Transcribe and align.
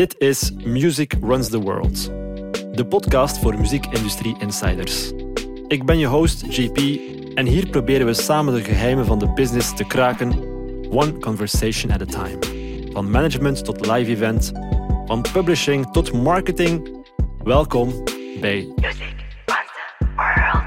Dit 0.00 0.14
is 0.18 0.52
Music 0.64 1.14
Runs 1.22 1.48
the 1.48 1.60
World, 1.60 2.04
de 2.76 2.86
podcast 2.88 3.38
voor 3.38 3.58
muziekindustrie 3.58 4.36
insiders. 4.38 5.12
Ik 5.68 5.84
ben 5.84 5.98
je 5.98 6.06
host 6.06 6.56
JP 6.56 6.78
en 7.34 7.46
hier 7.46 7.68
proberen 7.68 8.06
we 8.06 8.14
samen 8.14 8.54
de 8.54 8.64
geheimen 8.64 9.06
van 9.06 9.18
de 9.18 9.32
business 9.32 9.74
te 9.74 9.84
kraken, 9.84 10.32
one 10.90 11.18
conversation 11.18 11.92
at 11.92 12.00
a 12.00 12.04
time. 12.04 12.38
Van 12.92 13.10
management 13.10 13.64
tot 13.64 13.86
live 13.86 14.10
event, 14.10 14.52
van 15.06 15.24
publishing 15.32 15.90
tot 15.90 16.12
marketing. 16.12 17.04
Welkom 17.44 17.92
bij 18.40 18.72
Music 18.76 19.14
runs 19.46 19.70
the 19.98 20.06
world. 20.16 20.64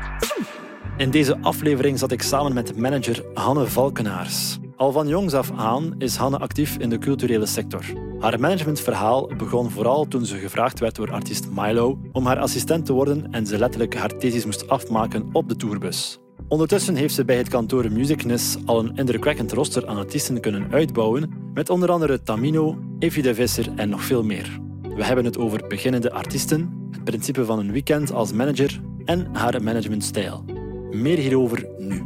In 0.98 1.10
deze 1.10 1.38
aflevering 1.42 2.00
zat 2.00 2.12
ik 2.12 2.22
samen 2.22 2.54
met 2.54 2.78
manager 2.78 3.24
Hanne 3.34 3.66
Valkenaars. 3.66 4.58
Al 4.76 4.92
van 4.92 5.08
jongs 5.08 5.34
af 5.34 5.52
aan 5.56 5.96
is 5.98 6.16
Hanne 6.16 6.38
actief 6.38 6.78
in 6.78 6.90
de 6.90 6.98
culturele 6.98 7.46
sector. 7.46 7.84
Haar 8.24 8.40
managementverhaal 8.40 9.30
begon 9.38 9.72
vooral 9.72 10.08
toen 10.08 10.26
ze 10.26 10.38
gevraagd 10.38 10.80
werd 10.80 10.96
door 10.96 11.12
artiest 11.12 11.50
Milo 11.50 12.00
om 12.12 12.26
haar 12.26 12.40
assistent 12.40 12.86
te 12.86 12.94
worden 12.94 13.32
en 13.32 13.46
ze 13.46 13.58
letterlijk 13.58 13.96
haar 13.96 14.18
thesis 14.18 14.46
moest 14.46 14.70
afmaken 14.70 15.30
op 15.32 15.50
de 15.50 15.56
tourbus. 15.56 16.20
Ondertussen 16.48 16.96
heeft 16.96 17.14
ze 17.14 17.26
bij 17.26 17.38
het 17.38 17.50
kantoor 17.50 17.92
Musicness 17.92 18.58
al 18.66 18.80
een 18.80 18.96
indrukwekkend 18.96 19.52
roster 19.52 19.88
aan 19.88 19.98
artiesten 19.98 20.42
kunnen 20.42 20.72
uitbouwen, 20.72 21.52
met 21.54 21.70
onder 21.70 21.92
andere 21.92 22.22
Tamino, 22.22 22.78
Evie 23.00 23.24
de 23.24 23.36
Visser 23.36 23.74
en 23.76 23.90
nog 23.90 24.04
veel 24.04 24.24
meer. 24.24 24.60
We 24.82 25.04
hebben 25.04 25.26
het 25.26 25.38
over 25.38 25.68
beginnende 25.68 26.12
artiesten, 26.12 26.88
het 26.92 27.04
principe 27.04 27.46
van 27.46 27.60
een 27.60 27.72
weekend 27.72 28.12
als 28.12 28.34
manager 28.34 28.82
en 29.06 29.36
haar 29.36 29.64
managementstijl. 29.64 30.44
Meer 30.92 31.18
hierover 31.18 31.68
nu. 31.78 32.04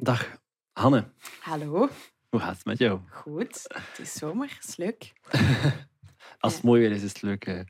Dag, 0.00 0.38
Hanne. 0.72 1.04
Hallo, 1.40 1.88
Hoe 2.34 2.42
gaat 2.42 2.56
het 2.56 2.64
met 2.64 2.78
jou? 2.78 3.00
goed. 3.10 3.62
Het 3.74 3.98
is 3.98 4.12
zomer, 4.12 4.58
is 4.66 4.76
leuk. 4.76 5.12
Als 6.38 6.54
het 6.54 6.62
mooi 6.62 6.80
weer 6.80 6.90
is, 6.90 7.02
is 7.02 7.08
het 7.12 7.22
leuk. 7.22 7.44
hè. 7.44 7.62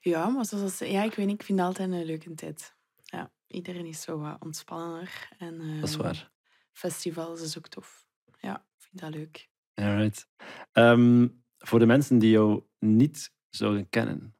Ja, 0.00 0.28
maar 0.28 0.44
zoals, 0.44 0.78
ja, 0.78 1.02
ik 1.02 1.14
weet 1.14 1.26
niet, 1.26 1.40
ik 1.40 1.46
vind 1.46 1.58
het 1.58 1.68
altijd 1.68 1.90
een 1.90 2.04
leuke 2.04 2.34
tijd. 2.34 2.76
Ja, 3.02 3.32
iedereen 3.46 3.86
is 3.86 4.00
zo 4.00 4.18
wat 4.18 4.42
ontspannender. 4.42 5.28
En, 5.38 5.58
Dat 5.80 5.88
is 5.88 5.94
ehm, 5.94 6.02
waar. 6.02 6.32
Festivals 6.72 7.40
is 7.40 7.58
ook 7.58 7.68
tof. 7.68 8.06
Ja, 8.40 8.56
ik 8.56 8.82
vind 8.82 9.00
dat 9.00 9.10
leuk. 9.14 9.48
Alright. 9.74 10.28
Ehm, 10.72 11.28
voor 11.58 11.78
de 11.78 11.86
mensen 11.86 12.18
die 12.18 12.30
jou 12.30 12.62
niet 12.78 13.32
zouden 13.50 13.88
kennen, 13.88 14.36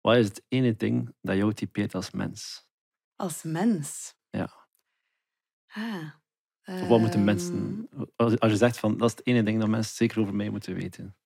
wat 0.00 0.16
is 0.16 0.26
het 0.26 0.44
ene 0.48 0.76
ding 0.76 1.14
dat 1.20 1.36
jou 1.36 1.54
typeert 1.54 1.94
als 1.94 2.10
mens? 2.10 2.68
Als 3.16 3.42
mens. 3.42 4.14
Ja. 4.30 4.68
Ah. 5.66 6.10
Of 6.64 6.88
wat 6.88 7.00
moeten 7.00 7.18
ehm, 7.18 7.24
mensen... 7.24 7.88
Als 8.16 8.38
als 8.38 8.50
je 8.50 8.56
zegt 8.58 8.78
van, 8.78 8.96
dat 8.98 9.10
is 9.10 9.16
het 9.16 9.26
ene 9.26 9.42
ding 9.42 9.60
dat 9.60 9.68
mensen 9.68 9.94
zeker 9.94 10.20
over 10.20 10.34
mij 10.34 10.50
moeten 10.50 10.74
weten. 10.74 11.16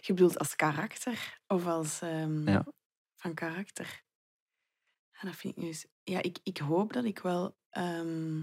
Je 0.00 0.12
bedoelt 0.14 0.38
als 0.38 0.56
karakter? 0.56 1.40
Of 1.46 1.66
als... 1.66 2.00
ehm, 2.00 2.48
Ja. 2.48 2.66
Van 3.16 3.34
karakter? 3.34 4.02
Ja, 5.12 5.20
dat 5.28 5.36
vind 5.36 5.56
ik 5.56 5.62
nu... 5.62 5.68
eens- 5.68 5.86
Ja, 6.02 6.22
ik, 6.22 6.38
ik 6.42 6.58
hoop 6.58 6.92
dat 6.92 7.04
ik 7.04 7.18
wel... 7.18 7.56
ehm, 7.70 8.42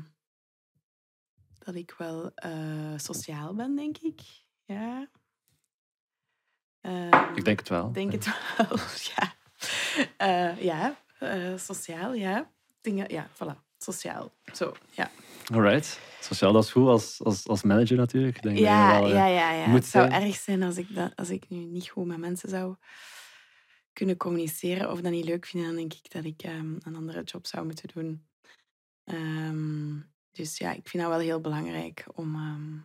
dat 1.60 1.76
ik 1.76 1.94
wel 1.98 2.32
eh, 2.36 2.94
sociaal 2.98 3.54
ben, 3.56 3.76
denk 3.76 3.98
ik. 3.98 4.22
Ja. 4.66 5.10
Ehm, 6.82 7.36
Ik 7.36 7.46
denk 7.46 7.60
het 7.60 7.70
wel. 7.70 7.88
Ik 7.88 7.94
denk 7.94 8.12
het 8.12 8.26
wel, 8.58 8.78
ja. 9.16 9.34
Eh, 10.18 10.62
ja, 10.64 10.98
eh, 11.20 11.58
sociaal, 11.58 12.14
ja. 12.14 12.52
Dingen, 12.82 13.12
ja, 13.12 13.30
voilà. 13.34 13.68
Sociaal. 13.78 14.32
Zo, 14.54 14.74
ja. 14.92 15.12
Alright. 15.54 16.00
Sociaal, 16.20 16.54
dat 16.54 16.64
is 16.64 16.72
goed 16.72 16.88
als, 16.88 17.24
als, 17.24 17.48
als 17.48 17.64
manager 17.64 17.98
natuurlijk. 17.98 18.36
Ik 18.36 18.42
denk 18.42 18.58
Ja, 18.58 19.00
wel, 19.00 19.10
eh, 19.10 19.14
ja, 19.14 19.28
ja, 19.28 19.52
ja. 19.52 19.68
moet 19.68 19.80
Het 19.80 19.86
zou 19.88 20.10
zijn. 20.10 20.24
erg 20.24 20.36
zijn 20.36 20.64
als 20.64 20.78
ik, 20.78 20.96
dat, 20.96 21.16
als 21.16 21.30
ik 21.30 21.50
nu 21.50 21.58
niet 21.58 21.90
goed 21.90 22.06
met 22.06 22.18
mensen 22.18 22.50
zou 22.50 22.76
kunnen 23.94 24.18
communiceren 24.18 24.92
of 24.92 25.02
dat 25.02 25.12
niet 25.12 25.26
leuk 25.26 25.46
vinden. 25.46 25.70
Dan 25.70 25.78
denk 25.80 25.94
ik 25.94 26.12
dat 26.12 26.24
ik 26.24 26.42
ehm, 26.42 26.76
een 26.80 26.96
andere 26.96 27.24
job 27.24 27.48
zou 27.48 27.66
moeten 27.66 27.88
doen. 27.94 28.28
Ehm, 29.04 30.00
dus 30.32 30.58
ja, 30.58 30.74
ik 30.74 30.88
vind 30.90 31.04
dat 31.04 31.12
wel 31.12 31.22
heel 31.22 31.42
belangrijk 31.42 32.06
om, 32.14 32.36
ehm, 32.36 32.78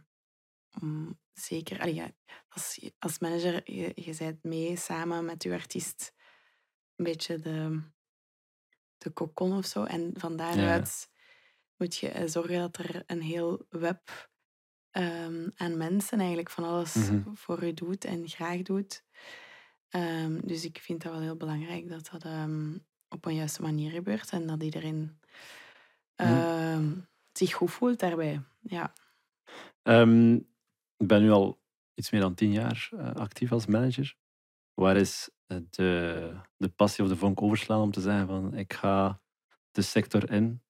om 0.84 1.18
zeker... 1.32 1.80
allee, 1.80 1.94
ja, 1.94 2.10
als, 2.48 2.90
als 2.98 3.18
manager, 3.18 3.72
je, 3.72 3.92
je 3.94 4.14
bent 4.18 4.42
mee 4.42 4.76
samen 4.76 5.24
met 5.24 5.42
je 5.42 5.52
artiest 5.52 6.12
een 6.96 7.04
beetje 7.04 7.38
de, 7.38 7.82
de 8.98 9.10
kokon 9.10 9.56
of 9.56 9.66
zo. 9.66 9.84
En 9.84 10.10
van 10.16 10.36
daaruit 10.36 11.12
moet 11.84 11.96
je 11.96 12.08
eh, 12.08 12.26
zorgen 12.26 12.58
dat 12.58 12.76
er 12.76 13.02
een 13.06 13.22
heel 13.22 13.66
web 13.68 14.30
ehm, 14.90 15.48
aan 15.56 15.76
mensen 15.76 16.18
eigenlijk 16.18 16.50
van 16.50 16.64
alles 16.64 16.94
Mhm. 16.94 17.34
voor 17.34 17.64
je 17.64 17.74
doet 17.74 18.04
en 18.04 18.28
graag 18.28 18.62
doet. 18.62 19.04
Ehm, 19.88 20.40
dus 20.46 20.64
ik 20.64 20.78
vind 20.78 21.02
dat 21.02 21.12
wel 21.12 21.20
heel 21.20 21.36
belangrijk 21.36 21.88
dat 21.88 22.08
dat 22.12 22.24
ehm, 22.24 22.78
op 23.08 23.24
een 23.24 23.34
juiste 23.34 23.62
manier 23.62 23.90
gebeurt 23.90 24.30
en 24.30 24.46
dat 24.46 24.62
iedereen 24.62 25.18
Mhm. 26.16 27.00
zich 27.32 27.52
goed 27.54 27.70
voelt 27.70 28.00
daarbij. 28.00 28.42
Ja. 28.60 28.92
Ik 30.96 31.06
ben 31.06 31.22
nu 31.22 31.30
al 31.30 31.60
iets 31.94 32.10
meer 32.10 32.20
dan 32.20 32.34
tien 32.34 32.52
jaar 32.52 32.88
eh, 32.90 33.14
actief 33.14 33.52
als 33.52 33.66
manager. 33.66 34.16
Waar 34.74 34.96
is 34.96 35.30
eh, 35.46 35.58
de, 35.70 36.40
de 36.56 36.68
passie 36.68 37.04
of 37.04 37.10
de 37.10 37.16
vonk 37.16 37.42
overslaan 37.42 37.80
om 37.80 37.90
te 37.90 38.00
zeggen 38.00 38.26
van 38.26 38.54
ik 38.54 38.72
ga 38.72 39.20
de 39.70 39.82
sector 39.82 40.30
in? 40.30 40.63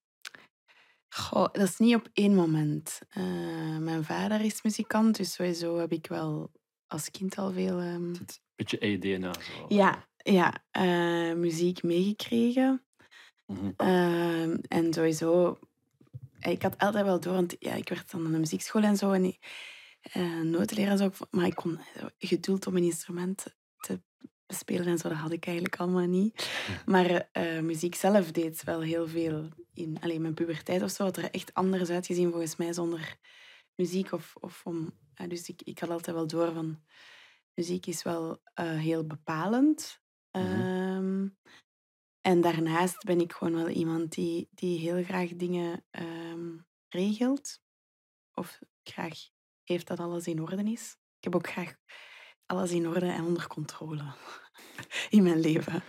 Goh, 1.17 1.49
dat 1.53 1.69
is 1.69 1.79
niet 1.79 1.95
op 1.95 2.09
één 2.13 2.35
moment. 2.35 3.01
Eh, 3.11 3.79
mijn 3.79 4.05
vader 4.05 4.41
is 4.41 4.63
muzikant, 4.63 5.17
dus 5.17 5.33
sowieso 5.33 5.79
heb 5.79 5.93
ik 5.93 6.07
wel 6.07 6.51
als 6.87 7.11
kind 7.11 7.39
al 7.39 7.53
veel 7.53 7.81
ehm, 7.81 8.05
een 8.05 8.27
beetje 8.57 8.79
EDNA. 8.79 9.33
Zo. 9.33 9.67
ja, 9.69 10.09
ja, 10.17 10.65
eh, 10.71 11.35
muziek 11.35 11.83
meegekregen. 11.83 12.85
Mhm. 13.47 13.71
Ehm, 13.77 14.57
en 14.69 14.93
sowieso, 14.93 15.59
ik 16.41 16.63
had 16.63 16.79
altijd 16.79 17.05
wel 17.05 17.21
door, 17.21 17.35
want 17.35 17.57
ja, 17.59 17.73
ik 17.75 17.89
werd 17.89 18.11
dan 18.11 18.25
aan 18.25 18.33
de 18.33 18.39
muziekschool 18.39 18.83
en 18.83 18.97
zo, 18.97 19.13
en 19.13 19.25
ik, 19.25 19.39
eh, 20.01 20.41
notenleraar 20.41 20.93
en 20.93 20.99
zo, 20.99 21.27
maar 21.31 21.47
ik 21.47 21.55
kon 21.55 21.79
geduld 22.19 22.67
om 22.67 22.77
een 22.77 22.85
instrument 22.85 23.45
te 23.77 24.01
bespelen 24.47 24.87
en 24.87 24.99
zo, 24.99 25.09
dat 25.09 25.19
had 25.19 25.33
ik 25.33 25.47
eigenlijk 25.47 25.77
allemaal 25.77 26.07
niet. 26.07 26.51
Maar 26.87 27.29
eh, 27.33 27.61
muziek 27.61 27.95
zelf 27.95 28.33
deed 28.33 28.65
wel 28.65 28.81
heel 28.81 29.09
veel 29.09 29.49
in 29.73 29.99
alleen 30.01 30.23
mijn 30.23 30.35
puberteit 30.35 30.83
of 30.83 30.91
zo, 30.91 31.05
had 31.05 31.17
er 31.17 31.31
echt 31.31 31.55
anders 31.55 31.91
uitgezien 31.91 32.31
volgens 32.31 32.57
mij 32.57 32.73
zonder 32.73 33.19
muziek. 33.75 34.13
Of, 34.13 34.35
of 34.41 34.61
om, 34.65 34.93
ja, 35.15 35.27
dus 35.27 35.49
ik, 35.49 35.63
ik 35.63 35.79
had 35.79 35.91
altijd 35.91 36.17
wel 36.17 36.27
door 36.27 36.53
van, 36.53 36.83
muziek 37.55 37.87
is 37.87 38.03
wel 38.03 38.41
eh, 38.55 38.79
heel 38.79 39.07
bepalend. 39.07 40.03
Mhm. 40.33 40.45
Ehm, 40.45 41.29
en 42.21 42.41
daarnaast 42.41 43.05
ben 43.05 43.21
ik 43.21 43.33
gewoon 43.33 43.55
wel 43.55 43.69
iemand 43.69 44.13
die, 44.13 44.49
die 44.51 44.79
heel 44.79 45.05
graag 45.05 45.29
dingen 45.29 45.85
ehm, 45.91 46.57
regelt. 46.89 47.63
Of 48.35 48.61
graag 48.83 49.19
heeft 49.63 49.87
dat 49.87 50.01
alles 50.01 50.27
in 50.27 50.43
orde 50.43 50.63
is. 50.71 50.97
Ik 51.19 51.25
heb 51.25 51.35
ook 51.35 51.49
graag 51.49 51.75
alles 52.47 52.71
in 52.71 52.89
orde 52.89 53.07
en 53.07 53.25
onder 53.25 53.47
controle 53.47 54.03
in 55.11 55.23
mijn 55.23 55.41
leven. 55.41 55.83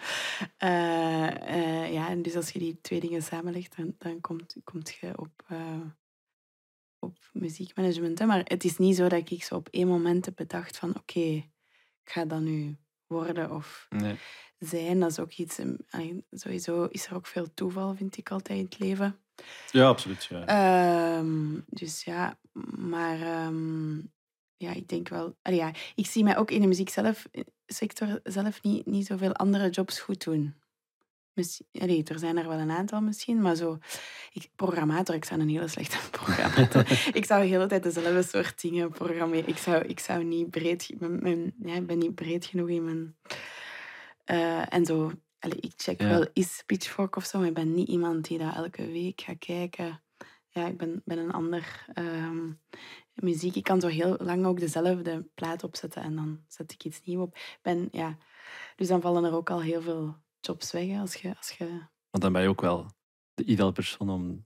Eh, 0.57 1.83
eh, 1.83 1.93
ja, 1.93 2.09
en 2.09 2.21
dus 2.21 2.35
als 2.35 2.49
je 2.49 2.59
die 2.59 2.81
twee 2.81 2.99
dingen 2.99 3.21
samenlegt, 3.23 3.77
dan, 3.77 3.95
dan 3.97 4.21
komt, 4.21 4.55
komt 4.63 4.97
je 5.01 5.17
op, 5.17 5.43
eh, 5.47 5.81
op 6.99 7.17
muziekmanagement. 7.33 8.19
Hè. 8.19 8.25
Maar 8.25 8.41
het 8.43 8.63
is 8.63 8.77
niet 8.77 8.95
zo 8.95 9.07
dat 9.07 9.29
ik 9.29 9.43
zo 9.43 9.55
op 9.55 9.67
één 9.71 9.87
moment 9.87 10.25
heb 10.25 10.35
bedacht 10.35 10.77
van 10.77 10.95
oké, 10.97 11.19
ik 11.19 12.11
ga 12.11 12.25
dat 12.25 12.41
nu 12.41 12.77
worden 13.07 13.51
of 13.51 13.85
Nee. 13.89 14.15
zijn. 14.59 14.99
Dat 14.99 15.11
is 15.11 15.19
ook 15.19 15.31
iets... 15.31 15.59
Sowieso 16.31 16.83
is 16.83 17.05
er 17.05 17.15
ook 17.15 17.27
veel 17.27 17.53
toeval, 17.53 17.95
vind 17.95 18.17
ik 18.17 18.31
altijd 18.31 18.59
in 18.59 18.65
het 18.65 18.79
leven. 18.79 19.19
Ja, 19.71 19.87
absoluut. 19.87 20.23
Ja. 20.25 20.45
Ehm, 20.45 21.59
dus 21.65 22.03
ja, 22.03 22.39
maar 22.77 23.21
ehm, 23.21 23.97
ja, 24.57 24.71
ik 24.73 24.87
denk 24.87 25.07
wel... 25.09 25.35
allee, 25.41 25.59
ja, 25.59 25.71
ik 25.95 26.05
zie 26.05 26.23
mij 26.23 26.37
ook 26.37 26.51
in 26.51 26.61
de 26.61 26.67
muziek 26.67 26.89
zelf, 26.89 27.25
eh, 27.31 28.13
zelf 28.23 28.61
niet, 28.63 28.85
niet 28.85 29.05
zoveel 29.05 29.33
andere 29.33 29.69
jobs 29.69 29.99
goed 29.99 30.23
doen. 30.23 30.55
Misschien, 31.33 31.65
allee, 31.71 32.03
er 32.03 32.19
zijn 32.19 32.37
er 32.37 32.47
wel 32.47 32.57
een 32.59 32.71
aantal 32.71 33.01
misschien, 33.01 33.41
maar 33.41 33.55
zo... 33.55 33.77
Ik, 34.33 34.49
programmator, 34.55 35.15
ik 35.15 35.25
zou 35.25 35.39
een 35.41 35.49
hele 35.49 35.67
slechte 35.67 35.97
programmator. 36.19 37.09
ik 37.13 37.25
zou 37.25 37.41
de 37.41 37.47
hele 37.47 37.67
tijd 37.67 37.83
dezelfde 37.83 38.23
soort 38.23 38.61
dingen 38.61 38.91
programmeren. 38.91 39.47
Ik 39.49 39.57
zou, 39.57 39.83
ik 39.83 39.99
zou 39.99 40.23
niet 40.23 40.49
breed... 40.49 40.93
Mijn, 40.99 41.19
mijn- 41.21 41.53
ja, 41.63 41.73
ik 41.73 41.87
ben 41.87 41.97
niet 41.97 42.15
breed 42.15 42.45
genoeg 42.45 42.69
in 42.69 42.83
mijn... 42.83 43.15
eh, 44.23 44.73
en 44.73 44.85
zo... 44.85 45.11
Allee, 45.39 45.59
ik 45.59 45.73
check 45.75 46.01
Ja. 46.01 46.07
wel 46.09 46.27
is 46.33 46.63
Pitchfork 46.65 47.15
of 47.15 47.25
zo, 47.25 47.39
maar 47.39 47.47
ik 47.47 47.53
ben 47.53 47.73
niet 47.73 47.87
iemand 47.87 48.27
die 48.27 48.37
dat 48.37 48.55
elke 48.55 48.91
week 48.91 49.21
gaat 49.21 49.37
kijken. 49.37 50.01
Ja, 50.49 50.67
ik 50.67 50.77
ben, 50.77 51.01
ben 51.05 51.17
een 51.17 51.31
ander 51.31 51.85
ehm, 51.93 52.51
muziek. 53.15 53.55
Ik 53.55 53.63
kan 53.63 53.81
zo 53.81 53.87
heel 53.87 54.15
lang 54.19 54.45
ook 54.45 54.59
dezelfde 54.59 55.27
plaat 55.35 55.63
opzetten 55.63 56.01
en 56.01 56.15
dan 56.15 56.39
zet 56.47 56.71
ik 56.71 56.83
iets 56.83 57.01
nieuws 57.03 57.21
op. 57.23 57.37
Ben, 57.61 57.87
ja, 57.91 58.17
dus 58.75 58.87
dan 58.87 59.01
vallen 59.01 59.23
er 59.23 59.33
ook 59.33 59.49
al 59.49 59.61
heel 59.61 59.81
veel 59.81 60.15
jobs 60.39 60.71
weg 60.71 60.87
hè, 60.87 60.99
als 60.99 61.13
je, 61.15 61.35
als 61.37 61.49
je 61.51 61.65
Want 62.09 62.23
dan 62.23 62.33
ben 62.33 62.41
je 62.41 62.47
ook 62.47 62.61
wel 62.61 62.85
de 63.33 63.43
ideale 63.43 63.71
persoon 63.71 64.09
om 64.09 64.45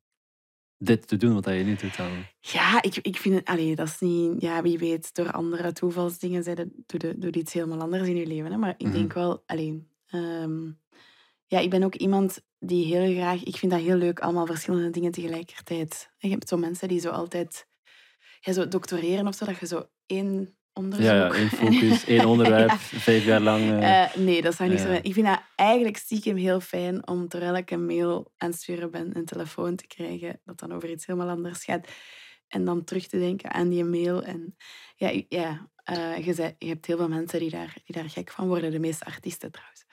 dit 0.77 1.07
te 1.07 1.18
doen 1.18 1.33
wat 1.33 1.45
je 1.45 1.51
nu 1.51 1.75
doet 1.75 1.98
dan? 1.98 2.12
Ja, 2.39 2.81
ik, 2.81 2.98
ik 2.98 3.18
vind 3.18 3.36
het... 3.36 3.45
Allee, 3.45 3.75
dat 3.75 3.88
is 3.88 4.00
niet... 4.00 4.42
Ja, 4.42 4.62
wie 4.62 4.77
weet, 4.77 5.13
door 5.15 5.31
andere 5.31 5.72
toevalsdingen 5.72 6.44
zijn 6.44 6.56
dat, 6.56 6.68
doe, 6.86 7.07
je- 7.10 7.18
doe 7.18 7.31
iets 7.31 7.54
helemaal 7.54 7.80
anders 7.81 8.07
in 8.07 8.15
je 8.15 8.27
leven. 8.27 8.51
Hè? 8.51 8.57
Maar 8.57 8.74
ik 8.77 8.86
Mhm. 8.86 8.92
denk 8.92 9.13
wel... 9.13 9.44
Allee, 9.45 9.88
ehm, 10.07 10.72
ja, 11.45 11.60
ik 11.60 11.69
ben 11.69 11.83
ook 11.83 11.95
iemand 11.95 12.42
die 12.60 12.95
heel 12.95 13.13
graag... 13.15 13.44
Ik 13.44 13.56
vind 13.56 13.72
dat 13.72 13.81
heel 13.81 13.95
leuk, 13.98 14.19
allemaal 14.19 14.45
verschillende 14.45 14.89
dingen 14.89 15.12
tegelijkertijd. 15.12 16.10
En 16.18 16.30
je 16.30 16.36
hebt 16.36 16.48
zo 16.50 16.57
mensen 16.57 16.88
die 16.88 17.00
zo 17.00 17.10
altijd... 17.10 17.68
Ja, 18.39 18.53
zo 18.53 18.68
doctoreren 18.68 19.27
of 19.27 19.36
zo, 19.36 19.45
dat 19.45 19.57
je 19.59 19.68
zo 19.68 19.86
één 20.06 20.57
onderzoek... 20.74 21.06
Ja, 21.06 21.15
ja, 21.15 21.31
één 21.33 21.50
focus, 21.50 22.06
één 22.06 22.25
onderwerp, 22.33 22.69
Ja. 22.69 22.77
vijf 22.77 23.25
jaar 23.25 23.39
lang. 23.41 23.62
eh, 23.81 24.03
Eh, 24.03 24.15
nee, 24.15 24.41
dat 24.41 24.56
zou 24.56 24.69
niet 24.69 24.77
Ja. 24.80 24.83
zo 24.86 24.91
zijn. 24.91 25.03
Ik 25.03 25.13
vind 25.13 25.25
dat 25.25 25.41
eigenlijk 25.56 25.97
stiekem 25.97 26.36
heel 26.36 26.59
fijn 26.59 27.07
om 27.07 27.27
terwijl 27.27 27.56
ik 27.56 27.71
een 27.71 27.86
mail 27.86 28.31
aan 28.38 28.50
het 28.50 28.59
sturen 28.62 28.91
ben, 28.91 29.18
een 29.18 29.25
telefoon 29.25 29.75
te 29.75 29.88
krijgen 29.88 30.39
dat 30.44 30.59
dan 30.59 30.71
over 30.74 30.89
iets 30.89 31.06
helemaal 31.06 31.30
anders 31.30 31.63
gaat. 31.63 31.88
En 32.47 32.65
dan 32.65 32.83
terug 32.83 33.07
te 33.07 33.18
denken 33.19 33.51
aan 33.51 33.69
die 33.69 33.83
mail. 33.83 34.24
En 34.24 34.56
ja, 34.95 35.21
ja 35.30 35.69
eh, 35.91 36.25
je, 36.25 36.33
zei, 36.33 36.56
je 36.57 36.68
hebt 36.68 36.86
heel 36.86 36.97
veel 36.97 37.09
mensen 37.09 37.39
die 37.39 37.50
daar, 37.50 37.77
die 37.86 37.95
daar 37.95 38.09
gek 38.09 38.31
van 38.31 38.47
worden. 38.47 38.71
De 38.71 38.80
meeste 38.80 39.06
artiesten 39.06 39.51
trouwens. 39.51 39.86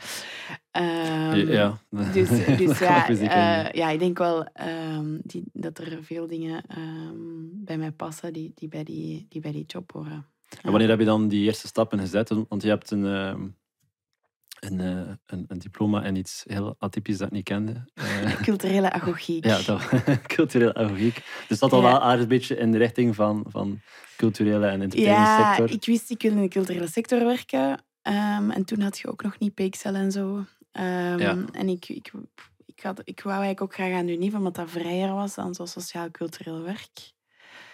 Ehm, 0.70 1.52
ja. 1.52 1.78
Dus, 2.12 2.28
dus 2.62 2.78
ja, 2.78 3.08
eh, 3.08 3.72
ja, 3.72 3.90
ik 3.90 3.98
denk 3.98 4.18
wel 4.18 4.44
ehm, 4.44 5.18
die, 5.22 5.44
dat 5.52 5.78
er 5.78 5.98
veel 6.04 6.26
dingen 6.26 6.64
ehm, 6.66 7.14
bij 7.52 7.78
mij 7.78 7.92
passen 7.92 8.32
die, 8.32 8.52
die, 8.54 8.68
bij 8.68 8.84
die, 8.84 9.26
die 9.28 9.40
bij 9.40 9.52
die 9.52 9.64
job 9.66 9.92
horen. 9.92 10.26
En 10.62 10.70
wanneer 10.70 10.88
heb 10.88 10.98
je 10.98 11.04
dan 11.04 11.28
die 11.28 11.44
eerste 11.44 11.66
stappen 11.66 11.98
gezet? 11.98 12.28
Want 12.48 12.62
je 12.62 12.68
hebt 12.68 12.90
een, 12.90 13.54
een, 14.60 14.80
eh, 14.80 15.12
een, 15.26 15.44
een 15.48 15.58
diploma 15.58 16.02
en 16.02 16.16
iets 16.16 16.44
heel 16.46 16.76
atypisch 16.78 17.18
dat 17.18 17.26
ik 17.26 17.32
niet 17.32 17.44
kende. 17.44 17.84
Eh, 17.94 18.32
Culturele 18.48 18.92
agogiek. 18.92 19.44
ja, 19.44 19.60
dat, 19.62 19.88
cultureel 20.36 20.74
agogiek. 20.74 21.22
Dus 21.48 21.58
dat 21.58 21.72
al 21.72 21.82
Ja. 21.82 21.88
wel 21.90 22.00
aardig 22.00 22.22
een 22.22 22.28
beetje 22.28 22.56
in 22.56 22.72
de 22.72 22.78
richting 22.78 23.14
van, 23.14 23.44
van 23.48 23.80
culturele 24.16 24.66
en 24.66 24.76
Ja, 24.78 24.82
entertainmentsector. 24.82 25.70
ik 25.70 25.84
wist, 25.84 26.10
ik 26.10 26.22
wilde 26.22 26.36
in 26.36 26.42
de 26.42 26.48
culturele 26.48 26.86
sector 26.88 27.24
werken. 27.24 27.84
Ehm, 28.02 28.50
en 28.50 28.64
toen 28.64 28.80
had 28.80 28.98
je 28.98 29.08
ook 29.08 29.22
nog 29.22 29.38
niet 29.38 29.54
PXL 29.54 29.88
en 29.88 30.12
zo. 30.12 30.44
Ehm, 30.72 31.18
Ja. 31.18 31.36
En 31.52 31.68
ik, 31.68 31.88
ik, 31.88 32.12
ik, 32.66 32.80
had, 32.82 33.00
ik 33.04 33.20
wou 33.22 33.36
eigenlijk 33.36 33.60
ook 33.62 33.74
graag 33.74 33.92
aan 33.98 34.06
de 34.06 34.12
UNIF, 34.12 34.34
omdat 34.34 34.54
dat 34.54 34.70
vrijer 34.70 35.12
was 35.14 35.34
dan 35.34 35.54
zo 35.54 35.64
sociaal-cultureel 35.64 36.62
werk. 36.62 37.14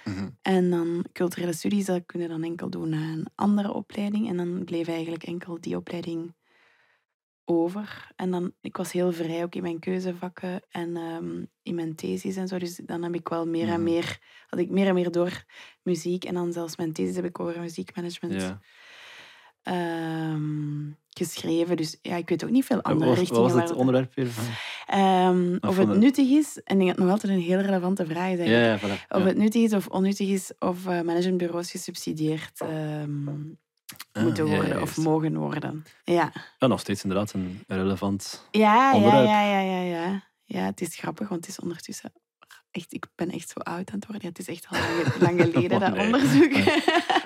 Mhm. 0.04 0.28
En 0.42 0.70
dan 0.70 1.04
culturele 1.12 1.52
studies, 1.52 1.84
dat 1.84 2.02
kun 2.06 2.20
je 2.20 2.28
dan 2.28 2.42
enkel 2.42 2.70
doen 2.70 2.88
na 2.88 2.96
een 2.96 3.26
andere 3.34 3.72
opleiding. 3.72 4.28
En 4.28 4.36
dan 4.36 4.64
bleef 4.64 4.88
eigenlijk 4.88 5.22
enkel 5.24 5.60
die 5.60 5.76
opleiding 5.76 6.34
over. 7.60 8.08
En 8.16 8.30
dan, 8.30 8.52
ik 8.60 8.76
was 8.76 8.92
heel 8.92 9.12
vrij 9.12 9.42
ook 9.42 9.54
in 9.54 9.62
mijn 9.62 9.78
keuzevakken 9.78 10.62
en 10.70 10.96
ehm, 10.96 11.44
in 11.62 11.74
mijn 11.74 11.94
thesis 11.94 12.36
en 12.36 12.48
zo. 12.48 12.58
Dus 12.58 12.76
dan 12.84 13.02
heb 13.02 13.14
ik 13.14 13.28
wel 13.28 13.46
meer 13.46 13.68
en 13.68 13.74
Mhm. 13.74 13.82
meer, 13.82 14.18
had 14.46 14.58
ik 14.60 14.70
meer 14.70 14.86
en 14.86 14.94
meer 14.94 15.10
door 15.10 15.44
muziek. 15.82 16.24
En 16.24 16.34
dan 16.34 16.52
zelfs 16.52 16.76
mijn 16.76 16.92
thesis 16.92 17.16
heb 17.16 17.24
ik 17.24 17.40
over 17.40 17.60
muziekmanagement 17.60 18.40
Ja. 18.42 18.60
ehm, 19.62 20.90
geschreven. 21.10 21.76
Dus 21.76 21.98
ja, 22.02 22.16
ik 22.16 22.28
weet 22.28 22.44
ook 22.44 22.50
niet 22.50 22.64
veel 22.64 22.82
andere 22.82 23.10
Wat 23.10 23.18
was, 23.18 23.28
wat 23.28 23.36
richtingen. 23.38 23.60
was 23.60 23.70
het 23.70 23.78
onderwerp 23.78 24.14
weer? 24.14 24.26
van? 24.26 24.44
Ehm, 24.86 25.56
Of 25.60 25.76
het 25.76 25.98
nuttig 25.98 26.28
is, 26.30 26.60
en 26.64 26.80
ik 26.80 26.86
denk 26.86 26.86
dat 26.86 26.88
het 26.88 26.98
nog 26.98 27.10
altijd 27.10 27.32
een 27.32 27.40
heel 27.40 27.58
relevante 27.60 28.06
vraag 28.06 28.30
is 28.32 28.38
Ja, 28.38 28.44
eigenlijk. 28.44 28.82
ja, 28.82 28.88
voilà. 28.98 29.06
Of 29.08 29.18
Ja. 29.22 29.26
het 29.26 29.36
nuttig 29.36 29.62
is 29.62 29.72
of 29.72 29.86
onnuttig 29.88 30.28
is, 30.28 30.52
of 30.58 30.86
eh, 30.86 31.00
managementbureaus 31.00 31.70
gesubsidieerd 31.70 32.60
Ah, 34.12 34.22
moeten 34.22 34.46
ja, 34.46 34.54
worden 34.56 34.82
of 34.82 34.96
mogen 34.96 35.36
worden. 35.36 35.84
Ja. 36.04 36.32
Ja, 36.58 36.66
nog 36.66 36.80
steeds 36.80 37.02
inderdaad 37.02 37.32
een 37.32 37.64
relevant... 37.66 38.46
Ja, 38.50 38.74
ja, 38.74 38.94
Onderwerp. 38.94 39.26
ja, 39.26 39.42
ja, 39.42 39.60
ja, 39.60 39.80
ja. 39.80 40.22
Ja, 40.44 40.64
het 40.64 40.80
is 40.80 40.96
grappig, 40.96 41.28
want 41.28 41.40
het 41.46 41.54
is 41.54 41.60
ondertussen... 41.60 42.12
Echt, 42.70 42.92
ik 42.92 43.06
ben 43.14 43.30
echt 43.30 43.48
zo 43.48 43.60
oud 43.60 43.90
aan 43.90 43.94
het 43.98 44.06
worden. 44.06 44.20
Ja, 44.22 44.28
het 44.28 44.38
is 44.38 44.46
echt 44.48 44.66
al 44.68 44.78
lang, 44.80 45.16
lang 45.38 45.40
geleden, 45.40 45.80
dat 45.80 45.94
Nee. 45.94 46.04
onderzoek. 46.06 46.52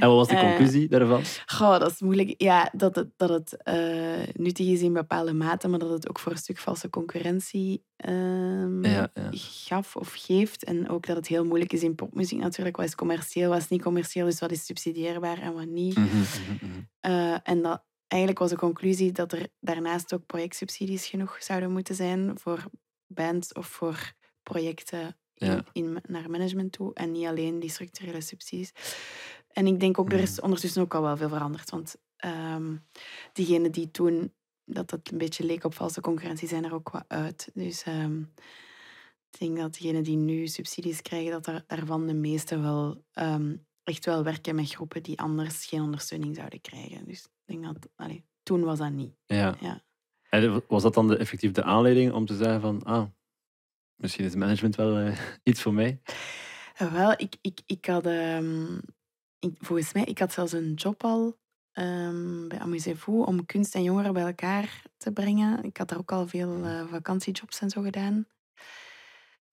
En 0.00 0.08
wat 0.08 0.16
was 0.16 0.28
de 0.28 0.34
Eh, 0.34 0.48
conclusie 0.48 0.88
daarvan? 0.88 1.22
Goh, 1.46 1.78
dat 1.78 1.90
is 1.90 2.00
moeilijk. 2.00 2.34
Ja, 2.42 2.70
dat 2.76 2.94
het, 2.96 3.08
dat 3.16 3.28
het 3.28 3.62
eh, 3.62 3.74
nuttig 4.32 4.66
is 4.66 4.80
in 4.80 4.92
bepaalde 4.92 5.32
mate, 5.32 5.68
maar 5.68 5.78
dat 5.78 5.90
het 5.90 6.08
ook 6.08 6.18
voor 6.18 6.32
een 6.32 6.38
stuk 6.38 6.58
valse 6.58 6.90
concurrentie 6.90 7.84
ehm, 7.96 8.84
Ja, 8.84 9.10
ja. 9.14 9.28
gaf 9.32 9.96
of 9.96 10.12
geeft. 10.16 10.64
En 10.64 10.88
ook 10.88 11.06
dat 11.06 11.16
het 11.16 11.26
heel 11.26 11.44
moeilijk 11.44 11.72
is 11.72 11.82
in 11.82 11.94
popmuziek 11.94 12.38
natuurlijk. 12.38 12.76
Wat 12.76 12.86
is 12.86 12.94
commercieel, 12.94 13.48
wat 13.50 13.58
is 13.58 13.68
niet 13.68 13.82
commercieel, 13.82 14.24
dus 14.26 14.40
wat 14.40 14.50
is 14.50 14.64
subsidieerbaar 14.66 15.38
en 15.38 15.52
wat 15.54 15.66
niet. 15.66 15.96
Mhm, 15.96 16.06
mhm, 16.16 16.24
mhm. 16.60 16.80
Eh, 17.00 17.36
en 17.42 17.62
dat, 17.62 17.82
eigenlijk 18.08 18.40
was 18.40 18.50
de 18.50 18.56
conclusie 18.56 19.12
dat 19.12 19.32
er 19.32 19.46
daarnaast 19.60 20.14
ook 20.14 20.26
projectsubsidies 20.26 21.06
genoeg 21.06 21.36
zouden 21.40 21.72
moeten 21.72 21.94
zijn 21.94 22.38
voor 22.38 22.64
bands 23.06 23.52
of 23.52 23.66
voor 23.66 24.12
projecten 24.42 25.16
in, 25.34 25.46
Ja. 25.46 25.64
in, 25.72 25.98
naar 26.08 26.30
management 26.30 26.72
toe. 26.72 26.94
En 26.94 27.12
niet 27.12 27.26
alleen 27.26 27.60
die 27.60 27.70
structurele 27.70 28.20
subsidies. 28.20 28.72
En 29.58 29.66
ik 29.66 29.80
denk 29.80 29.98
ook, 29.98 30.12
er 30.12 30.20
is 30.20 30.40
ondertussen 30.40 30.82
ook 30.82 30.94
al 30.94 31.02
wel 31.02 31.16
veel 31.16 31.28
veranderd. 31.28 31.70
Want 31.70 31.96
ehm 32.16 32.76
diegenen 33.32 33.72
die 33.72 33.90
toen 33.90 34.32
dat 34.64 34.90
het 34.90 35.12
een 35.12 35.18
beetje 35.18 35.44
leek 35.44 35.64
op 35.64 35.74
valse 35.74 36.00
concurrentie, 36.00 36.48
zijn 36.48 36.64
er 36.64 36.74
ook 36.74 36.90
wat 36.90 37.04
uit. 37.08 37.50
Dus 37.54 37.82
ehm, 37.82 38.20
ik 39.30 39.38
denk 39.38 39.56
dat 39.56 39.72
diegenen 39.72 40.02
die 40.02 40.16
nu 40.16 40.46
subsidies 40.46 41.02
krijgen, 41.02 41.30
dat 41.30 41.46
er, 41.46 41.64
daarvan 41.66 42.06
de 42.06 42.14
meeste 42.14 42.58
wel 42.60 43.04
ehm, 43.12 43.56
echt 43.84 44.04
wel 44.04 44.24
werken 44.24 44.54
met 44.54 44.70
groepen 44.70 45.02
die 45.02 45.20
anders 45.20 45.66
geen 45.66 45.82
ondersteuning 45.82 46.36
zouden 46.36 46.60
krijgen. 46.60 47.04
Dus 47.04 47.24
ik 47.24 47.30
denk 47.44 47.64
dat, 47.64 47.88
allee, 47.96 48.24
toen 48.42 48.64
was 48.64 48.78
dat 48.78 48.92
niet. 48.92 49.14
Ja. 49.26 49.56
Ja. 49.60 49.82
En 50.30 50.62
was 50.68 50.82
dat 50.82 50.94
dan 50.94 51.08
de, 51.08 51.16
effectief 51.16 51.52
de 51.52 51.62
aanleiding 51.62 52.12
om 52.12 52.26
te 52.26 52.36
zeggen 52.36 52.60
van... 52.60 52.82
Ah, 52.82 53.06
misschien 53.96 54.24
is 54.24 54.34
management 54.34 54.76
wel 54.76 54.96
eh, 54.96 55.18
iets 55.50 55.62
voor 55.62 55.74
mij? 55.74 56.00
Eh, 56.74 56.92
Wel, 56.92 57.12
ik, 57.12 57.36
ik, 57.40 57.60
ik 57.66 57.86
had... 57.86 58.06
ik, 59.38 59.56
volgens 59.58 59.92
mij, 59.92 60.04
ik 60.04 60.18
had 60.18 60.32
zelfs 60.32 60.52
een 60.52 60.74
job 60.74 61.04
al 61.04 61.38
ehm, 61.72 62.48
bij 62.48 62.58
Amusez-vous 62.58 63.26
om 63.26 63.46
kunst 63.46 63.74
en 63.74 63.82
jongeren 63.82 64.12
bij 64.12 64.22
elkaar 64.22 64.82
te 64.96 65.12
brengen. 65.12 65.64
Ik 65.64 65.76
had 65.76 65.88
daar 65.88 65.98
ook 65.98 66.12
al 66.12 66.28
veel 66.28 66.64
eh, 66.64 66.86
vakantiejobs 66.90 67.60
en 67.60 67.70
zo 67.70 67.82
gedaan. 67.82 68.26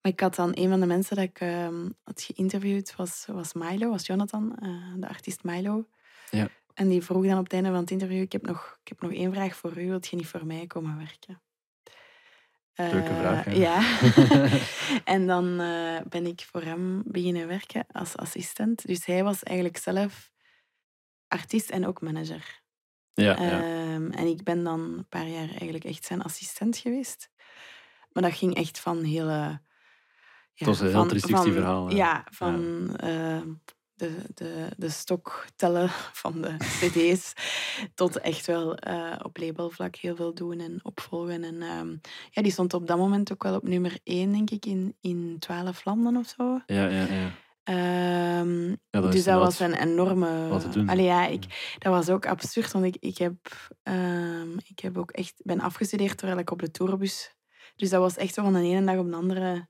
Maar 0.00 0.12
ik 0.12 0.20
had 0.20 0.34
dan 0.34 0.50
een 0.54 0.68
van 0.68 0.80
de 0.80 0.86
mensen 0.86 1.16
dat 1.16 1.24
ik 1.24 1.40
ehm, 1.40 1.88
had 2.02 2.22
geïnterviewd, 2.22 2.96
was, 2.96 3.26
was 3.26 3.52
Milo, 3.52 3.90
was 3.90 4.06
Jonathan, 4.06 4.56
eh, 4.58 4.92
de 4.96 5.08
artiest 5.08 5.44
Milo. 5.44 5.88
Ja. 6.30 6.48
En 6.74 6.88
die 6.88 7.02
vroeg 7.02 7.26
dan 7.26 7.38
op 7.38 7.44
het 7.44 7.52
einde 7.52 7.68
van 7.68 7.78
het 7.78 7.90
interview, 7.90 8.20
ik 8.20 8.32
heb 8.32 8.46
nog, 8.46 8.78
ik 8.82 8.88
heb 8.88 9.00
nog 9.00 9.12
één 9.12 9.32
vraag 9.32 9.56
voor 9.56 9.78
u, 9.78 9.86
wilt 9.86 10.06
je 10.06 10.16
niet 10.16 10.26
voor 10.26 10.46
mij 10.46 10.66
komen 10.66 10.96
werken? 10.96 11.40
Leuke 12.76 13.08
Eh, 13.08 13.18
vraag, 13.18 13.44
hè? 13.44 13.50
Ja. 13.52 13.80
en 15.14 15.26
dan 15.26 15.60
eh, 15.60 16.00
ben 16.08 16.26
ik 16.26 16.46
voor 16.50 16.62
hem 16.62 17.02
beginnen 17.06 17.46
werken 17.48 17.86
als 17.92 18.16
assistent. 18.16 18.86
Dus 18.86 19.06
hij 19.06 19.24
was 19.24 19.42
eigenlijk 19.42 19.78
zelf 19.78 20.30
artiest 21.28 21.70
en 21.70 21.86
ook 21.86 22.00
manager. 22.00 22.60
Ja, 23.14 23.42
ja. 23.42 23.62
Ehm, 23.62 24.10
en 24.10 24.26
ik 24.26 24.42
ben 24.44 24.64
dan 24.64 24.80
een 24.80 25.08
paar 25.08 25.26
jaar 25.28 25.48
eigenlijk 25.48 25.84
echt 25.84 26.04
zijn 26.04 26.22
assistent 26.22 26.76
geweest. 26.76 27.30
Maar 28.12 28.22
dat 28.22 28.32
ging 28.34 28.54
echt 28.54 28.80
van 28.80 29.02
hele... 29.02 29.60
Ja, 30.58 30.66
Het 30.66 30.66
was 30.66 30.80
een 30.80 30.86
heel 30.86 30.94
van- 30.94 31.08
360 31.08 31.52
van- 31.52 31.62
verhaal, 31.62 31.88
hè? 31.88 31.94
Ja, 31.94 32.26
van 32.30 32.96
eh, 32.96 33.40
de, 33.96 34.16
de, 34.34 34.68
de 34.76 34.88
stok 34.88 35.46
tellen 35.56 35.88
van 36.22 36.42
de 36.42 36.56
cd's 36.58 37.32
tot 37.94 38.18
echt 38.20 38.46
wel 38.46 38.74
eh, 38.74 39.18
op 39.22 39.38
labelvlak 39.38 39.96
heel 39.96 40.16
veel 40.16 40.34
doen 40.34 40.60
en 40.60 40.80
opvolgen. 40.82 41.44
En 41.44 41.62
ehm, 41.62 41.96
ja, 42.30 42.42
die 42.42 42.52
stond 42.52 42.74
op 42.74 42.86
dat 42.86 42.98
moment 42.98 43.32
ook 43.32 43.42
wel 43.42 43.54
op 43.54 43.68
nummer 43.68 43.98
één, 44.02 44.32
denk 44.32 44.50
ik, 44.50 44.66
in, 44.66 44.96
in 45.00 45.36
12 45.38 45.84
landen 45.84 46.16
of 46.16 46.34
zo. 46.36 46.60
ja, 46.66 46.88
ja, 46.88 47.04
ja. 47.04 47.30
Ehm, 47.62 48.68
Ja, 48.68 48.76
dat 48.90 49.04
is 49.04 49.14
dus 49.14 49.24
dat 49.24 49.40
was 49.40 49.60
een 49.60 49.74
enorme... 49.74 50.48
wat 50.48 50.60
te 50.60 50.68
doen. 50.68 50.88
Allee, 50.88 51.04
ja, 51.04 51.26
ik, 51.26 51.74
dat 51.78 51.92
was 51.92 52.08
ook 52.08 52.26
absurd, 52.26 52.72
want 52.72 52.84
ik, 52.84 52.96
ik, 53.00 53.18
heb, 53.18 53.36
ehm, 53.82 54.58
ik 54.58 54.78
heb 54.78 54.98
ook 54.98 55.10
echt, 55.10 55.34
ben 55.44 55.60
afgestudeerd 55.60 56.18
terwijl 56.18 56.38
ik 56.38 56.50
op 56.50 56.60
de 56.60 56.70
tourbus... 56.70 57.34
Dus 57.76 57.90
dat 57.90 58.00
was 58.00 58.16
echt 58.16 58.34
zo 58.34 58.42
van 58.42 58.52
de 58.52 58.60
ene 58.60 58.84
dag 58.84 58.96
op 58.96 59.10
de 59.10 59.16
andere 59.16 59.68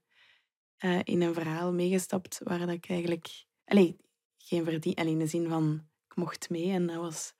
eh, 0.76 0.99
in 1.02 1.23
een 1.23 1.35
verhaal 1.35 1.73
meegestapt 1.73 2.40
waar 2.45 2.59
dat 2.59 2.68
ik 2.68 2.88
eigenlijk... 2.88 3.28
Allee, 3.64 3.97
geen 4.46 4.64
verdien... 4.64 4.94
Allee, 4.94 5.12
in 5.12 5.18
de 5.18 5.26
zin 5.26 5.48
van, 5.48 5.86
ik 6.08 6.16
mocht 6.16 6.50
mee 6.50 6.70
en 6.70 6.86
dat 6.86 6.96
was 6.96 7.34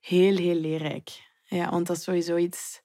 heel, 0.00 0.36
heel 0.36 0.54
leerrijk. 0.54 1.26
Ja, 1.44 1.70
want 1.70 1.86
dat 1.86 1.96
is 1.96 2.02
sowieso 2.02 2.36
iets... 2.36 2.82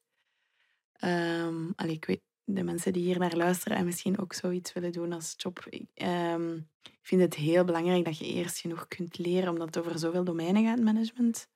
allee, 1.75 1.95
ik 1.95 2.05
weet, 2.05 2.21
de 2.43 2.63
mensen 2.63 2.93
die 2.93 3.03
hier 3.03 3.19
naar 3.19 3.35
luisteren 3.35 3.77
en 3.77 3.85
misschien 3.85 4.19
ook 4.19 4.33
zoiets 4.33 4.73
willen 4.73 4.91
doen 4.91 5.13
als 5.13 5.33
job... 5.37 5.65
Ik, 5.69 5.85
ehm, 5.93 6.55
ik 6.81 6.99
vind 7.09 7.21
het 7.21 7.35
heel 7.35 7.63
belangrijk 7.63 8.05
dat 8.05 8.17
je 8.17 8.25
eerst 8.25 8.59
genoeg 8.59 8.87
kunt 8.87 9.17
leren, 9.17 9.49
omdat 9.49 9.75
het 9.75 9.77
over 9.85 9.99
zoveel 9.99 10.23
domeinen 10.23 10.63
gaat, 10.65 10.79
management. 10.79 11.47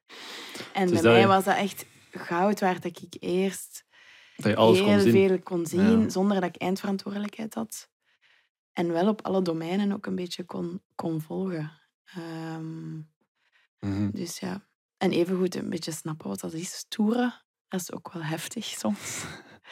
En 0.73 0.87
Dus 0.87 1.01
bij 1.01 1.11
mij 1.11 1.19
je- 1.21 1.27
was 1.27 1.43
dat 1.43 1.55
echt 1.57 1.85
goud 2.11 2.59
waard 2.59 2.83
dat 2.83 3.01
ik 3.01 3.15
eerst 3.19 3.85
Dat 4.35 4.45
je 4.45 4.55
alles 4.55 4.79
heel 4.79 4.87
kon 5.01 5.11
veel 5.11 5.39
kon 5.41 5.65
zien, 5.65 5.99
Ja. 6.01 6.09
zonder 6.09 6.41
dat 6.41 6.55
ik 6.55 6.61
eindverantwoordelijkheid 6.61 7.53
had. 7.53 7.89
En 8.73 8.91
wel 8.91 9.07
op 9.07 9.21
alle 9.21 9.41
domeinen 9.41 9.91
ook 9.91 10.05
een 10.05 10.15
beetje 10.15 10.43
kon, 10.43 10.81
kon 10.95 11.21
volgen. 11.21 11.71
Ehm, 12.15 12.95
Mhm. 13.79 14.09
dus 14.11 14.39
ja. 14.39 14.67
En 14.97 15.11
evengoed 15.11 15.55
een 15.55 15.69
beetje 15.69 15.91
snappen 15.91 16.27
wat 16.29 16.39
dat 16.39 16.53
is, 16.53 16.85
toeren. 16.87 17.33
Dat 17.67 17.79
is 17.79 17.91
ook 17.91 18.13
wel 18.13 18.23
heftig 18.23 18.65
soms. 18.65 19.23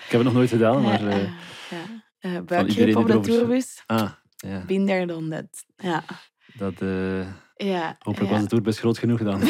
Ik 0.06 0.12
heb 0.12 0.12
het 0.12 0.24
nog 0.24 0.34
nooit 0.34 0.50
gedaan, 0.50 0.82
maar... 0.82 1.08
Eh, 1.08 1.24
eh, 1.24 1.32
ja. 2.20 2.42
buikgreep 2.42 2.86
die 2.86 2.98
op 2.98 3.08
de 3.08 3.20
tourbus. 3.20 3.84
Ah, 3.86 4.12
ja. 4.36 4.66
Been 4.66 4.86
there, 4.86 5.06
done 5.06 5.30
that. 5.30 5.66
Ja. 5.76 6.04
Dat, 6.54 6.74
ja 7.56 7.96
hopelijk 8.00 8.32
ja. 8.32 8.38
was 8.38 8.42
de 8.42 8.48
tourbus 8.48 8.80
groot 8.80 8.98
genoeg 8.98 9.24
dan. 9.24 9.42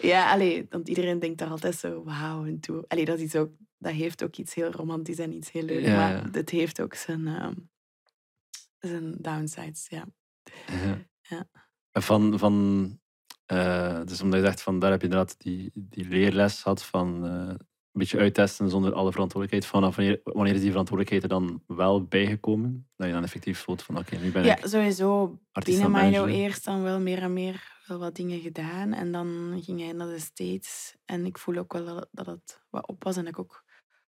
Ja, 0.00 0.32
allee, 0.32 0.66
want 0.70 0.88
iedereen 0.88 1.18
denkt 1.18 1.38
daar 1.38 1.48
altijd 1.48 1.74
zo, 1.74 2.04
wauw, 2.04 2.46
een 2.46 2.60
tour. 2.60 2.84
Allee, 2.88 3.04
dat, 3.04 3.18
is 3.18 3.36
ook, 3.36 3.50
dat 3.78 3.92
heeft 3.92 4.24
ook 4.24 4.36
iets 4.36 4.54
heel 4.54 4.70
romantisch 4.70 5.18
en 5.18 5.32
iets 5.32 5.52
heel 5.52 5.62
leuk. 5.62 5.84
Ja, 5.84 5.96
maar 5.96 6.28
het 6.32 6.50
heeft 6.50 6.80
ook 6.80 6.94
zijn, 6.94 7.26
ehm, 7.26 7.54
zijn 8.88 9.16
downsides, 9.18 9.86
ja. 9.88 10.04
Ja. 10.66 11.06
Ja. 11.22 11.48
Van, 12.00 12.38
van, 12.38 12.86
eh, 13.46 14.00
dus 14.04 14.20
omdat 14.20 14.40
je 14.40 14.46
zegt 14.46 14.62
van 14.62 14.78
daar 14.78 14.90
heb 14.90 15.00
je 15.00 15.06
inderdaad 15.06 15.40
die, 15.40 15.70
die 15.74 16.08
leerles 16.08 16.62
gehad 16.62 16.84
van 16.84 17.26
eh, 17.26 17.54
een 17.92 18.00
beetje 18.00 18.18
uittesten 18.18 18.70
zonder 18.70 18.92
alle 18.92 19.12
verantwoordelijkheid. 19.12 19.72
Vanaf 19.72 19.96
wanneer, 19.96 20.20
wanneer 20.22 20.54
is 20.54 20.60
die 20.60 20.70
verantwoordelijkheid 20.70 21.22
er 21.22 21.38
dan 21.38 21.62
wel 21.66 22.04
bijgekomen? 22.04 22.88
Dat 22.96 23.06
je 23.06 23.12
dan 23.12 23.22
effectief 23.22 23.58
voelt 23.58 23.82
van 23.82 23.98
oké, 23.98 24.16
nu 24.16 24.30
ben 24.30 24.44
Ja, 24.44 24.56
ik 24.56 24.66
sowieso 24.66 25.38
artiest 25.52 25.82
binnen 25.82 26.10
Milo 26.10 26.26
eerst 26.26 26.64
dan 26.64 26.82
wel 26.82 27.00
meer 27.00 27.22
en 27.22 27.32
meer 27.32 27.80
wel 27.86 27.98
wat 27.98 28.16
dingen 28.16 28.40
gedaan. 28.40 28.92
En 28.92 29.12
dan 29.12 29.60
ging 29.64 29.80
hij 29.80 29.92
naar 29.92 30.06
de 30.06 30.18
States. 30.18 30.96
En 31.04 31.26
ik 31.26 31.38
voel 31.38 31.56
ook 31.56 31.72
wel 31.72 31.84
dat, 31.84 32.08
dat 32.10 32.26
het 32.26 32.62
wat 32.70 32.86
op 32.86 33.04
was. 33.04 33.16
En 33.16 33.26
ik 33.26 33.38
ook 33.38 33.64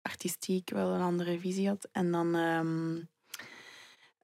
artistiek 0.03 0.71
wel 0.71 0.95
een 0.95 1.01
andere 1.01 1.39
visie 1.39 1.69
had. 1.69 1.89
En 1.93 2.11
dan 2.11 2.35
ehm, 2.35 2.97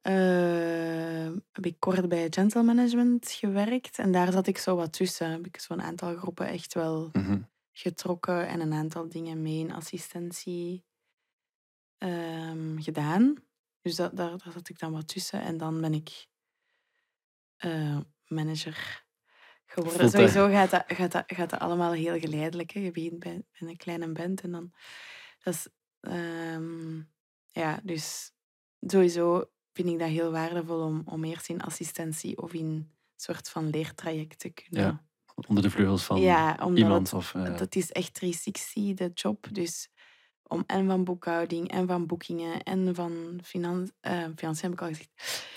eh, 0.05 1.33
heb 1.53 1.67
ik 1.67 1.77
kort 1.79 2.09
bij 2.09 2.27
Gentle 2.31 2.63
Management 2.63 3.31
gewerkt. 3.31 3.99
En 3.99 4.13
daar 4.13 4.33
zat 4.33 4.47
ik 4.47 4.59
zo 4.59 4.77
wat 4.77 4.93
tussen. 4.93 5.31
Heb 5.31 5.47
ik 5.47 5.61
zo'n 5.61 5.83
aantal 5.83 6.17
groepen 6.17 6.47
echt 6.47 6.75
wel 6.75 7.09
Mhm. 7.13 7.41
getrokken. 7.73 8.47
En 8.49 8.61
een 8.61 8.73
aantal 8.73 9.09
dingen 9.09 9.43
mee 9.43 9.59
in 9.59 9.73
assistentie 9.73 10.85
ehm, 11.99 12.79
gedaan. 12.81 13.35
Dus 13.81 13.97
dat, 13.97 14.17
daar, 14.17 14.31
daar 14.31 14.53
zat 14.53 14.69
ik 14.69 14.79
dan 14.79 14.93
wat 14.93 15.09
tussen. 15.09 15.41
En 15.41 15.57
dan 15.57 15.81
ben 15.81 15.95
ik 15.95 16.27
eh, 17.57 17.99
manager 18.27 19.05
geworden. 19.67 20.11
Sowieso 20.11 20.49
gaat 20.49 20.71
dat, 20.71 20.85
gaat, 20.87 21.13
dat, 21.13 21.25
gaat 21.27 21.51
dat 21.51 21.61
allemaal 21.61 21.93
heel 21.93 22.19
geleidelijk. 22.19 22.71
Hè. 22.71 22.81
Je 22.81 22.91
begint 22.91 23.19
bij, 23.19 23.43
bij 23.59 23.69
een 23.69 23.77
kleine 23.77 24.13
band 24.13 24.41
en 24.41 24.51
dan... 24.51 24.73
Dat 25.43 25.55
is, 25.55 25.69
ehm, 26.01 26.97
ja, 27.51 27.81
dus 27.83 28.33
sowieso 28.81 29.51
vind 29.75 29.89
ik 29.89 29.99
dat 29.99 30.09
heel 30.09 30.31
waardevol 30.31 30.81
om, 30.81 31.03
om 31.05 31.25
eerst 31.25 31.49
in 31.49 31.61
assistentie 31.63 32.43
of 32.43 32.53
in 32.53 32.65
een 32.67 32.91
soort 33.17 33.49
van 33.49 33.71
leertraject 33.71 34.39
te 34.39 34.49
kunnen. 34.51 34.83
Ja, 34.85 35.03
Onder 35.49 35.63
de 35.63 35.71
vleugels 35.71 36.05
van 36.05 36.21
ja 36.21 36.57
omdat 36.61 36.79
iemand. 36.79 37.07
het- 37.11 37.15
of, 37.19 37.35
eh, 37.35 37.57
dat 37.59 37.75
is 37.75 37.93
echt 37.93 38.15
360, 38.15 38.95
de 38.95 39.11
job. 39.15 39.47
Dus 39.53 39.89
om 40.43 40.65
en 40.67 40.87
van 40.87 41.05
boekhouding 41.05 41.71
en 41.71 41.87
van 41.87 42.07
boekingen 42.07 42.63
en 42.63 42.95
van 42.95 43.41
finan 43.45 43.91
eh, 44.01 44.25
financiën 44.37 44.63
heb 44.71 44.73
ik 44.73 44.81
al 44.81 44.89
gezegd. 44.89 45.11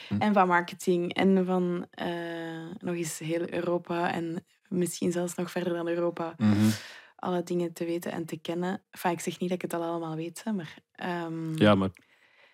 Hm. 0.07 0.17
En 0.21 0.33
van 0.33 0.47
marketing 0.47 1.13
en 1.13 1.45
van 1.45 1.87
eh, 1.89 2.65
nog 2.77 2.95
eens 2.95 3.19
heel 3.19 3.53
Europa 3.53 4.11
en 4.13 4.45
misschien 4.67 5.11
zelfs 5.11 5.35
nog 5.35 5.51
verder 5.51 5.73
dan 5.73 5.87
Europa. 5.87 6.33
mhm. 6.37 6.69
Alle 7.15 7.43
dingen 7.43 7.73
te 7.73 7.85
weten 7.85 8.11
en 8.11 8.25
te 8.25 8.37
kennen. 8.37 8.83
Enfin, 8.91 9.11
ik 9.11 9.19
zeg 9.19 9.39
niet 9.39 9.49
dat 9.49 9.63
ik 9.63 9.71
het 9.71 9.81
al 9.81 9.87
allemaal 9.87 10.15
weet, 10.15 10.43
maar... 10.55 10.77
ehm, 10.91 11.57
Ja, 11.57 11.75
maar 11.75 11.89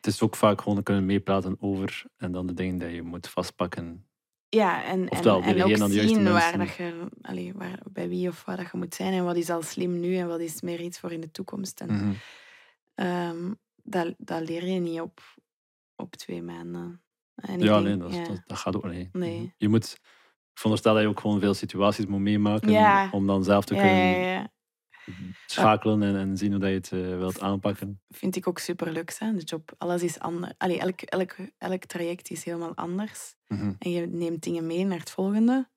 het 0.05 0.13
is 0.13 0.21
ook 0.21 0.35
vaak 0.35 0.61
gewoon 0.61 0.83
kunnen 0.83 1.05
meepraten 1.05 1.57
over 1.59 2.03
en 2.17 2.31
dan 2.31 2.47
de 2.47 2.53
dingen 2.53 2.77
die 2.77 2.89
je 2.89 3.01
moet 3.01 3.27
vastpakken. 3.29 4.07
Ja, 4.49 4.83
en, 4.83 4.91
en, 4.99 5.11
Oftewel, 5.11 5.41
en 5.41 5.49
ook 5.49 5.53
delegeren 5.55 5.81
aan 5.83 5.89
de 5.89 6.07
zien 6.07 6.31
waar 6.31 6.57
dat 6.57 6.75
je, 6.75 7.07
allee, 7.21 7.53
waar, 7.53 7.79
bij 7.91 8.09
wie 8.09 8.27
of 8.27 8.45
wat 8.45 8.57
dat 8.57 8.69
je 8.71 8.77
moet 8.77 8.95
zijn 8.95 9.13
en 9.13 9.23
wat 9.25 9.35
is 9.35 9.49
al 9.49 9.61
slim 9.61 9.99
nu 9.99 10.15
en 10.17 10.27
wat 10.27 10.39
is 10.39 10.61
meer 10.61 10.81
iets 10.81 10.99
voor 10.99 11.11
in 11.11 11.21
de 11.21 11.31
toekomst. 11.31 11.81
En, 11.81 11.93
Mhm. 11.93 12.11
ehm, 12.95 13.51
dat, 13.83 14.13
dat 14.17 14.47
leer 14.49 14.65
je 14.67 14.79
niet 14.79 15.01
op, 15.01 15.21
op 15.95 16.15
twee 16.15 16.41
maanden. 16.41 17.01
En 17.35 17.59
Ja, 17.59 17.81
denk- 17.81 17.83
nee, 17.83 17.97
dat, 17.97 18.13
ja. 18.15 18.23
dat, 18.23 18.41
dat 18.45 18.57
gaat 18.57 18.75
ook 18.75 18.91
niet. 18.91 19.13
Nee. 19.13 19.53
Je 19.57 19.67
moet, 19.69 19.91
ik 19.93 19.99
veronderstel 20.53 20.93
dat 20.93 21.01
je 21.03 21.07
ook 21.09 21.19
gewoon 21.19 21.39
veel 21.39 21.53
situaties 21.53 22.05
moet 22.05 22.19
meemaken 22.19 22.71
Ja. 22.71 23.09
om 23.11 23.27
dan 23.27 23.43
zelf 23.43 23.65
te 23.65 23.73
kunnen 23.73 24.19
ja. 24.19 24.51
Schakelen 25.45 26.03
en, 26.03 26.15
en 26.15 26.37
zien 26.37 26.51
hoe 26.51 26.59
dat 26.59 26.69
je 26.69 26.75
het 26.75 26.91
eh, 26.91 27.17
wilt 27.17 27.41
aanpakken. 27.41 28.01
Vind 28.09 28.35
ik 28.35 28.47
ook 28.47 28.59
superleuk, 28.59 29.15
hè, 29.17 29.33
de 29.33 29.43
job. 29.43 29.73
Alles 29.77 30.03
is 30.03 30.19
anders. 30.19 30.53
Allee, 30.57 30.79
elk, 30.79 31.01
elk, 31.01 31.35
elk 31.57 31.85
traject 31.85 32.29
is 32.29 32.43
helemaal 32.43 32.75
anders. 32.75 33.35
Mhm. 33.47 33.73
En 33.79 33.91
je 33.91 34.07
neemt 34.07 34.43
dingen 34.43 34.67
mee 34.67 34.85
naar 34.85 34.99
het 34.99 35.11
volgende. 35.11 35.69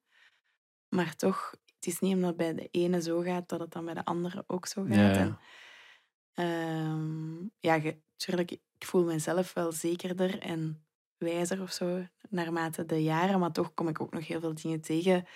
Maar 0.88 1.16
toch, 1.16 1.54
het 1.74 1.86
is 1.86 1.98
niet 1.98 2.14
omdat 2.14 2.28
het 2.28 2.36
bij 2.36 2.54
de 2.54 2.68
ene 2.70 3.02
zo 3.02 3.20
gaat, 3.20 3.48
dat 3.48 3.60
het 3.60 3.72
dan 3.72 3.84
bij 3.84 3.94
de 3.94 4.04
andere 4.04 4.44
ook 4.46 4.66
zo 4.66 4.84
gaat. 4.84 4.94
Ja, 4.94 5.10
ja. 5.10 5.16
En, 5.16 5.38
ehm, 6.34 7.48
ja, 7.60 7.74
je, 7.74 7.98
tuurlijk, 8.16 8.50
ik 8.50 8.86
voel 8.86 9.04
mezelf 9.04 9.52
wel 9.52 9.72
zekerder 9.72 10.38
en 10.38 10.86
wijzer 11.16 11.62
of 11.62 11.72
zo, 11.72 12.06
naarmate 12.28 12.84
de 12.84 13.02
jaren. 13.02 13.40
Maar 13.40 13.52
toch 13.52 13.74
kom 13.74 13.88
ik 13.88 14.00
ook 14.00 14.12
nog 14.12 14.26
heel 14.26 14.40
veel 14.40 14.54
dingen 14.54 14.80
tegen 14.80 15.26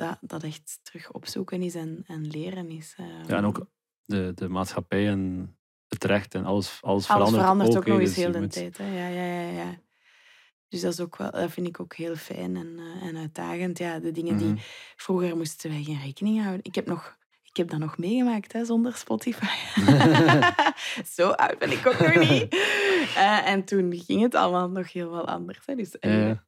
dat, 0.00 0.18
dat 0.20 0.42
echt 0.42 0.78
terug 0.82 1.12
opzoeken 1.12 1.62
is 1.62 1.74
en, 1.74 2.04
en 2.06 2.26
leren 2.26 2.68
is. 2.70 2.94
Ja, 2.96 3.04
en 3.26 3.30
Ehm, 3.34 3.44
ook 3.44 3.66
de, 4.04 4.32
de 4.34 4.48
maatschappij 4.48 5.08
en 5.08 5.54
het 5.88 6.04
recht 6.04 6.34
en 6.34 6.44
alles, 6.44 6.78
alles, 6.80 6.82
Alles 6.82 7.06
verandert, 7.06 7.42
verandert 7.42 7.76
ook 7.76 7.84
hè, 7.84 7.90
nog 7.90 8.00
eens 8.00 8.08
dus 8.08 8.18
je 8.18 8.22
heel 8.24 8.32
de 8.32 8.40
moet- 8.40 8.52
tijd. 8.52 8.78
Hè? 8.78 8.84
Ja, 8.86 9.08
ja, 9.08 9.40
ja, 9.42 9.50
ja. 9.64 9.78
Dus 10.68 10.80
dat, 10.80 10.92
is 10.92 11.00
ook 11.00 11.16
wel, 11.16 11.30
dat 11.30 11.50
vind 11.50 11.66
ik 11.66 11.80
ook 11.80 11.94
heel 11.94 12.16
fijn 12.16 12.56
en, 12.56 12.78
eh, 12.78 13.08
en 13.08 13.16
uitdagend. 13.16 13.78
Ja, 13.78 13.98
de 13.98 14.10
dingen 14.12 14.36
die 14.36 14.46
Mhm. 14.48 14.58
vroeger 14.96 15.36
moesten 15.36 15.70
wij 15.70 15.82
geen 15.82 16.00
rekening 16.00 16.40
houden. 16.42 16.60
Ik 16.64 16.74
heb, 16.74 16.86
nog, 16.86 17.16
ik 17.42 17.56
heb 17.56 17.68
dat 17.70 17.78
nog 17.78 17.98
meegemaakt 17.98 18.52
hè, 18.52 18.64
zonder 18.64 18.94
Spotify. 18.96 19.56
Zo 21.16 21.28
oud 21.30 21.58
ben 21.58 21.70
ik 21.70 21.86
ook 21.86 21.98
nog 21.98 22.28
niet. 22.30 22.48
Eh, 23.16 23.46
en 23.48 23.64
toen 23.64 23.94
ging 24.06 24.22
het 24.22 24.34
allemaal 24.34 24.68
nog 24.70 24.92
heel 24.92 25.10
wel 25.10 25.26
anders. 25.28 25.58
Hè. 25.66 25.74
Dus, 25.74 25.96
ja. 26.00 26.44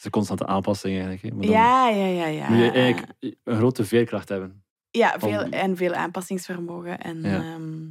Is 0.00 0.04
een 0.04 0.10
constante 0.10 0.46
aanpassing 0.46 1.02
eigenlijk. 1.02 1.34
Maar 1.36 1.46
ja, 1.46 1.88
ja, 1.88 2.06
ja, 2.06 2.26
ja. 2.26 2.48
moet 2.48 2.58
je 2.58 2.70
eigenlijk 2.70 3.12
een 3.44 3.56
grote 3.56 3.84
veerkracht 3.84 4.28
hebben. 4.28 4.64
ja, 4.90 5.18
veel, 5.18 5.44
om- 5.44 5.52
en 5.52 5.76
veel 5.76 5.92
aanpassingsvermogen. 5.94 6.98
En, 7.00 7.22
Ja. 7.22 7.36
ehm, 7.36 7.88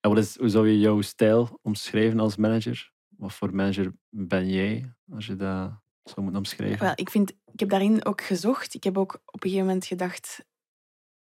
En 0.00 0.10
wat 0.14 0.18
is, 0.18 0.36
hoe 0.38 0.48
zou 0.48 0.68
je 0.68 0.78
jouw 0.78 1.00
stijl 1.00 1.58
omschrijven 1.62 2.20
als 2.20 2.36
manager? 2.36 2.92
Wat 3.08 3.32
voor 3.32 3.54
manager 3.54 3.92
ben 4.08 4.48
jij, 4.48 4.94
als 5.12 5.26
je 5.26 5.36
dat 5.36 5.70
zou 6.04 6.20
moeten 6.20 6.36
omschrijven? 6.36 6.78
Wel, 6.78 6.92
ik, 6.94 7.10
vind, 7.10 7.30
ik 7.52 7.60
heb 7.60 7.68
daarin 7.68 8.04
ook 8.04 8.20
gezocht. 8.20 8.74
Ik 8.74 8.84
heb 8.84 8.98
ook 8.98 9.14
op 9.24 9.44
een 9.44 9.50
gegeven 9.50 9.66
moment 9.66 9.86
gedacht... 9.86 10.44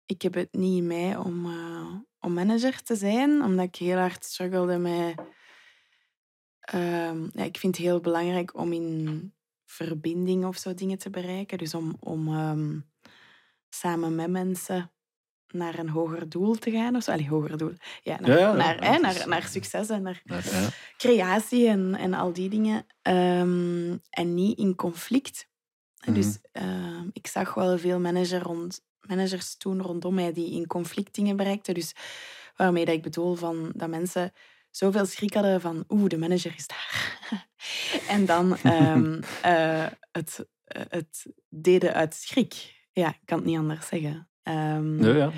Ik 0.06 0.22
heb 0.22 0.34
het 0.34 0.48
niet 0.52 0.76
in 0.76 0.86
mij 0.86 1.16
om, 1.16 1.46
eh, 1.46 1.94
om 2.20 2.32
manager 2.32 2.82
te 2.82 2.96
zijn, 2.96 3.42
omdat 3.42 3.66
ik 3.66 3.76
heel 3.76 3.96
hard 3.98 4.24
struggelde 4.24 4.78
met... 4.78 5.14
ehm, 6.60 7.22
ja, 7.32 7.44
ik 7.44 7.56
vind 7.58 7.76
het 7.76 7.84
heel 7.86 8.00
belangrijk 8.00 8.56
om 8.58 8.72
in 8.72 9.32
verbinding 9.70 10.44
of 10.44 10.56
zo 10.56 10.74
dingen 10.74 10.98
te 10.98 11.10
bereiken. 11.10 11.58
Dus 11.58 11.74
om, 11.74 11.96
om 12.00 12.28
ehm, 12.28 12.78
samen 13.68 14.14
met 14.14 14.30
mensen 14.30 14.92
naar 15.48 15.78
een 15.78 15.88
hoger 15.88 16.28
doel 16.28 16.54
te 16.54 16.70
gaan. 16.70 16.96
Of 16.96 17.02
zo. 17.02 17.10
Allee, 17.12 17.28
hoger 17.28 17.58
doel. 17.58 17.72
Ja, 18.02 18.20
naar, 18.20 18.38
Ja, 18.38 18.52
naar, 18.52 18.84
ja, 18.84 18.92
hè, 18.92 18.98
naar, 18.98 19.28
naar 19.28 19.46
succes 19.48 19.88
en 19.88 20.02
naar 20.02 20.22
Ja, 20.24 20.40
creatie 20.96 21.68
en, 21.68 21.94
en 21.94 22.14
al 22.14 22.32
die 22.32 22.48
dingen. 22.48 22.86
Ehm, 23.02 23.96
en 24.10 24.34
niet 24.34 24.58
in 24.58 24.74
conflict. 24.74 25.48
En 25.98 26.12
Mhm. 26.12 26.20
Dus 26.20 26.38
ehm, 26.52 27.08
ik 27.12 27.26
zag 27.26 27.54
wel 27.54 27.78
veel 27.78 28.00
manager 28.00 28.42
rond, 28.42 28.80
managers 29.00 29.56
toen 29.56 29.82
rondom 29.82 30.14
mij 30.14 30.32
die 30.32 30.52
in 30.52 30.66
conflict 30.66 31.14
dingen 31.14 31.36
bereikten. 31.36 31.74
Dus 31.74 31.94
waarmee 32.56 32.84
dat 32.84 32.94
ik 32.94 33.02
bedoel 33.02 33.34
van, 33.34 33.72
dat 33.74 33.88
mensen 33.88 34.32
zoveel 34.70 35.06
schrik 35.06 35.34
hadden 35.34 35.60
van 35.60 35.84
oeh, 35.88 36.08
de 36.08 36.18
manager 36.18 36.54
is 36.56 36.66
daar. 36.66 37.18
en 38.14 38.26
dan 38.26 38.56
ehm, 38.56 39.20
eh, 39.42 39.86
het, 40.12 40.46
eh, 40.64 40.82
het 40.88 41.26
deden 41.48 41.94
uit 41.94 42.14
schrik. 42.14 42.78
Ja, 42.92 43.08
ik 43.08 43.20
kan 43.24 43.38
het 43.38 43.46
niet 43.46 43.58
anders 43.58 43.86
zeggen. 43.86 44.28
Ehm, 44.42 45.04
Ja, 45.04 45.14
ja. 45.14 45.32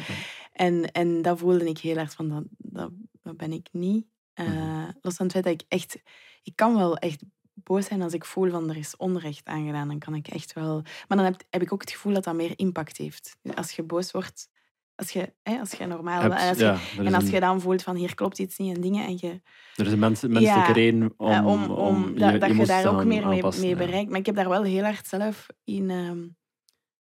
en, 0.53 0.93
en 0.93 1.23
dat 1.23 1.39
voelde 1.39 1.69
ik 1.69 1.79
heel 1.79 1.97
erg 1.97 2.13
van, 2.13 2.29
dat, 2.29 2.45
dat, 2.59 2.91
dat 3.23 3.37
ben 3.37 3.53
ik 3.53 3.69
niet. 3.73 4.07
Eh, 4.33 4.47
Mhm. 4.47 4.91
Los 5.01 5.17
van 5.17 5.27
het 5.27 5.33
feit 5.35 5.45
dat 5.45 5.53
ik 5.53 5.65
echt... 5.69 6.03
Ik 6.43 6.57
kan 6.57 6.75
wel 6.77 6.97
echt 6.97 7.23
boos 7.55 7.87
zijn 7.87 8.03
als 8.03 8.13
ik 8.13 8.25
voel 8.25 8.51
van 8.51 8.71
er 8.71 8.77
is 8.77 8.97
onrecht 8.97 9.47
aangedaan. 9.47 9.89
Dan 9.89 9.99
kan 9.99 10.15
ik 10.15 10.29
echt 10.29 10.53
wel... 10.53 10.83
Maar 11.09 11.17
dan 11.17 11.27
heb, 11.27 11.43
heb 11.51 11.63
ik 11.63 11.73
ook 11.73 11.81
het 11.81 11.91
gevoel 11.91 12.13
dat 12.13 12.25
dat 12.25 12.35
meer 12.35 12.53
impact 12.59 12.97
heeft. 12.97 13.37
Dus 13.43 13.55
Als 13.55 13.73
je 13.73 13.83
boos 13.83 14.11
wordt... 14.11 14.49
Als 14.95 15.11
je, 15.11 15.33
hè, 15.43 15.59
als 15.59 15.73
je 15.73 15.87
normaal... 15.87 16.21
Hebt- 16.21 16.35
en 16.35 16.49
als, 16.49 16.59
je, 16.59 16.65
ja, 16.65 16.79
en 16.97 17.15
als 17.15 17.25
een, 17.25 17.31
je 17.31 17.41
dan 17.41 17.61
voelt 17.61 17.83
van 17.83 17.97
hier 17.97 18.15
klopt 18.15 18.39
iets 18.39 18.59
niet 18.59 18.75
en 18.75 18.81
dingen 18.81 19.07
en 19.07 19.17
je... 19.21 19.41
er 19.77 19.87
is 19.87 19.93
een 19.93 19.99
mens, 19.99 20.23
menselijke 20.23 20.73
reden 20.73 21.15
om, 21.17 21.31
eh, 21.31 21.47
om, 21.47 21.65
om, 21.65 21.71
om 21.71 22.19
dat, 22.19 22.33
je 22.33 22.39
dat 22.39 22.49
je 22.49 22.55
emoties 22.55 22.69
daar 22.69 22.95
ook 22.95 23.05
meer 23.05 23.29
mee, 23.29 23.43
mee 23.61 23.77
bereikt. 23.77 24.11
Maar 24.11 24.19
ik 24.19 24.27
heb 24.27 24.35
daar 24.35 24.49
wel 24.49 24.63
heel 24.63 24.85
hard 24.85 25.07
zelf 25.07 25.47
in, 25.65 25.91
ehm, 25.91 26.29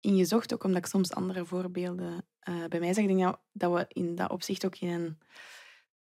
in 0.01 0.17
gezocht, 0.17 0.55
ook 0.55 0.65
omdat 0.65 0.79
ik 0.79 0.87
soms 0.87 1.13
andere 1.13 1.45
voorbeelden 1.45 2.27
eh, 2.39 2.65
bij 2.69 2.81
mij 2.81 2.93
zag. 2.95 3.05
Ik 3.05 3.17
denk 3.17 3.37
dat, 3.53 3.73
we 3.73 3.85
in 3.89 4.15
dat 4.15 4.31
opzicht 4.31 4.67
ook 4.67 4.77
in 4.77 4.89
een 4.89 5.19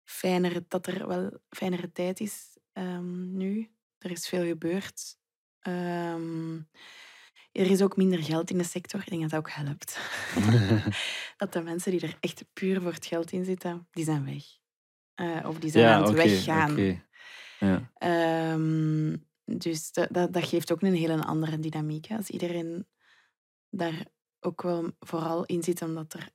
fijnere, 0.03 0.65
dat 0.67 0.87
er 0.87 1.07
wel 1.07 1.39
fijnere 1.49 1.91
tijd 1.91 2.19
is 2.19 2.57
ehm, 2.73 3.37
nu. 3.37 3.71
Er 3.97 4.11
is 4.11 4.27
veel 4.27 4.45
gebeurd. 4.45 5.17
Ehm, 5.59 6.59
er 7.57 7.71
is 7.71 7.81
ook 7.81 7.97
minder 7.97 8.23
geld 8.23 8.49
in 8.49 8.57
de 8.57 8.63
sector. 8.63 8.99
Ik 8.99 9.09
denk 9.09 9.21
dat 9.21 9.29
dat 9.29 9.39
ook 9.39 9.51
helpt. 9.51 9.99
dat 11.37 11.53
de 11.53 11.61
mensen 11.61 11.91
die 11.91 12.01
er 12.01 12.17
echt 12.19 12.45
puur 12.53 12.81
voor 12.81 12.93
het 12.93 13.05
geld 13.05 13.31
in 13.31 13.45
zitten, 13.45 13.87
die 13.91 14.03
zijn 14.03 14.25
weg. 14.25 14.43
Eh, 15.15 15.49
of 15.49 15.59
die 15.59 15.71
zijn 15.71 15.83
Ja, 15.83 15.95
aan 15.95 16.03
het 16.03 16.13
weggaan. 16.13 17.01
Ja. 17.59 17.91
Ehm, 17.93 19.15
dus 19.45 19.91
dat, 19.91 20.07
dat, 20.11 20.33
dat 20.33 20.47
geeft 20.47 20.71
ook 20.71 20.81
een 20.81 20.93
hele 20.93 21.23
andere 21.23 21.59
dynamiek. 21.59 22.07
Als 22.11 22.29
iedereen 22.29 22.87
daar 23.69 24.05
ook 24.39 24.61
wel 24.61 24.91
vooral 24.99 25.45
in 25.45 25.63
zit, 25.63 25.81
omdat 25.81 26.13
er 26.13 26.29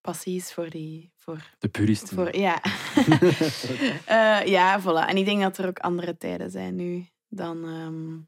passie 0.00 0.36
is 0.36 0.52
voor 0.52 0.70
die... 0.70 1.12
Voor, 1.16 1.50
De 1.58 1.68
puristen. 1.68 2.16
voor, 2.16 2.36
ja. 2.36 2.62
Eh, 4.04 4.46
ja, 4.46 4.80
voilà. 4.80 5.08
En 5.08 5.16
ik 5.16 5.24
denk 5.24 5.40
dat 5.42 5.58
er 5.58 5.66
ook 5.66 5.78
andere 5.78 6.16
tijden 6.16 6.50
zijn 6.50 6.74
nu 6.74 7.08
dan, 7.28 7.64
ehm, 7.64 8.18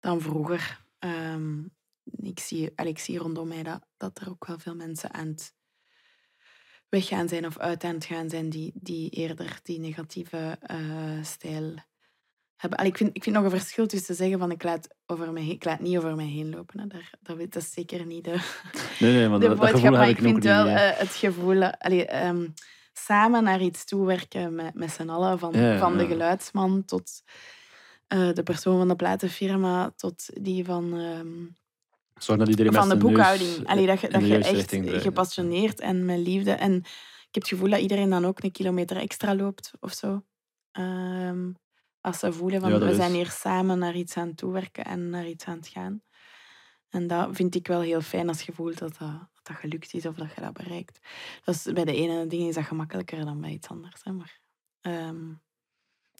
dan 0.00 0.20
vroeger. 0.20 0.80
Ehm, 1.00 1.58
ik, 2.04 2.38
zie, 2.40 2.70
allee, 2.74 2.92
ik 2.92 2.98
zie 2.98 3.18
rondom 3.18 3.48
mij 3.48 3.62
dat, 3.62 3.86
dat 3.96 4.18
er 4.20 4.28
ook 4.28 4.46
wel 4.46 4.58
veel 4.58 4.74
mensen 4.74 5.12
aan 5.14 5.26
het 5.28 5.54
weggaan 6.88 7.28
zijn 7.28 7.46
of 7.46 7.58
uit 7.58 7.84
aan 7.84 7.94
het 7.94 8.04
gaan 8.04 8.30
zijn 8.30 8.48
die, 8.50 8.72
die 8.74 9.10
eerder 9.10 9.58
die 9.62 9.78
negatieve 9.80 10.56
eh, 10.60 11.22
stijl 11.22 11.74
hebben. 12.56 12.78
Allee, 12.78 12.90
ik, 12.90 12.96
vind, 12.96 13.10
ik 13.16 13.22
vind 13.22 13.36
nog 13.36 13.44
een 13.44 13.50
verschil 13.50 13.86
tussen 13.86 14.14
zeggen 14.14 14.38
van 14.38 14.50
ik 14.50 14.62
laat, 14.62 14.88
over 15.06 15.32
mij, 15.32 15.42
heen- 15.42 15.52
ik 15.54 15.64
laat 15.64 15.80
niet 15.80 15.96
over 15.96 16.14
mij 16.16 16.26
heen 16.26 16.50
lopen. 16.50 16.80
Hè. 16.80 16.86
Daar, 16.86 17.10
dat, 17.20 17.36
weet- 17.36 17.52
dat 17.52 17.62
is 17.62 17.72
zeker 17.72 18.06
niet 18.06 18.24
de, 18.24 18.30
Nee, 18.98 19.12
nee, 19.12 19.28
maar 19.28 19.40
de 19.40 19.48
dat, 19.48 19.58
boodschap. 19.58 19.90
Maar 19.90 20.00
heb 20.06 20.16
ik 20.16 20.22
vind 20.22 20.34
niet. 20.34 20.44
wel 20.44 20.66
eh. 20.66 20.98
het 20.98 21.10
gevoel... 21.14 21.62
eh, 21.62 21.72
allee, 21.78 22.06
ehm, 22.06 22.48
samen 22.92 23.42
naar 23.44 23.60
iets 23.60 23.84
toewerken 23.84 24.54
met, 24.54 24.74
met 24.74 24.90
z'n 24.90 25.08
allen. 25.08 25.38
Van, 25.38 25.52
Ja, 25.52 25.72
ja, 25.72 25.78
van 25.78 25.98
de 25.98 26.06
geluidsman 26.06 26.84
tot 26.84 27.22
eh, 28.10 28.32
de 28.32 28.42
persoon 28.42 28.78
van 28.78 28.88
de 28.88 28.96
platenfirma 28.96 29.90
tot 29.96 30.28
die 30.44 30.64
van... 30.64 30.98
ehm, 30.98 31.46
dat 32.38 32.48
iedereen 32.48 32.72
van 32.72 32.88
de 32.88 32.96
boekhouding. 32.96 33.66
Allee, 33.66 33.86
dat 33.86 34.00
je, 34.00 34.08
dat 34.08 34.20
je 34.26 34.38
echt 34.38 34.72
gepassioneerd 35.02 35.80
en 35.80 36.04
met 36.04 36.18
liefde. 36.18 36.50
En 36.52 36.74
ik 36.76 36.84
heb 37.36 37.42
het 37.42 37.48
gevoel 37.48 37.70
dat 37.70 37.80
iedereen 37.80 38.10
dan 38.10 38.24
ook 38.24 38.42
een 38.42 38.50
kilometer 38.52 38.96
extra 38.96 39.34
loopt 39.34 39.72
of 39.80 39.92
zo. 39.92 40.24
Ehm, 40.72 41.52
als 42.00 42.18
ze 42.18 42.32
voelen 42.32 42.60
van 42.60 42.70
Ja, 42.70 42.78
we 42.78 42.90
is- 42.90 42.96
zijn 42.96 43.12
hier 43.12 43.30
samen 43.30 43.78
naar 43.78 43.94
iets 43.94 44.16
aan 44.16 44.26
het 44.28 44.36
toewerken 44.36 44.84
en 44.84 45.10
naar 45.10 45.26
iets 45.26 45.44
aan 45.44 45.56
het 45.56 45.68
gaan. 45.68 46.02
En 46.88 47.06
dat 47.06 47.28
vind 47.32 47.54
ik 47.54 47.66
wel 47.66 47.80
heel 47.80 48.00
fijn 48.00 48.28
als 48.28 48.42
je 48.42 48.52
voelt 48.52 48.78
dat 48.78 48.98
dat, 48.98 49.08
dat, 49.10 49.28
dat 49.42 49.56
gelukt 49.56 49.94
is 49.94 50.06
of 50.06 50.14
dat 50.14 50.34
je 50.34 50.40
dat 50.40 50.52
bereikt. 50.52 50.98
Dat 51.44 51.54
is, 51.54 51.62
bij 51.72 51.84
de 51.84 51.94
ene 51.94 52.26
ding 52.26 52.48
is 52.48 52.54
dat 52.54 52.64
gemakkelijker 52.64 53.24
dan 53.24 53.40
bij 53.40 53.50
iets 53.50 53.68
anders. 53.68 54.00
Hè, 54.04 54.12
maar, 54.12 54.40
ehm, 54.80 55.32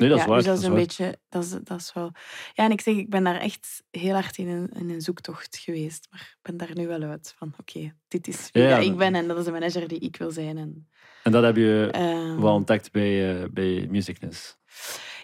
Nee, 0.00 0.08
dat 0.08 0.18
is 0.18 0.24
ja, 0.24 0.30
waar. 0.30 0.38
dus 0.38 0.46
dat 0.46 0.58
is 0.58 0.64
een 0.64 0.70
waar. 0.70 0.80
beetje, 0.80 1.18
dat 1.28 1.44
is, 1.44 1.50
dat 1.50 1.80
is 1.80 1.92
wel. 1.92 2.12
Ja, 2.52 2.64
en 2.64 2.70
ik 2.70 2.80
zeg, 2.80 2.94
ik 2.96 3.10
ben 3.10 3.24
daar 3.24 3.40
echt 3.40 3.82
heel 3.90 4.12
hard 4.14 4.36
in 4.38 4.48
een, 4.48 4.68
in 4.68 4.90
een 4.90 5.00
zoektocht 5.00 5.56
geweest, 5.56 6.06
maar 6.10 6.20
ik 6.20 6.38
ben 6.42 6.56
daar 6.56 6.74
nu 6.74 6.86
wel 6.86 7.02
uit 7.02 7.34
van, 7.36 7.54
oké, 7.60 7.94
dit 8.08 8.28
is 8.28 8.48
wie 8.52 8.62
Ja, 8.62 8.78
ik 8.78 8.96
ben 8.96 9.14
en 9.14 9.28
dat 9.28 9.38
is 9.38 9.44
de 9.44 9.50
manager 9.50 9.88
die 9.88 9.98
ik 9.98 10.16
wil 10.16 10.30
zijn. 10.30 10.58
En, 10.58 10.88
En 11.22 11.32
dat 11.32 11.42
heb 11.42 11.56
je 11.56 11.88
ehm, 11.92 12.40
wel 12.40 12.54
ontdekt 12.54 12.92
bij, 12.92 13.40
eh 13.42 13.48
bij 13.50 13.86
Musicness. 13.90 14.58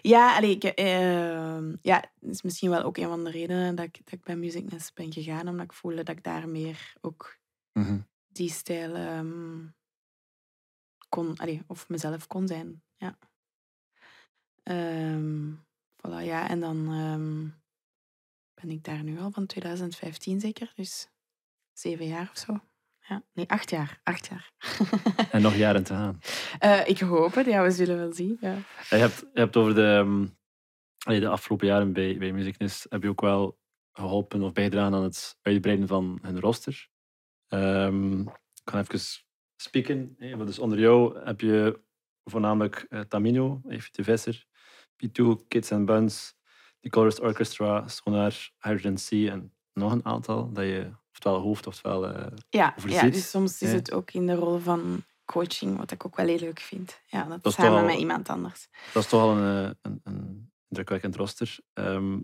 Ja, 0.01 0.35
allee, 0.35 0.51
ik, 0.55 0.63
ehm, 0.63 1.75
ja, 1.81 1.99
dat 2.19 2.31
is 2.33 2.41
misschien 2.41 2.69
wel 2.69 2.83
ook 2.83 2.97
een 2.97 3.07
van 3.07 3.23
de 3.23 3.31
redenen 3.31 3.75
dat 3.75 3.85
ik, 3.85 3.99
dat 4.03 4.13
ik 4.13 4.23
bij 4.23 4.35
Musicness 4.35 4.93
ben 4.93 5.13
gegaan, 5.13 5.47
omdat 5.47 5.65
ik 5.65 5.73
voelde 5.73 6.03
dat 6.03 6.17
ik 6.17 6.23
daar 6.23 6.49
meer 6.49 6.93
ook 7.01 7.37
Mhm. 7.73 7.99
die 8.27 8.49
stijl 8.49 8.95
ehm, 8.95 9.65
kon, 11.09 11.37
allee, 11.37 11.61
of 11.67 11.89
mezelf 11.89 12.27
kon 12.27 12.47
zijn. 12.47 12.81
Ja. 12.97 13.17
Ehm, 14.67 15.51
voilà, 15.97 16.23
ja, 16.23 16.49
en 16.49 16.59
dan 16.59 16.77
ehm, 16.91 17.47
ben 18.53 18.69
ik 18.69 18.83
daar 18.83 19.03
nu 19.03 19.19
al 19.19 19.31
van 19.31 19.45
2015 19.45 20.39
zeker, 20.39 20.71
dus 20.75 21.09
zeven 21.73 22.07
jaar 22.07 22.29
of 22.33 22.37
zo. 22.37 22.59
Ja, 22.99 23.23
nee, 23.33 23.49
acht 23.49 23.69
jaar. 23.69 23.99
Acht 24.03 24.27
jaar. 24.27 24.51
En 25.31 25.41
nog 25.41 25.55
jaren 25.55 25.83
te 25.83 25.93
gaan. 25.93 26.19
Eh, 26.59 26.87
ik 26.87 26.99
hoop 26.99 27.33
het, 27.33 27.45
ja, 27.45 27.63
we 27.63 27.71
zullen 27.71 27.97
wel 27.97 28.13
zien. 28.13 28.37
Ja. 28.41 28.55
Je 28.89 28.95
hebt, 28.95 29.19
je 29.19 29.39
hebt 29.39 29.55
over 29.55 29.75
de, 29.75 30.05
ehm, 31.05 31.19
de 31.19 31.27
afgelopen 31.27 31.67
jaren 31.67 31.93
bij, 31.93 32.17
bij 32.17 32.31
Musicness 32.31 32.85
heb 32.89 33.03
je 33.03 33.09
ook 33.09 33.21
wel 33.21 33.59
geholpen 33.91 34.41
of 34.41 34.53
bijgedragen 34.53 34.93
aan 34.93 35.03
het 35.03 35.37
uitbreiden 35.41 35.87
van 35.87 36.19
hun 36.21 36.39
roster. 36.39 36.89
Ik 37.47 38.63
kan 38.63 38.79
even 38.79 38.99
spieken. 39.55 40.15
maar 40.19 40.45
Dus 40.45 40.59
onder 40.59 40.79
jou 40.79 41.19
heb 41.19 41.41
je 41.41 41.81
voornamelijk 42.23 42.85
eh, 42.89 42.99
Tamino, 42.99 43.61
Evie 43.67 43.91
de 43.91 44.03
Visser, 44.03 44.45
P2, 45.05 45.47
Kids 45.47 45.71
and 45.71 45.85
Buns, 45.85 46.35
The 46.79 46.89
Colorist 46.89 47.19
Orchestra, 47.19 47.87
Sonar, 47.87 48.49
Hydrogen 48.59 48.95
C 48.95 49.29
en 49.29 49.53
nog 49.73 49.91
een 49.91 50.05
aantal 50.05 50.51
dat 50.53 50.63
je 50.65 50.91
oftewel 51.11 51.39
hoofd 51.39 51.67
oftewel... 51.67 52.07
eh, 52.13 52.27
Ja, 52.49 52.73
Overziet. 52.77 52.99
ja, 53.01 53.09
dus 53.09 53.29
soms 53.29 53.61
is 53.61 53.71
het 53.71 53.91
ook 53.91 54.11
in 54.11 54.25
de 54.27 54.35
rol 54.35 54.57
van 54.59 55.03
coaching, 55.25 55.77
wat 55.77 55.91
ik 55.91 56.05
ook 56.05 56.15
wel 56.15 56.25
heel 56.27 56.39
leuk 56.39 56.59
vind. 56.59 57.01
Ja, 57.07 57.37
dat, 57.41 57.53
samen 57.53 57.79
al- 57.79 57.85
met 57.85 57.97
iemand 57.97 58.29
anders. 58.29 58.67
Dat 58.93 59.03
is 59.03 59.09
toch 59.09 59.21
al 59.21 59.37
een, 59.37 59.65
eh, 59.65 59.71
een, 59.81 59.99
een 60.03 60.51
indrukwekkend 60.69 61.15
roster. 61.15 61.57
Ehm, 61.73 62.19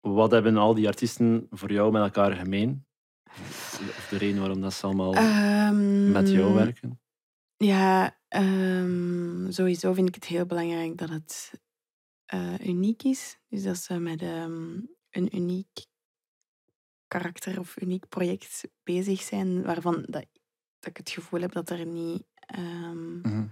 wat 0.00 0.30
hebben 0.30 0.56
al 0.56 0.74
die 0.74 0.86
artiesten 0.86 1.46
voor 1.50 1.72
jou 1.72 1.92
met 1.92 2.02
elkaar 2.02 2.32
gemeen? 2.32 2.86
Of 3.30 4.06
de 4.10 4.16
reden 4.16 4.38
waarom 4.40 4.60
dat 4.60 4.72
ze 4.74 4.86
allemaal 4.86 5.14
Ehm, 5.14 6.12
met 6.12 6.30
jou 6.30 6.54
werken? 6.54 7.00
Ja, 7.56 8.18
ehm, 8.28 9.50
sowieso 9.50 9.92
vind 9.92 10.08
ik 10.08 10.14
het 10.14 10.24
heel 10.24 10.46
belangrijk 10.46 10.98
dat 10.98 11.08
het 11.08 11.60
eh, 12.34 12.66
uniek 12.66 13.02
is. 13.02 13.38
Dus 13.48 13.62
dat 13.62 13.76
ze 13.78 13.98
met 13.98 14.22
ehm, 14.22 14.80
een 15.10 15.36
uniek 15.36 15.86
karakter 17.08 17.58
of 17.58 17.80
uniek 17.80 18.08
project 18.08 18.64
bezig 18.82 19.20
zijn, 19.22 19.62
waarvan 19.62 19.94
dat, 19.94 20.26
dat 20.78 20.90
ik 20.90 20.96
het 20.96 21.10
gevoel 21.10 21.40
heb 21.40 21.52
dat 21.52 21.70
er 21.70 21.86
niet 21.86 22.22
ehm, 22.34 23.18
Mhm. 23.20 23.46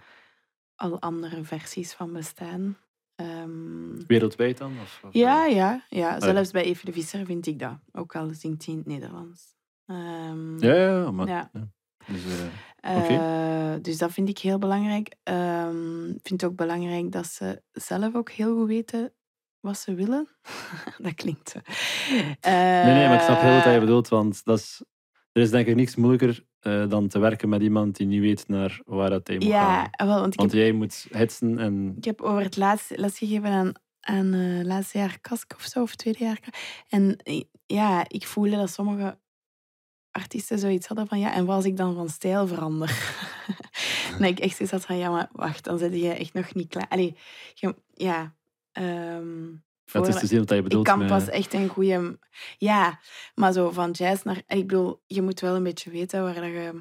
al 0.75 1.01
andere 1.01 1.45
versies 1.45 1.92
van 1.92 2.12
bestaan. 2.12 2.77
Ehm, 3.14 4.07
Wereldwijd 4.07 4.59
dan? 4.59 4.73
Of, 4.81 5.01
of, 5.05 5.12
ja, 5.12 5.47
eh, 5.47 5.55
ja, 5.55 5.85
ja, 5.88 6.09
ja. 6.14 6.21
zelfs 6.21 6.51
bij 6.51 6.62
Even 6.64 6.85
de 6.87 6.92
Visser 6.92 7.27
vind 7.27 7.47
ik 7.47 7.59
dat. 7.59 7.79
Ook 7.92 8.16
al 8.16 8.35
zingt 8.35 8.64
hij 8.64 8.75
in 8.75 8.81
het 8.81 8.88
Nederlands. 8.88 9.55
Ehm, 9.87 10.59
ja, 10.59 10.75
ja, 10.75 11.11
maar, 11.11 11.27
Ja. 11.29 11.51
ja. 11.53 11.68
Dus, 12.07 12.25
eh, 12.25 12.47
Eh, 12.83 13.75
dus 13.83 13.99
dat 13.99 14.12
vind 14.12 14.29
ik 14.29 14.38
heel 14.38 14.59
belangrijk. 14.59 15.14
Ehm, 15.23 16.05
Ik 16.11 16.21
vind 16.29 16.40
het 16.40 16.45
ook 16.45 16.57
belangrijk 16.57 17.12
dat 17.12 17.27
ze 17.27 17.62
zelf 17.73 18.14
ook 18.14 18.31
heel 18.31 18.57
goed 18.57 18.66
weten 18.66 19.12
wat 19.61 19.79
ze 19.79 19.95
willen. 19.95 20.29
dat 20.99 21.14
klinkt 21.14 21.51
zo. 21.51 21.59
nee, 22.40 22.85
nee, 22.95 23.07
maar 23.07 23.14
ik 23.14 23.21
snap 23.21 23.40
heel 23.40 23.55
goed 23.55 23.64
wat 23.64 23.73
je 23.73 23.79
Eh, 23.79 23.81
bedoelt, 23.81 24.09
want 24.09 24.45
dat 24.45 24.59
is, 24.59 24.83
er 25.33 25.42
is 25.42 25.51
denk 25.51 25.66
ik 25.66 25.75
niks 25.75 25.97
moeilijker 25.97 26.45
eh, 26.61 26.88
dan 26.88 27.09
te 27.09 27.18
werken 27.18 27.49
met 27.49 27.62
iemand 27.62 27.97
die 27.97 28.07
niet 28.07 28.21
weet 28.21 28.49
naar 28.49 28.81
waar 28.85 29.11
dat 29.11 29.27
hij 29.27 29.37
moet 29.37 29.45
Ja, 29.47 29.88
gaan. 29.90 30.07
wel, 30.09 30.21
want 30.21 30.35
Want 30.35 30.53
heb, 30.53 30.61
jij 30.61 30.73
moet 30.73 31.07
hitsen 31.11 31.59
en... 31.59 31.95
ik 31.97 32.05
heb 32.05 32.21
over 32.21 32.42
het 32.42 32.57
laatste 32.57 32.99
lesgegeven 32.99 33.51
aan, 33.51 33.73
aan 34.01 34.35
eh 34.35 34.64
laatste 34.64 34.99
jaar 34.99 35.18
Kask 35.21 35.53
of 35.57 35.62
zo, 35.62 35.83
of 35.83 35.95
tweede 35.95 36.25
jaar. 36.25 36.38
En 36.88 37.16
ja, 37.66 38.05
ik 38.09 38.27
voelde 38.27 38.57
dat 38.57 38.71
sommige 38.71 39.18
artiesten 40.12 40.59
zoiets 40.59 40.87
hadden 40.87 41.07
van 41.07 41.18
ja, 41.18 41.33
en 41.35 41.44
wat 41.44 41.57
als 41.57 41.64
ik 41.64 41.77
dan 41.77 41.94
van 41.94 42.09
stijl 42.09 42.46
verander? 42.46 43.14
en 44.18 44.25
ik 44.25 44.38
echt 44.38 44.57
zoiets 44.57 44.70
had 44.75 44.85
van 44.85 44.96
ja, 44.96 45.11
maar 45.11 45.29
wacht, 45.33 45.64
dan 45.64 45.79
zit 45.79 45.94
je 45.94 46.09
echt 46.12 46.33
nog 46.33 46.55
niet 46.55 46.68
klaar. 46.68 46.87
Allee, 46.88 47.16
je, 47.55 47.75
ja. 47.94 48.35
ehm, 48.72 49.46
Het 49.92 50.07
is 50.09 50.18
te 50.18 50.27
zien 50.27 50.38
wat 50.38 50.48
je 50.48 50.62
bedoelt. 50.62 50.87
ik 50.87 50.92
kan 50.92 50.98
met- 50.98 51.09
pas 51.09 51.29
echt 51.29 51.53
een 51.55 51.68
goede... 51.68 52.18
Ja, 52.59 53.01
maar 53.35 53.53
zo 53.53 53.70
van 53.70 53.90
jazz 53.90 54.22
naar... 54.22 54.37
Ik 54.37 54.66
bedoel, 54.66 55.03
je 55.07 55.22
moet 55.22 55.40
wel 55.40 55.55
een 55.57 55.62
beetje 55.62 55.90
weten 55.90 56.22
waar 56.22 56.35
dat 56.35 56.44
je 56.44 56.81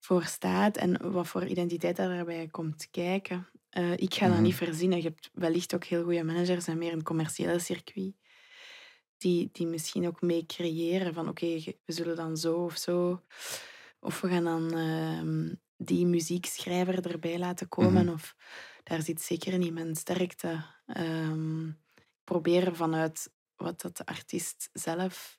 voor 0.00 0.22
staat 0.24 0.76
en 0.76 1.12
wat 1.12 1.26
voor 1.28 1.46
identiteit 1.46 1.96
dat 1.96 2.08
daarbij 2.08 2.48
komt 2.50 2.88
kijken. 2.90 3.48
Eh, 3.70 3.92
ik 3.92 4.14
ga 4.14 4.24
dat 4.26 4.34
Mhm. 4.34 4.42
niet 4.42 4.54
verzinnen. 4.54 4.98
Je 4.98 5.04
hebt 5.04 5.30
wellicht 5.32 5.74
ook 5.74 5.84
heel 5.84 6.02
goede 6.04 6.24
managers 6.24 6.66
en 6.66 6.78
meer 6.78 6.92
een 6.92 7.02
commerciële 7.02 7.58
circuit 7.58 8.12
die, 9.24 9.48
die 9.52 9.66
misschien 9.66 10.06
ook 10.06 10.20
mee 10.20 10.46
creëren 10.46 11.14
van 11.14 11.28
oké, 11.28 11.46
we 11.84 11.92
zullen 11.92 12.16
dan 12.16 12.36
zo 12.36 12.64
of 12.64 12.76
zo... 12.76 13.22
Of 14.00 14.20
we 14.20 14.28
gaan 14.28 14.44
dan 14.44 14.72
ehm, 14.78 15.54
die 15.76 16.06
muziekschrijver 16.06 17.10
erbij 17.10 17.38
laten 17.38 17.68
komen. 17.68 18.04
Mhm. 18.04 18.14
Of 18.14 18.36
daar 18.82 19.02
zit 19.02 19.20
zeker 19.20 19.58
niet 19.58 19.72
mijn 19.72 19.96
sterkte. 19.96 20.64
Ehm, 20.86 21.70
proberen 22.24 22.76
vanuit 22.76 23.32
wat 23.56 23.80
dat 23.80 23.96
de 23.96 24.06
artiest 24.06 24.70
zelf 24.72 25.38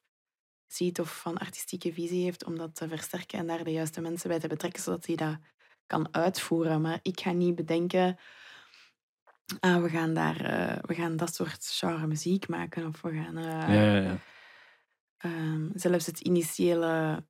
ziet 0.68 1.00
of 1.00 1.20
van 1.20 1.38
artistieke 1.38 1.94
visie 1.94 2.24
heeft, 2.24 2.46
om 2.46 2.58
dat 2.58 2.76
te 2.76 2.88
versterken 2.88 3.40
en 3.40 3.48
daar 3.48 3.64
de 3.64 3.72
juiste 3.72 4.02
mensen 4.02 4.30
bij 4.30 4.40
te 4.40 4.48
betrekken, 4.48 4.84
zodat 4.84 5.06
hij 5.06 5.16
dat 5.16 5.38
kan 5.88 6.14
uitvoeren. 6.14 6.82
Maar 6.82 7.00
ik 7.02 7.20
ga 7.20 7.32
niet 7.32 7.56
bedenken, 7.56 8.18
ah, 9.60 9.82
we, 9.82 9.90
gaan 9.90 10.14
daar, 10.14 10.42
eh, 10.42 10.78
we 10.82 10.94
gaan 10.94 11.16
dat 11.18 11.36
soort 11.36 11.66
genre 11.66 12.08
muziek 12.08 12.48
maken 12.48 12.88
of 12.88 13.02
we 13.02 13.12
gaan... 13.14 13.38
eh, 13.38 13.44
Ja, 13.76 13.82
ja, 13.84 13.96
ja. 14.02 14.18
Ehm, 15.18 15.68
zelfs 15.74 16.06
het 16.06 16.20
initiële, 16.20 17.24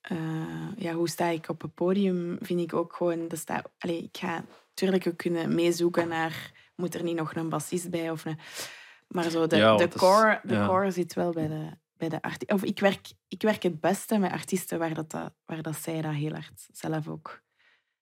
eh, 0.00 0.68
ja, 0.76 0.92
hoe 0.92 1.08
sta 1.08 1.26
ik 1.26 1.48
op 1.48 1.62
het 1.62 1.74
podium, 1.74 2.38
vind 2.40 2.60
ik 2.60 2.72
ook 2.74 2.94
gewoon. 2.96 3.28
Dat 3.28 3.38
sta, 3.38 3.64
allee, 3.78 4.02
ik 4.02 4.16
ga 4.16 4.44
natuurlijk 4.68 5.06
ook 5.06 5.16
kunnen 5.16 5.54
meezoeken 5.54 6.08
naar, 6.08 6.52
moet 6.76 6.94
er 6.94 7.02
niet 7.02 7.16
nog 7.16 7.34
een 7.34 7.48
bassist 7.48 7.90
bij? 7.90 8.10
Of 8.10 8.24
een, 8.24 8.38
maar 9.08 9.30
zo 9.30 9.46
de, 9.46 9.56
Ja, 9.56 9.76
de, 9.76 9.88
is- 9.88 9.94
core, 9.94 10.40
de 10.42 10.54
ja. 10.54 10.66
core 10.66 10.90
zit 10.90 11.14
wel 11.14 11.32
bij 11.32 11.48
de, 11.48 11.70
bij 11.96 12.08
de 12.08 12.22
artiest. 12.22 12.52
Of 12.52 12.62
ik 12.62 12.78
werk, 12.80 13.06
ik 13.28 13.42
werk 13.42 13.62
het 13.62 13.80
beste 13.80 14.18
met 14.18 14.30
artiesten 14.32 14.78
waar, 14.78 14.94
dat, 14.94 15.10
dat- 15.10 15.32
waar 15.44 15.62
dat 15.62 15.76
zij 15.76 16.02
dat 16.02 16.12
heel 16.12 16.32
hard 16.32 16.68
zelf 16.72 17.08
ook 17.08 17.42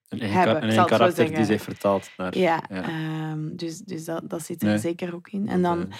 Een 0.08 0.20
hebben, 0.20 0.78
een 0.78 0.86
karakter 0.86 1.34
die 1.34 1.44
zich 1.44 1.62
vertaalt 1.62 2.10
naar... 2.16 2.38
Ja, 2.38 2.62
ja. 2.68 2.82
ehm, 2.82 3.56
dus, 3.56 3.78
dus 3.78 4.04
dat, 4.04 4.30
dat 4.30 4.42
zit 4.42 4.62
er 4.62 4.68
Nee. 4.68 4.78
zeker 4.78 5.14
ook 5.14 5.28
in. 5.28 5.48
En 5.48 5.62
dan 5.62 5.92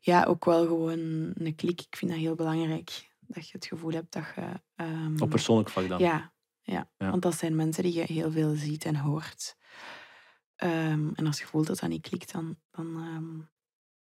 ja, 0.00 0.24
ook 0.24 0.44
wel 0.44 0.66
gewoon 0.66 0.98
een 1.34 1.54
klik. 1.56 1.80
Ik 1.80 1.96
vind 1.96 2.10
dat 2.10 2.20
heel 2.20 2.34
belangrijk. 2.34 3.08
Dat 3.20 3.46
je 3.48 3.52
het 3.56 3.66
gevoel 3.66 3.90
hebt 3.92 4.12
dat 4.12 4.24
je... 4.34 4.60
ehm, 4.76 5.22
op 5.22 5.30
persoonlijk 5.30 5.68
vlak 5.70 5.88
dan. 5.88 5.98
ja, 5.98 6.32
ja, 6.62 6.90
Ja. 6.98 7.10
want 7.10 7.22
dat 7.22 7.34
zijn 7.34 7.56
mensen 7.56 7.82
die 7.82 7.94
je 7.94 8.12
heel 8.12 8.30
veel 8.30 8.54
ziet 8.54 8.84
en 8.84 8.96
hoort. 8.96 9.56
Ehm, 10.56 11.08
en 11.14 11.26
als 11.26 11.38
je 11.38 11.46
voelt 11.46 11.66
dat 11.66 11.78
dat 11.78 11.88
niet 11.90 12.08
klikt, 12.08 12.32
dan, 12.32 12.56
dan, 12.70 13.48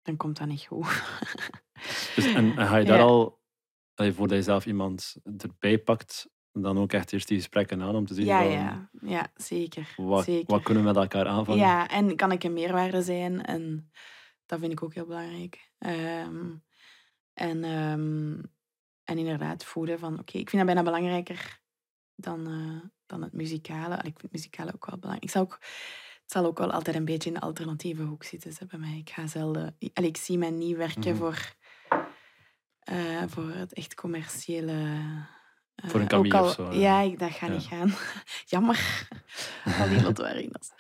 dan 0.02 0.16
komt 0.18 0.38
dat 0.38 0.48
niet 0.48 0.66
goed. 0.66 1.04
Dus, 2.16 2.26
en, 2.34 2.58
en 2.58 2.68
ga 2.68 2.78
je 2.78 2.86
daar 2.92 3.02
al, 3.02 3.42
voordat 3.96 4.38
je 4.38 4.44
zelf 4.44 4.66
iemand 4.66 5.16
erbij 5.38 5.78
pakt, 5.80 6.30
dan 6.62 6.78
ook 6.78 6.94
echt 6.94 7.14
eerst 7.14 7.28
die 7.28 7.38
gesprekken 7.38 7.82
aan 7.82 7.96
om 7.96 8.06
te 8.06 8.14
zien 8.14 8.26
ja, 8.26 8.42
van, 8.42 8.52
ja, 8.52 8.90
ja, 9.02 9.28
zeker. 9.36 9.94
wat, 9.98 10.24
zeker. 10.24 10.54
wat 10.54 10.64
kunnen 10.64 10.84
we 10.84 10.90
met 10.90 10.98
elkaar 10.98 11.28
aanvangen. 11.28 11.60
Ja, 11.66 11.88
en 11.88 12.16
kan 12.16 12.32
ik 12.32 12.44
een 12.44 12.54
meerwaarde 12.54 13.02
zijn? 13.02 13.46
En 13.46 13.92
dat 14.46 14.60
vind 14.60 14.72
ik 14.72 14.84
ook 14.84 14.94
heel 14.94 15.06
belangrijk. 15.06 15.72
Ehm, 15.78 16.46
en, 17.34 17.64
ehm, 17.64 18.40
en 19.04 19.18
inderdaad 19.18 19.66
voelen 19.66 20.00
van, 20.00 20.20
oké, 20.20 20.38
ik 20.38 20.50
vind 20.50 20.66
dat 20.66 20.66
bijna 20.76 20.84
belangrijker 20.92 21.60
dan, 22.16 22.48
eh, 22.48 22.90
dan 23.06 23.22
het 23.22 23.34
muzikale. 23.34 23.86
Allee, 23.98 23.98
ik 23.98 24.04
vind 24.20 24.22
het 24.22 24.32
muzikale 24.32 24.74
ook 24.76 24.86
wel 24.86 24.98
belangrijk. 25.00 25.24
Ik 25.24 25.30
zal 25.36 25.42
ook, 25.42 25.58
het 26.22 26.32
zal 26.32 26.46
ook 26.46 26.58
wel 26.58 26.72
altijd 26.72 26.96
een 26.96 27.06
beetje 27.06 27.30
in 27.30 27.36
de 27.36 27.42
alternatieve 27.42 28.02
hoek 28.04 28.24
zitten 28.24 28.52
hè, 28.60 28.66
bij 28.66 28.80
mij. 28.80 28.98
Ik 28.98 29.10
ga 29.10 29.28
zelden... 29.28 29.76
ik- 29.80 30.00
ik 30.00 30.18
zie 30.18 30.38
mij 30.38 30.50
niet 30.52 30.76
werken 30.78 31.12
Mhm. 31.12 31.18
voor, 31.18 31.54
eh, 32.80 33.24
voor 33.28 33.50
het 33.50 33.74
echt 33.74 33.96
commerciële... 33.96 34.98
eh, 35.84 35.90
Voor 35.90 36.00
een 36.00 36.08
Camille 36.08 36.38
al- 36.38 36.44
of 36.46 36.54
zo, 36.54 36.72
ja. 36.72 36.80
Ja, 36.80 37.00
ik- 37.12 37.20
dat 37.20 37.32
gaat 37.32 37.50
Ja. 37.50 37.56
niet 37.56 37.66
gaan. 37.66 37.94
Jammer. 38.52 39.08
Al 39.80 39.90
die 39.90 40.02
Lotto-arenas. 40.02 40.72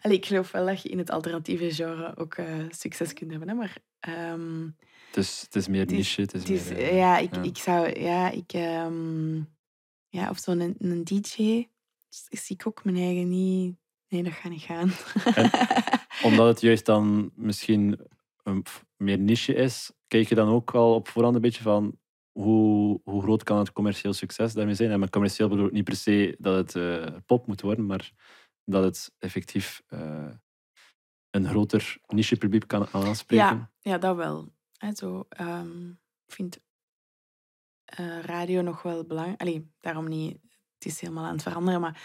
Allee, 0.00 0.16
ik 0.16 0.26
geloof 0.26 0.50
wel 0.50 0.66
dat 0.66 0.82
je 0.82 0.88
in 0.88 0.98
het 0.98 1.10
alternatieve 1.10 1.70
genre 1.74 2.16
ook 2.16 2.34
eh, 2.34 2.54
succes 2.68 3.12
kunt 3.12 3.30
hebben. 3.30 3.48
Hè? 3.48 3.54
Maar 3.54 3.76
ehm, 4.00 4.62
Het, 5.06 5.16
is, 5.16 5.40
het 5.40 5.56
is 5.56 5.68
meer 5.68 5.86
niche. 5.86 6.20
Het 6.20 6.34
is 6.34 6.40
het 6.40 6.50
is, 6.50 6.68
meer, 6.68 6.78
eh, 6.78 6.88
eh, 6.88 6.96
ja, 6.96 7.18
ik, 7.18 7.34
ja. 7.34 7.42
ik 7.42 7.58
zou... 7.58 8.00
Ja, 8.00 8.30
ik... 8.30 8.52
ehm, 8.52 9.36
ja, 10.08 10.30
of 10.30 10.38
zo'n 10.38 10.60
een, 10.60 10.74
een 10.78 11.04
DJ 11.04 11.68
zie 12.30 12.56
ik 12.56 12.66
ook 12.66 12.84
mijn 12.84 12.96
eigen 12.96 13.28
niet... 13.28 13.76
Nee, 14.08 14.22
dat 14.22 14.32
gaat 14.32 14.52
niet 14.52 14.62
gaan. 14.62 14.90
Omdat 16.30 16.46
het 16.48 16.60
juist 16.60 16.86
dan 16.86 17.30
misschien 17.34 18.00
een 18.42 18.64
meer 18.96 19.18
niche 19.18 19.54
is, 19.54 19.92
kijk 20.08 20.28
je 20.28 20.34
dan 20.34 20.48
ook 20.48 20.70
wel 20.72 20.94
op 20.94 21.08
voorhand 21.08 21.34
een 21.34 21.40
beetje 21.40 21.62
van 21.62 21.98
hoe, 22.36 23.00
hoe 23.04 23.22
groot 23.22 23.42
kan 23.42 23.58
het 23.58 23.72
commercieel 23.72 24.12
succes 24.12 24.52
daarmee 24.52 24.74
zijn. 24.74 24.90
En 24.90 25.00
met 25.00 25.10
commercieel 25.10 25.48
bedoel 25.48 25.66
ik 25.66 25.72
niet 25.72 25.84
per 25.84 25.96
se 25.96 26.36
dat 26.38 26.56
het 26.56 26.74
eh, 26.74 27.16
pop 27.26 27.46
moet 27.46 27.60
worden, 27.60 27.86
maar 27.86 28.12
dat 28.64 28.84
het 28.84 29.12
effectief 29.18 29.82
eh, 29.86 30.30
een 31.30 31.48
groter 31.48 31.98
niche-publiek 32.06 32.68
kan 32.68 32.88
aanspreken. 32.92 33.44
Ja, 33.44 33.70
ja, 33.80 33.98
dat 33.98 34.16
wel. 34.16 34.54
Zo, 34.94 35.26
ehm, 35.28 35.88
ik 36.26 36.34
vind 36.34 36.58
eh, 37.84 38.20
radio 38.20 38.62
nog 38.62 38.82
wel 38.82 39.04
belangrijk. 39.04 39.40
Allee, 39.40 39.70
daarom 39.80 40.08
niet. 40.08 40.38
Het 40.78 40.86
is 40.86 41.00
helemaal 41.00 41.24
aan 41.24 41.32
het 41.32 41.42
veranderen, 41.42 41.80
maar... 41.80 42.00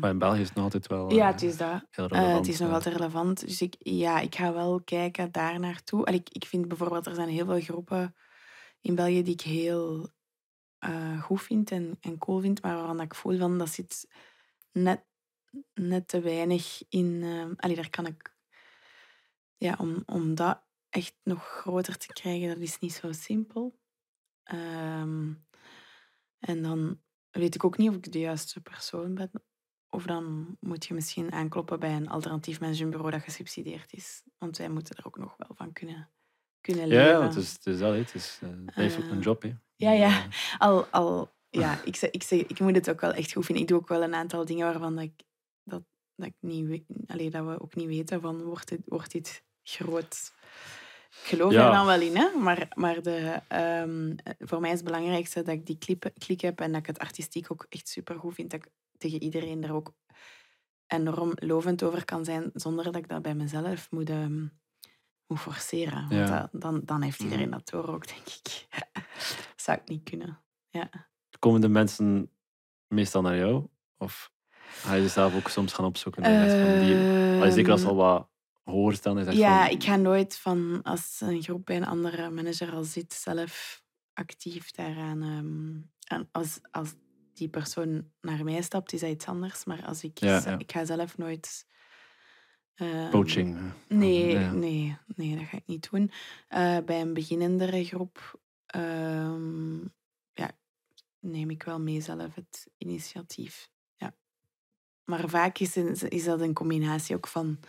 Maar 0.00 0.10
in 0.10 0.18
België 0.18 0.40
is 0.40 0.46
het 0.46 0.54
nog 0.54 0.64
altijd 0.64 0.86
wel 0.86 1.12
ja, 1.12 1.26
het 1.26 1.42
is 1.42 1.56
dat. 1.56 1.86
relevant. 1.90 2.36
het 2.36 2.48
is 2.48 2.58
nog 2.58 2.72
altijd 2.72 2.96
relevant. 2.96 3.40
Dus 3.40 3.62
ik, 3.62 3.74
ja, 3.78 4.20
ik 4.20 4.34
ga 4.34 4.52
wel 4.52 4.80
kijken 4.84 5.32
daar 5.32 5.60
naartoe. 5.60 6.04
Allee, 6.04 6.20
ik, 6.20 6.28
ik 6.28 6.44
vind 6.44 6.68
bijvoorbeeld, 6.68 7.06
er 7.06 7.14
zijn 7.14 7.28
heel 7.28 7.46
veel 7.46 7.60
groepen 7.60 8.14
in 8.82 8.94
België 8.94 9.22
die 9.22 9.32
ik 9.32 9.40
heel 9.40 10.10
eh, 10.78 11.22
goed 11.22 11.42
vind 11.42 11.70
en, 11.70 11.96
en 12.00 12.18
cool 12.18 12.40
vind, 12.40 12.62
maar 12.62 12.76
waarvan 12.76 13.00
ik 13.00 13.14
voel 13.14 13.38
van 13.38 13.58
dat 13.58 13.68
zit 13.68 14.08
net, 14.72 15.04
net 15.74 16.08
te 16.08 16.20
weinig 16.20 16.82
in. 16.88 17.22
eh 17.22 17.50
allee, 17.56 17.76
daar 17.76 17.90
kan 17.90 18.06
ik. 18.06 18.36
Ja, 19.56 19.76
om, 19.78 20.02
om 20.06 20.34
dat 20.34 20.62
echt 20.88 21.14
nog 21.22 21.44
groter 21.44 21.96
te 21.98 22.06
krijgen, 22.12 22.48
dat 22.48 22.58
is 22.58 22.78
niet 22.78 22.92
zo 22.92 23.12
simpel. 23.12 23.78
Ehm, 24.42 25.34
en 26.38 26.62
dan 26.62 27.00
weet 27.30 27.54
ik 27.54 27.64
ook 27.64 27.76
niet 27.76 27.88
of 27.88 27.96
ik 27.96 28.12
de 28.12 28.18
juiste 28.18 28.60
persoon 28.60 29.14
ben. 29.14 29.30
Of 29.88 30.04
dan 30.04 30.56
moet 30.60 30.86
je 30.86 30.94
misschien 30.94 31.32
aankloppen 31.32 31.80
bij 31.80 31.96
een 31.96 32.08
alternatief 32.08 32.60
managementbureau 32.60 33.12
dat 33.12 33.22
gesubsidieerd 33.22 33.92
is. 33.92 34.22
Want 34.38 34.56
wij 34.56 34.68
moeten 34.68 34.96
er 34.96 35.06
ook 35.06 35.18
nog 35.18 35.36
wel 35.36 35.54
van 35.54 35.72
kunnen, 35.72 36.10
kunnen 36.62 36.88
Ja, 36.88 36.94
leven. 36.96 37.10
ja, 37.20 37.26
het 37.26 37.36
is, 37.36 37.52
het 37.52 37.66
is 37.66 37.78
dat. 37.78 37.94
Het 37.94 38.14
is, 38.14 38.38
eh, 38.42 38.48
het 38.48 38.74
blijft 38.74 38.96
ook 38.96 39.10
een 39.10 39.16
Eh, 39.18 39.22
job. 39.22 39.42
Hè. 39.42 39.52
ja, 39.76 39.90
ja. 39.92 40.08
Eh, 40.08 40.24
Al, 40.58 40.84
al, 40.90 41.30
ja, 41.62 41.80
ik, 41.84 41.96
zeg, 41.96 42.10
ik, 42.10 42.22
zeg, 42.22 42.40
ik 42.40 42.60
moet 42.60 42.74
het 42.74 42.90
ook 42.90 43.00
wel 43.00 43.12
echt 43.12 43.32
goed 43.32 43.44
vinden. 43.44 43.62
Ik 43.64 43.68
doe 43.70 43.78
ook 43.78 43.88
wel 43.88 44.02
een 44.02 44.14
aantal 44.14 44.44
dingen 44.44 44.66
waarvan 44.66 44.94
dat 44.94 45.04
ik, 45.04 45.22
dat, 45.64 45.82
dat 46.16 46.26
ik 46.26 46.34
niet 46.40 46.66
weet, 46.66 46.84
allee, 47.06 47.30
dat 47.30 47.44
we 47.46 47.60
ook 47.60 47.74
niet 47.74 47.86
weten 47.86 48.20
van 48.20 48.42
wordt 48.42 48.68
dit, 48.68 48.80
wordt 48.84 49.12
dit 49.12 49.42
groot. 49.62 50.32
Ik 51.10 51.28
geloof 51.28 51.52
Ja. 51.52 51.66
er 51.66 51.72
dan 51.72 51.86
wel 51.86 52.00
in, 52.00 52.16
hè? 52.16 52.30
Maar, 52.38 52.68
maar 52.74 53.02
de, 53.02 53.40
ehm, 53.48 54.14
voor 54.38 54.60
mij 54.60 54.70
is 54.70 54.76
het 54.76 54.84
belangrijkste 54.84 55.42
dat 55.42 55.54
ik 55.54 55.66
die 55.66 55.78
clip, 55.78 56.10
klik 56.18 56.40
heb 56.40 56.60
en 56.60 56.70
dat 56.72 56.80
ik 56.80 56.86
het 56.86 56.98
artistiek 56.98 57.52
ook 57.52 57.66
echt 57.68 57.88
super 57.88 58.18
goed 58.18 58.34
vind. 58.34 58.50
Dat 58.50 58.60
ik 58.64 58.70
tegen 58.98 59.22
iedereen 59.22 59.62
er 59.64 59.72
ook 59.74 59.92
enorm 60.86 61.32
lovend 61.34 61.82
over 61.82 62.04
kan 62.04 62.24
zijn, 62.24 62.50
zonder 62.54 62.84
dat 62.84 62.96
ik 62.96 63.08
dat 63.08 63.22
bij 63.22 63.34
mezelf 63.34 63.90
moet, 63.90 64.10
ehm, 64.10 64.46
moet 65.26 65.40
forceren. 65.40 66.00
Want 66.08 66.28
Ja. 66.28 66.40
dat- 66.50 66.62
dan, 66.62 66.80
dan 66.84 67.02
heeft 67.02 67.20
iedereen 67.22 67.48
Mhm. 67.48 67.58
dat 67.58 67.68
door 67.68 67.88
ook, 67.94 68.06
denk 68.14 68.26
ik. 68.26 68.66
Zou 69.56 69.78
ik 69.78 69.88
niet 69.88 70.02
kunnen. 70.10 70.40
Ja. 70.70 70.90
Komen 71.38 71.60
de 71.60 71.68
mensen 71.68 72.30
meestal 72.88 73.22
naar 73.22 73.36
jou? 73.36 73.66
Of 73.98 74.30
ga 74.58 74.94
je 74.94 75.08
zelf 75.08 75.34
ook 75.36 75.48
soms 75.48 75.72
gaan 75.72 75.84
opzoeken? 75.84 76.22
van 76.24 76.32
die, 76.32 76.96
Allee, 77.40 77.52
zeker 77.52 77.72
als 77.72 77.84
al 77.84 77.94
wat 77.94 78.28
hoger 78.64 78.94
staan 78.94 79.18
is. 79.18 79.26
Ehm, 79.26 79.36
Ja, 79.36 79.62
van- 79.64 79.70
ik 79.74 79.82
ga 79.84 79.96
nooit 79.96 80.36
van 80.38 80.82
als 80.82 81.20
een 81.20 81.42
groep 81.42 81.66
bij 81.66 81.76
een 81.76 81.86
andere 81.86 82.30
manager 82.30 82.72
al 82.72 82.84
zit, 82.84 83.12
zelf 83.12 83.82
actief 84.12 84.70
daaraan. 84.70 85.22
ehm, 85.22 85.80
en 86.20 86.28
als, 86.32 86.58
als 86.70 86.94
die 87.34 87.48
persoon 87.48 88.10
naar 88.20 88.44
mij 88.44 88.62
stapt, 88.62 88.92
is 88.92 89.00
dat 89.00 89.10
iets 89.10 89.26
anders. 89.26 89.64
Maar 89.64 89.84
als 89.84 90.02
ik, 90.04 90.18
Ja, 90.18 90.40
z- 90.40 90.44
ja. 90.44 90.58
ik 90.58 90.72
ga 90.72 90.84
zelf 90.84 91.18
nooit. 91.18 91.66
Ehm, 92.74 93.10
Coaching. 93.10 93.56
eh. 93.56 93.72
Nee, 93.98 94.30
Ja. 94.30 94.52
nee, 94.52 94.96
nee, 95.16 95.36
dat 95.36 95.44
ga 95.46 95.56
ik 95.56 95.66
niet 95.66 95.90
doen. 95.90 96.10
Eh, 96.48 96.78
bij 96.84 97.00
een 97.00 97.14
beginnendere 97.14 97.84
groep 97.84 98.40
ehm, 98.66 99.80
ja, 100.32 100.50
neem 101.20 101.50
ik 101.50 101.62
wel 101.62 101.80
mee 101.80 102.00
zelf 102.00 102.34
het 102.34 102.70
initiatief. 102.78 103.70
Ja. 103.96 104.14
Maar 105.04 105.28
vaak 105.28 105.58
is, 105.58 105.76
een- 105.76 106.08
is 106.08 106.24
dat 106.24 106.40
een 106.40 106.52
combinatie 106.54 107.16
ook 107.16 107.26
van 107.26 107.60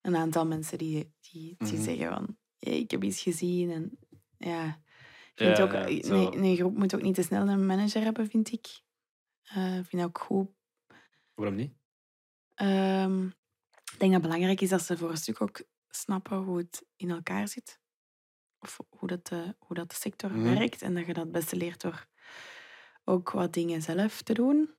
een 0.00 0.16
aantal 0.16 0.46
mensen 0.46 0.78
die, 0.78 1.12
die, 1.20 1.54
die 1.58 1.72
Mhm. 1.72 1.82
zeggen 1.82 2.08
van 2.08 2.36
"Hey, 2.58 2.78
ik 2.78 2.90
heb 2.90 3.04
iets 3.04 3.22
gezien. 3.22 3.70
En, 3.70 3.98
ja. 4.38 4.82
Ik 5.34 5.56
Ja, 5.56 5.62
ook, 5.62 5.72
ja, 5.72 5.86
een, 5.88 6.56
groep 6.56 6.76
moet 6.76 6.94
ook 6.94 7.02
niet 7.02 7.14
te 7.14 7.22
snel 7.22 7.48
een 7.48 7.66
manager 7.66 8.02
hebben, 8.02 8.28
vind 8.28 8.52
ik. 8.52 8.66
Eh, 9.42 9.78
Ik 9.78 9.86
vind 9.86 10.02
dat 10.02 10.04
ook 10.10 10.18
goed 10.18 10.48
Waarom 11.34 11.56
niet? 11.56 11.72
Ehm, 12.54 13.28
ik 13.92 13.98
denk 13.98 14.12
dat 14.12 14.20
het 14.20 14.30
belangrijk 14.30 14.60
is 14.60 14.68
dat 14.68 14.82
ze 14.82 14.96
voor 14.96 15.10
een 15.10 15.16
stuk 15.16 15.40
ook 15.40 15.62
snappen 15.88 16.36
hoe 16.36 16.58
het 16.58 16.84
in 16.96 17.10
elkaar 17.10 17.48
zit. 17.48 17.78
Of 18.58 18.78
hoe 18.88 19.08
dat 19.08 19.26
de, 19.26 19.54
hoe 19.58 19.76
dat 19.76 19.90
de 19.90 19.96
sector 19.96 20.30
Mhm. 20.30 20.42
werkt. 20.54 20.82
En 20.82 20.94
dat 20.94 21.06
je 21.06 21.12
dat 21.12 21.22
het 21.22 21.32
beste 21.32 21.56
leert 21.56 21.80
door 21.80 22.06
ook 23.04 23.30
wat 23.30 23.52
dingen 23.52 23.82
zelf 23.82 24.22
te 24.22 24.32
doen. 24.32 24.74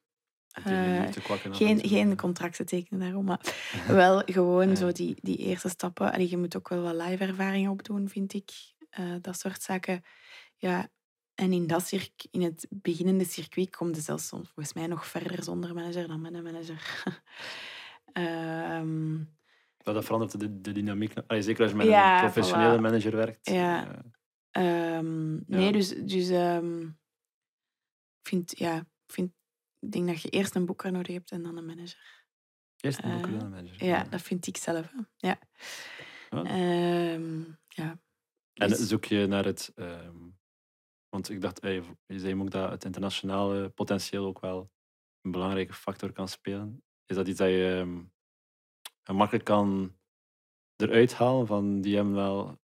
Eh, 0.52 0.64
te 1.10 1.22
kwakken 1.22 1.56
Geen, 1.56 1.82
en 1.82 1.90
geen 1.90 2.18
contracten 2.18 2.66
tekenen 2.66 3.00
daarom, 3.00 3.26
maar 3.26 3.40
wel 3.88 4.22
gewoon 4.26 4.70
Ja. 4.70 4.76
zo 4.76 4.92
die, 4.92 5.16
die 5.22 5.38
eerste 5.38 5.70
stappen. 5.70 6.12
Allee, 6.12 6.30
je 6.30 6.38
moet 6.38 6.56
ook 6.56 6.70
wel 6.70 6.82
wat 6.82 6.96
live 7.08 7.24
ervaring 7.26 7.70
opdoen, 7.70 8.10
vind 8.10 8.34
ik. 8.34 8.52
Eh, 8.90 9.16
dat 9.22 9.40
soort 9.40 9.62
zaken. 9.62 10.04
Ja, 10.56 10.90
en 11.36 11.54
in, 11.54 11.68
dat 11.68 11.88
circ- 11.88 12.26
in 12.32 12.42
het 12.42 12.68
beginnende 12.70 13.26
circuit 13.26 13.76
komt 13.76 13.96
het 13.96 14.06
zelfs 14.06 14.28
soms 14.28 14.50
volgens 14.54 14.74
mij 14.76 14.88
nog 14.88 15.08
verder 15.08 15.44
zonder 15.44 15.74
manager 15.74 16.08
dan 16.08 16.22
met 16.22 16.34
een 16.34 16.44
manager. 16.44 17.04
Ehm, 18.14 19.18
Dat, 19.78 19.94
dat 19.94 20.06
verandert 20.06 20.40
de, 20.40 20.62
de 20.62 20.72
dynamiek. 20.72 21.14
Allee, 21.28 21.42
zeker 21.42 21.62
als 21.62 21.72
je 21.72 21.78
met 21.78 21.86
Ja, 21.88 22.14
een 22.16 22.32
professionele 22.32 22.78
voilà. 22.78 22.82
manager 22.82 23.16
werkt. 23.16 23.50
Ja. 23.50 23.88
eh, 23.96 24.00
Ehm, 24.52 25.34
nee, 25.46 25.66
Ja. 25.66 25.72
dus, 25.72 25.90
dus 25.90 26.30
ehm, 26.30 26.82
ik 28.22 28.28
vind, 28.28 28.58
ja, 28.58 28.86
vind, 29.08 29.32
ik 29.80 29.92
denk 29.92 30.08
dat 30.08 30.22
je 30.22 30.30
eerst 30.30 30.56
een 30.56 30.66
boeker 30.66 30.92
nodig 30.92 31.14
hebt 31.14 31.32
en 31.32 31.44
dan 31.44 31.58
een 31.58 31.66
manager. 31.66 32.26
eerst 32.78 33.04
een 33.04 33.12
boek 33.16 33.26
eh, 33.26 33.32
dan 33.32 33.42
een 33.42 33.50
manager. 33.50 33.86
Ja, 33.86 34.04
dat 34.04 34.22
vind 34.22 34.48
ik 34.48 34.58
zelf. 34.58 34.92
hè. 34.92 35.00
Ja. 35.18 35.40
Ja. 36.30 36.44
Ja. 37.68 38.00
En 38.54 38.70
Dus- 38.70 38.88
zoek 38.88 39.06
je 39.06 39.26
naar 39.28 39.46
het... 39.46 39.74
want 41.10 41.30
ik 41.30 41.42
dacht, 41.42 41.60
eh, 41.60 41.84
je 42.06 42.20
zei 42.20 42.36
ook 42.42 42.52
dat 42.52 42.72
het 42.72 42.84
internationale 42.86 43.70
potentieel 43.70 44.26
ook 44.26 44.40
wel 44.40 44.72
een 45.22 45.32
belangrijke 45.32 45.74
factor 45.74 46.12
kan 46.12 46.28
spelen. 46.28 46.84
Is 47.12 47.18
dat 47.18 47.28
iets 47.28 47.40
dat 47.40 47.50
je 47.50 47.78
ehm, 47.80 48.02
gemakkelijk 49.04 49.46
kan 49.46 49.96
eruit 50.76 51.14
halen 51.14 51.48
van 51.48 51.82
die 51.82 51.96
hebben 51.96 52.14
wel 52.14 52.60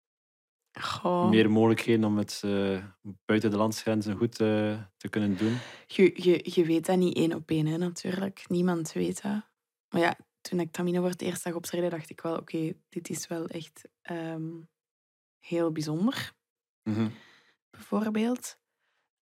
Goh, 0.80 1.30
meer 1.30 1.52
mogelijkheden 1.52 2.04
om 2.04 2.18
het 2.18 2.42
eh, 2.46 2.86
buiten 3.26 3.52
de 3.52 3.58
landsgrenzen 3.58 4.18
goed 4.18 4.40
eh, 4.40 4.82
te 4.98 5.10
kunnen 5.10 5.38
doen? 5.38 5.58
je, 5.88 6.24
je, 6.24 6.42
je 6.44 6.66
weet 6.66 6.86
dat 6.86 6.98
niet 6.98 7.16
één 7.16 7.34
op 7.34 7.50
één, 7.50 7.66
hè, 7.66 7.78
natuurlijk. 7.78 8.50
Niemand 8.50 8.92
weet 8.92 9.22
dat. 9.22 9.46
Maar 9.90 10.02
ja, 10.02 10.18
toen 10.42 10.60
ik 10.60 10.72
Tamino 10.72 11.02
voor 11.02 11.10
het 11.10 11.22
eerst 11.22 11.42
zag 11.42 11.54
optreden, 11.54 11.90
dacht 11.90 12.10
ik 12.10 12.22
wel, 12.22 12.38
oké, 12.38 12.74
dit 12.90 13.10
is 13.10 13.28
wel 13.28 13.48
echt 13.48 13.90
ehm, 14.02 14.62
heel 15.40 15.72
bijzonder. 15.72 16.36
Mhm. 16.84 17.10
bijvoorbeeld. 17.70 18.58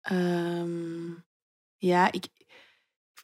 Ehm, 0.01 1.11
ja, 1.77 2.11
ik, 2.11 2.27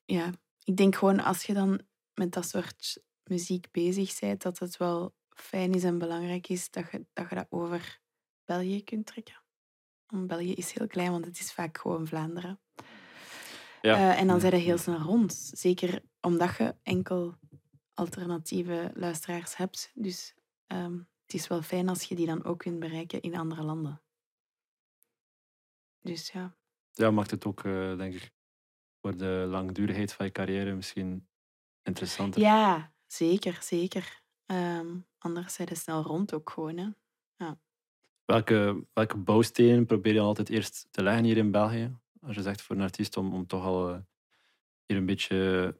ja, 0.06 0.32
ik 0.64 0.78
denk 0.78 0.96
gewoon 0.96 1.20
als 1.20 1.44
je 1.44 1.54
dan 1.54 1.82
met 2.13 2.32
dat 2.32 2.45
soort 2.45 3.04
muziek 3.24 3.71
bezig 3.71 4.19
bent, 4.19 4.41
dat 4.41 4.60
het 4.60 4.78
wel 4.78 5.13
fijn 5.30 5.74
is 5.74 5.84
en 5.84 5.97
belangrijk 5.97 6.50
is 6.50 6.69
dat 6.69 6.91
je 6.91 7.06
dat, 7.13 7.30
je 7.30 7.36
dat 7.36 7.47
over 7.50 8.00
België 8.45 8.84
kunt 8.84 9.06
trekken. 9.06 9.43
Want 10.08 10.28
België 10.28 10.54
is 10.54 10.71
heel 10.71 10.88
klein, 10.88 11.12
want 11.12 11.26
het 11.26 11.39
is 11.39 11.54
vaak 11.54 11.78
gewoon 11.78 12.08
Vlaanderen. 12.08 12.60
Ja. 13.82 13.95
Eh, 13.95 14.19
en 14.19 14.28
dan 14.28 14.39
zijn 14.39 14.54
er 14.54 14.60
heel 14.60 14.78
snel 14.78 15.00
rond. 15.00 15.34
Zeker 15.54 16.02
omdat 16.21 16.58
je 16.58 16.76
enkel 16.84 17.38
alternatieve 17.93 18.91
luisteraars 18.93 19.58
hebt. 19.58 19.91
Dus 19.93 20.36
ehm, 20.67 20.97
het 21.26 21.34
is 21.34 21.47
wel 21.47 21.62
fijn 21.62 21.89
als 21.89 22.04
je 22.04 22.15
die 22.15 22.26
dan 22.26 22.43
ook 22.43 22.60
kunt 22.60 22.80
bereiken 22.80 23.21
in 23.21 23.36
andere 23.36 23.63
landen. 23.63 24.02
Dus 26.02 26.32
ja. 26.32 26.56
ja, 26.91 27.12
maakt 27.12 27.32
het 27.32 27.45
ook, 27.45 27.63
eh, 27.63 27.97
denk 27.97 28.13
ik, 28.13 28.32
voor 29.02 29.17
de 29.17 29.45
langdurigheid 29.50 30.13
van 30.13 30.26
je 30.26 30.32
carrière 30.32 30.74
misschien 30.74 31.28
interessanter. 31.84 32.41
Ja, 32.41 32.94
zeker, 33.08 33.58
zeker. 33.62 34.22
Ehm, 34.46 34.98
anders 35.17 35.54
zijn 35.54 35.67
ze 35.67 35.76
snel 35.76 36.02
rond 36.02 36.34
ook 36.34 36.50
gewoon. 36.50 36.78
Hè. 36.78 36.89
Welke, 38.32 38.86
welke 38.94 39.17
bouwstenen 39.17 39.86
probeer 39.86 40.13
je 40.13 40.20
altijd 40.20 40.50
eerst 40.50 40.88
te 40.91 41.04
leggen 41.04 41.24
hier 41.24 41.38
in 41.38 41.52
België? 41.52 41.98
Als 42.22 42.36
je 42.36 42.41
zegt 42.41 42.62
voor 42.62 42.76
een 42.76 42.82
artiest 42.82 43.17
om, 43.17 43.34
om 43.34 43.48
toch 43.48 43.63
al 43.63 43.89
eh, 43.89 44.00
hier 44.86 44.98
een 44.98 45.06
beetje 45.06 45.80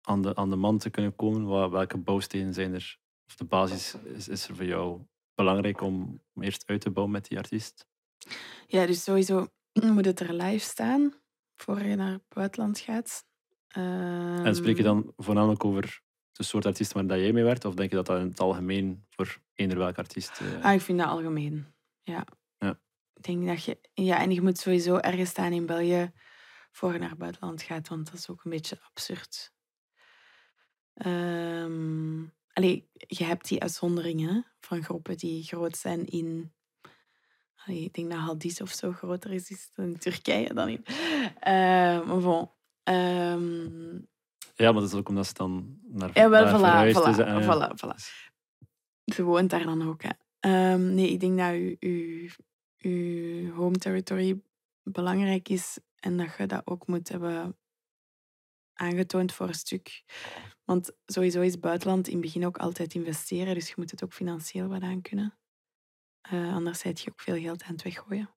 aan 0.00 0.22
de, 0.22 0.34
aan 0.34 0.50
de 0.50 0.56
man 0.56 0.78
te 0.78 0.90
kunnen 0.90 1.16
komen, 1.16 1.70
welke 1.70 1.98
bouwstenen 1.98 2.54
zijn 2.54 2.74
er? 2.74 2.98
Of 3.26 3.36
de 3.36 3.44
basis 3.44 3.94
is, 3.94 4.28
is 4.28 4.48
er 4.48 4.56
voor 4.56 4.64
jou 4.64 5.00
belangrijk 5.34 5.80
om, 5.80 6.22
om 6.34 6.42
eerst 6.42 6.66
uit 6.66 6.80
te 6.80 6.90
bouwen 6.90 7.14
met 7.14 7.28
die 7.28 7.38
artiest? 7.38 7.86
Ja, 8.66 8.86
dus 8.86 9.02
sowieso 9.02 9.46
moet 9.94 10.04
het 10.04 10.20
er 10.20 10.34
live 10.34 10.64
staan 10.64 11.14
voor 11.54 11.82
je 11.82 11.96
naar 11.96 12.12
het 12.12 12.28
buitenland 12.28 12.78
gaat. 12.78 13.24
En 13.68 14.54
spreek 14.54 14.76
je 14.76 14.82
Ehm, 14.84 14.94
dan 14.94 15.12
voornamelijk 15.16 15.64
over 15.64 16.02
de 16.32 16.42
soort 16.42 16.66
artiest 16.66 16.92
waar 16.92 17.06
dat 17.06 17.18
jij 17.18 17.32
mee 17.32 17.44
werkt? 17.44 17.64
Of 17.64 17.74
denk 17.74 17.90
je 17.90 17.96
dat 17.96 18.06
dat 18.06 18.20
in 18.20 18.28
het 18.28 18.40
algemeen 18.40 19.04
voor 19.10 19.38
eender 19.54 19.78
welk 19.78 19.98
artiest... 19.98 20.40
eh, 20.40 20.64
Ah, 20.64 20.74
ik 20.74 20.80
vind 20.80 20.98
dat 20.98 21.08
algemeen. 21.08 21.66
Ja. 22.02 22.26
Ja. 22.58 22.80
Ik 23.14 23.22
denk 23.22 23.46
dat 23.46 23.64
je... 23.64 23.78
Ja, 23.94 24.20
en 24.20 24.30
je 24.30 24.42
moet 24.42 24.58
sowieso 24.58 24.96
ergens 24.96 25.30
staan 25.30 25.52
in 25.52 25.66
België 25.66 26.12
voor 26.70 26.92
je 26.92 26.98
naar 26.98 27.08
het 27.08 27.18
buitenland 27.18 27.62
gaat, 27.62 27.88
want 27.88 28.04
dat 28.06 28.14
is 28.14 28.28
ook 28.28 28.44
een 28.44 28.50
beetje 28.50 28.78
absurd. 28.82 29.54
Ehm 30.94 32.24
allee, 32.56 32.90
je 32.92 33.24
hebt 33.24 33.48
die 33.48 33.60
uitzonderingen 33.60 34.46
van 34.60 34.82
groepen 34.82 35.16
die 35.16 35.42
groot 35.44 35.76
zijn 35.76 36.06
in... 36.06 36.54
Allee, 37.64 37.82
ik 37.84 37.94
denk 37.94 38.10
dat 38.10 38.18
Haldis 38.18 38.60
of 38.60 38.70
zo 38.70 38.92
groter 38.92 39.32
is, 39.32 39.50
is 39.50 39.70
in 39.74 39.98
Turkije 39.98 40.54
dan 40.54 40.68
in... 40.68 40.84
Eh, 41.40 42.06
maar 42.06 42.20
bon. 42.20 42.50
Ehm, 42.86 43.94
Ja, 44.54 44.72
maar 44.72 44.80
dat 44.80 44.92
is 44.92 44.94
ook 44.94 45.08
omdat 45.08 45.26
ze 45.26 45.32
dan 45.34 45.78
naar 45.82 46.10
ja, 46.14 46.28
wel, 46.28 46.46
voilà, 46.46 46.96
voilà, 46.96 47.08
is 47.08 47.18
en 47.18 47.40
ja. 47.40 47.70
voilà, 47.70 47.74
voilà. 47.74 47.94
Ze 49.14 49.22
woont 49.22 49.50
daar 49.50 49.64
dan 49.64 49.88
ook. 49.88 50.02
Hè. 50.02 50.10
Ehm, 50.40 50.94
nee, 50.94 51.10
ik 51.10 51.20
denk 51.20 51.38
dat 51.38 51.52
uw, 51.80 52.28
uw 52.78 53.52
home 53.54 53.76
territory 53.78 54.40
belangrijk 54.82 55.48
is 55.48 55.78
en 55.96 56.16
dat 56.16 56.34
je 56.38 56.46
dat 56.46 56.66
ook 56.66 56.86
moet 56.86 57.08
hebben 57.08 57.56
aangetoond 58.72 59.32
voor 59.32 59.48
een 59.48 59.54
stuk. 59.54 60.04
Want 60.64 60.92
sowieso 61.06 61.40
is 61.40 61.58
buitenland 61.60 62.06
in 62.06 62.12
het 62.12 62.22
begin 62.22 62.46
ook 62.46 62.56
altijd 62.58 62.94
investeren, 62.94 63.54
dus 63.54 63.68
je 63.68 63.74
moet 63.76 63.90
het 63.90 64.04
ook 64.04 64.12
financieel 64.12 64.68
wat 64.68 64.82
aan 64.82 65.02
kunnen. 65.02 65.38
Eh, 66.20 66.54
anders 66.54 66.78
zet 66.78 67.00
je 67.00 67.10
ook 67.10 67.20
veel 67.20 67.40
geld 67.40 67.62
aan 67.62 67.72
het 67.72 67.82
weggooien. 67.82 68.34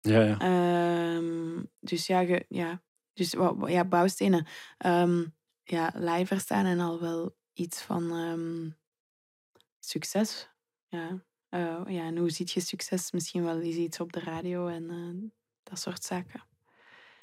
Ja, 0.00 0.22
ja. 0.22 0.38
Ehm, 0.38 1.64
dus 1.80 2.06
ja, 2.06 2.24
ge- 2.24 2.44
ja. 2.48 2.82
Dus 3.12 3.30
ja, 3.66 3.84
bouwstenen. 3.84 4.46
Ehm, 4.78 5.24
ja, 5.62 5.92
live 5.94 6.38
staan 6.38 6.64
en 6.64 6.80
al 6.80 7.00
wel 7.00 7.36
iets 7.52 7.82
van 7.82 8.10
ehm, 8.10 8.70
succes. 9.78 10.48
Ja. 10.88 11.24
Eh, 11.48 11.82
ja, 11.86 12.04
en 12.04 12.16
hoe 12.16 12.30
ziet 12.30 12.50
je 12.50 12.60
succes? 12.60 13.10
Misschien 13.10 13.44
wel 13.44 13.60
eens 13.60 13.76
iets 13.76 14.00
op 14.00 14.12
de 14.12 14.20
radio 14.20 14.66
en 14.68 14.90
eh, 14.90 15.30
dat 15.62 15.78
soort 15.78 16.04
zaken. 16.04 16.51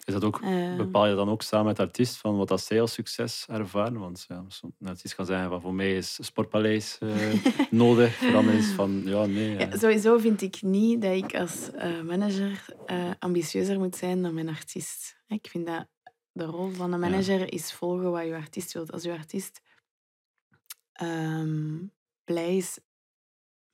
Is 0.10 0.16
dat 0.16 0.24
ook, 0.24 0.42
Ehm, 0.42 0.78
bepaal 0.78 1.08
je 1.08 1.16
dan 1.16 1.30
ook 1.30 1.42
samen 1.42 1.66
met 1.66 1.76
de 1.76 1.82
artiest 1.82 2.18
van 2.18 2.38
wat 2.38 2.48
dat 2.48 2.62
zij 2.62 2.82
als 2.82 2.94
succes 2.94 3.46
ervaren? 3.48 4.00
Want 4.00 4.26
ja, 4.28 4.46
een 4.80 4.88
artiest 4.88 5.16
kan 5.16 5.26
zeggen 5.26 5.50
van 5.50 5.62
voor 5.62 5.74
mij 5.74 5.96
is 5.98 6.18
Sportpaleis 6.22 6.98
eh, 6.98 7.34
nodig. 7.72 8.16
Voor 8.16 8.36
anderen 8.36 8.60
is 8.60 8.72
van 8.72 9.02
ja, 9.06 9.26
nee. 9.26 9.50
Ja, 9.52 9.70
eh, 9.70 9.80
sowieso 9.80 10.18
vind 10.18 10.42
ik 10.42 10.62
niet 10.62 11.02
dat 11.02 11.14
ik 11.16 11.36
als 11.36 11.72
eh, 11.72 12.02
manager 12.02 12.66
eh, 12.86 13.12
ambitieuzer 13.20 13.80
moet 13.80 13.96
zijn 13.96 14.22
dan 14.22 14.34
mijn 14.34 14.50
artiest. 14.50 15.18
Ik 15.28 15.48
vind 15.50 15.66
dat 15.68 15.88
de 16.32 16.46
rol 16.46 16.70
van 16.70 16.94
een 16.94 17.02
Ja. 17.02 17.10
manager 17.10 17.54
is 17.54 17.74
volgen 17.74 18.12
wat 18.12 18.26
je 18.26 18.36
artiest 18.36 18.74
wilt. 18.74 18.92
Als 18.92 19.04
je 19.04 19.12
artiest 19.12 19.62
ehm, 20.92 21.78
blij 22.24 22.58
is 22.58 22.80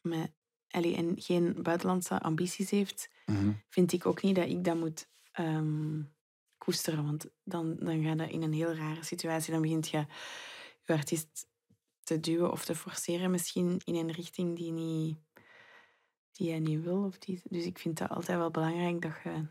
met, 0.01 0.31
allee, 0.69 0.95
en 0.95 1.13
geen 1.17 1.55
buitenlandse 1.63 2.19
ambities 2.21 2.69
heeft, 2.69 3.09
mhm. 3.25 3.51
vind 3.69 3.93
ik 3.93 4.05
ook 4.05 4.21
niet 4.21 4.35
dat 4.35 4.47
ik 4.47 4.63
dat 4.63 4.75
moet 4.75 5.07
ehm, 5.31 6.01
koesteren. 6.65 7.05
Want 7.05 7.25
dan, 7.43 7.75
dan 7.79 8.03
ga 8.03 8.23
je 8.23 8.29
in 8.31 8.41
een 8.41 8.53
heel 8.53 8.73
rare 8.73 9.03
situatie. 9.03 9.51
Dan 9.51 9.61
begint 9.61 9.89
je 9.89 10.05
je 10.83 10.93
artiest 10.93 11.47
te 12.03 12.19
duwen 12.19 12.51
of 12.51 12.65
te 12.65 12.75
forceren 12.75 13.31
misschien 13.31 13.81
in 13.83 13.95
een 13.95 14.11
richting 14.11 14.55
die, 14.57 14.71
niet, 14.71 15.17
die 16.31 16.47
jij 16.47 16.59
niet 16.59 16.81
wil. 16.83 17.03
Of 17.03 17.17
die, 17.17 17.41
dus 17.43 17.65
ik 17.65 17.77
vind 17.79 17.97
dat 17.97 18.09
altijd 18.09 18.37
wel 18.37 18.51
belangrijk 18.51 19.01
dat 19.01 19.13
je... 19.23 19.47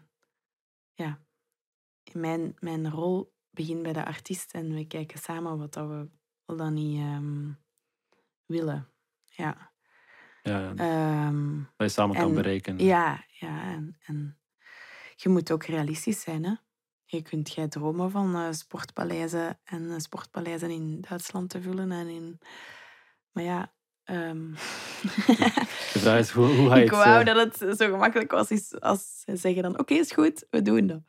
Ja, 0.92 1.22
mijn, 2.12 2.54
mijn 2.58 2.90
rol 2.90 3.34
begint 3.50 3.82
bij 3.82 3.92
de 3.92 4.04
artiest 4.04 4.52
en 4.52 4.74
we 4.74 4.86
kijken 4.86 5.18
samen 5.18 5.58
wat 5.58 5.72
dat 5.72 5.88
we 5.88 6.08
wel 6.44 6.56
dan 6.56 6.74
niet 6.74 6.98
ehm, 6.98 7.52
willen. 8.46 8.88
Ja. 9.24 9.72
ja, 10.42 10.68
dat 10.68 10.78
Ehm, 10.78 11.58
je 11.76 11.88
samen 11.88 12.16
kan 12.16 12.28
en- 12.28 12.34
bereiken. 12.34 12.78
ja, 12.78 13.24
ja 13.28 13.62
en, 13.62 13.96
en 14.06 14.38
je 15.16 15.28
moet 15.28 15.50
ook 15.52 15.64
realistisch 15.64 16.20
zijn. 16.20 16.44
Hè? 16.44 16.54
Je 17.04 17.22
kunt 17.22 17.52
jij 17.52 17.68
dromen 17.68 18.10
van 18.10 18.34
eh, 18.34 18.52
sportpaleizen 18.52 19.58
en 19.64 19.90
eh, 19.90 19.98
sportpaleizen 19.98 20.70
in 20.70 21.00
Duitsland 21.08 21.50
te 21.50 21.62
vullen. 21.62 21.92
En 21.92 22.08
in... 22.08 22.38
Maar 23.32 23.44
ja, 23.44 23.74
De 25.92 25.98
vraag 25.98 26.18
is 26.18 26.30
hoe, 26.30 26.46
hoe 26.46 26.68
ga 26.68 26.74
je 26.76 26.84
ik 26.84 26.90
het... 26.90 27.04
wou 27.04 27.24
eh, 27.24 27.34
dat 27.34 27.60
het 27.60 27.78
zo 27.78 27.90
gemakkelijk 27.90 28.30
was 28.30 28.50
is 28.50 28.80
als 28.80 29.20
ze 29.20 29.36
zeggen 29.36 29.62
dan 29.62 29.78
oké, 29.78 29.94
is 29.94 30.12
goed, 30.12 30.46
we 30.50 30.62
doen 30.62 30.86
dat. 30.86 31.00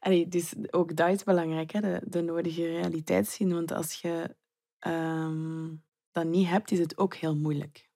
Allee, 0.00 0.28
dus 0.28 0.54
ook 0.70 0.96
dat 0.96 1.08
is 1.08 1.24
belangrijk, 1.24 1.70
hè? 1.70 1.80
De, 1.80 2.00
de 2.04 2.20
nodige 2.20 2.66
realiteit 2.66 3.28
zien. 3.28 3.52
Want 3.52 3.72
als 3.72 4.00
je 4.00 4.36
ehm, 4.78 5.68
dat 6.12 6.24
niet 6.24 6.48
hebt, 6.48 6.70
is 6.70 6.78
het 6.78 6.98
ook 6.98 7.14
heel 7.14 7.36
moeilijk. 7.36 7.90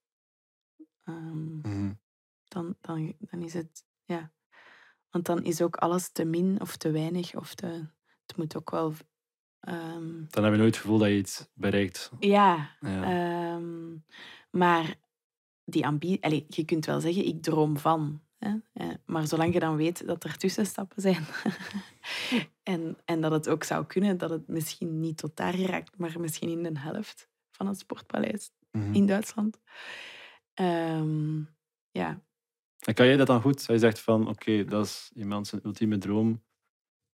Ehm, 1.04 1.58
mhm. 1.58 1.92
dan, 2.44 2.76
dan, 2.80 3.14
dan 3.18 3.42
is 3.42 3.54
het, 3.54 3.84
ja. 4.04 4.32
Want 5.14 5.26
dan 5.26 5.44
is 5.44 5.62
ook 5.62 5.76
alles 5.76 6.08
te 6.12 6.24
min 6.24 6.60
of 6.60 6.76
te 6.76 6.90
weinig. 6.90 7.34
Of 7.34 7.54
te, 7.54 7.66
het 8.26 8.36
moet 8.36 8.56
ook 8.56 8.70
wel... 8.70 8.92
ehm, 9.60 10.24
Dan 10.30 10.44
heb 10.44 10.52
je 10.52 10.58
nooit 10.58 10.74
het 10.74 10.76
gevoel 10.82 10.98
dat 10.98 11.08
je 11.08 11.16
iets 11.16 11.48
bereikt. 11.54 12.10
ja, 12.20 12.70
Ja. 12.80 13.02
ehm, 13.02 13.96
maar 14.50 14.94
die 15.64 15.86
ambitie... 15.86 16.44
Je 16.48 16.64
kunt 16.64 16.86
wel 16.86 17.00
zeggen, 17.00 17.26
ik 17.26 17.42
droom 17.42 17.78
van. 17.78 18.22
Hè? 18.38 18.54
Maar 19.06 19.26
zolang 19.26 19.52
je 19.52 19.60
dan 19.60 19.76
weet 19.76 20.06
dat 20.06 20.24
er 20.24 20.36
tussenstappen 20.36 21.02
zijn... 21.02 21.24
en, 22.62 22.96
en 23.04 23.20
dat 23.20 23.32
het 23.32 23.48
ook 23.48 23.64
zou 23.64 23.86
kunnen, 23.86 24.18
dat 24.18 24.30
het 24.30 24.48
misschien 24.48 25.00
niet 25.00 25.16
tot 25.16 25.36
daar 25.36 25.60
raakt, 25.60 25.98
maar 25.98 26.20
misschien 26.20 26.48
in 26.48 26.62
de 26.74 26.80
helft 26.80 27.28
van 27.50 27.66
het 27.66 27.78
sportpaleis 27.78 28.50
Mhm. 28.70 28.94
in 28.94 29.06
Duitsland. 29.06 29.60
Ehm, 30.54 31.38
ja, 31.90 32.20
En 32.84 32.94
kan 32.94 33.06
jij 33.06 33.16
dat 33.16 33.26
dan 33.26 33.40
goed? 33.40 33.56
Als 33.56 33.66
je 33.66 33.78
zegt 33.78 34.00
van 34.00 34.28
oké, 34.28 34.64
dat 34.64 34.84
is 34.84 35.10
iemand 35.14 35.46
zijn 35.46 35.60
ultieme 35.64 35.98
droom. 35.98 36.44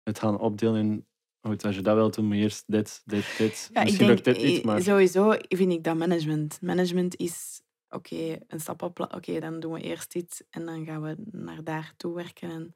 Het 0.02 0.18
gaan 0.18 0.38
opdelen 0.38 0.80
in... 0.80 1.08
Goed, 1.40 1.64
als 1.64 1.74
je 1.74 1.82
dat 1.82 1.94
wilt 1.94 2.14
doen, 2.14 2.24
moet 2.26 2.36
je 2.36 2.42
eerst 2.42 2.64
dit, 2.66 3.02
dit, 3.04 3.36
dit. 3.38 3.70
Ja, 3.72 3.82
Misschien 3.82 4.06
lukt 4.06 4.24
dit 4.24 4.42
niet, 4.42 4.58
eh, 4.58 4.64
maar... 4.64 4.82
sowieso 4.82 5.30
vind 5.48 5.72
ik 5.72 5.84
dat 5.84 5.96
management. 5.96 6.60
Management 6.62 7.16
is, 7.16 7.62
oké, 7.88 8.38
een 8.46 8.60
stap 8.60 8.82
op, 8.82 9.00
oké, 9.00 9.40
dan 9.40 9.60
doen 9.60 9.72
we 9.72 9.80
eerst 9.80 10.12
dit 10.12 10.46
en 10.50 10.64
dan 10.66 10.84
gaan 10.84 11.02
we 11.02 11.16
naar 11.30 11.64
daar 11.64 11.94
toe 11.96 12.14
werken. 12.14 12.50
En, 12.50 12.74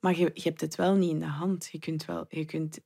maar 0.00 0.16
je, 0.18 0.30
je 0.34 0.42
hebt 0.42 0.60
het 0.60 0.74
wel 0.76 0.94
niet 0.94 1.10
in 1.10 1.18
de 1.18 1.24
hand. 1.26 1.68
Je 1.72 1.78
kunt, 1.78 2.04
wel, 2.04 2.24
je 2.28 2.44
kunt 2.44 2.80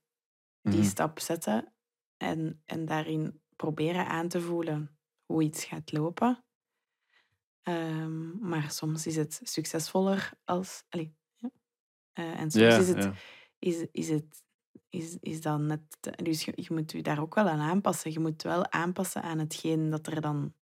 die 0.62 0.78
Mhm. 0.78 0.88
stap 0.88 1.20
zetten 1.20 1.72
en, 2.16 2.62
en 2.64 2.84
daarin 2.84 3.40
proberen 3.56 4.06
aan 4.06 4.28
te 4.28 4.40
voelen 4.40 4.98
hoe 5.24 5.42
iets 5.42 5.64
gaat 5.64 5.92
lopen. 5.92 6.44
Ehm, 7.62 8.48
maar 8.48 8.70
soms 8.70 9.06
is 9.06 9.16
het 9.16 9.40
succesvoller 9.42 10.32
als... 10.44 10.84
Allee, 10.88 11.14
ja. 11.36 11.50
Eh, 12.12 12.40
en 12.40 12.50
soms 12.50 12.64
is, 12.78 12.88
het, 12.88 13.10
is, 13.58 13.86
is 13.92 14.08
het... 14.08 14.42
Is, 14.88 15.16
is 15.20 15.40
dat 15.40 15.60
net... 15.60 15.80
dus 16.22 16.44
je, 16.44 16.52
je 16.54 16.74
moet 16.74 16.92
je 16.92 17.02
daar 17.02 17.20
ook 17.20 17.34
wel 17.34 17.48
aan 17.48 17.60
aanpassen. 17.60 18.12
Je 18.12 18.20
moet 18.20 18.42
wel 18.42 18.70
aanpassen 18.72 19.22
aan 19.22 19.38
hetgeen 19.38 19.90
dat 19.90 20.06
er 20.06 20.20
dan 20.20 20.54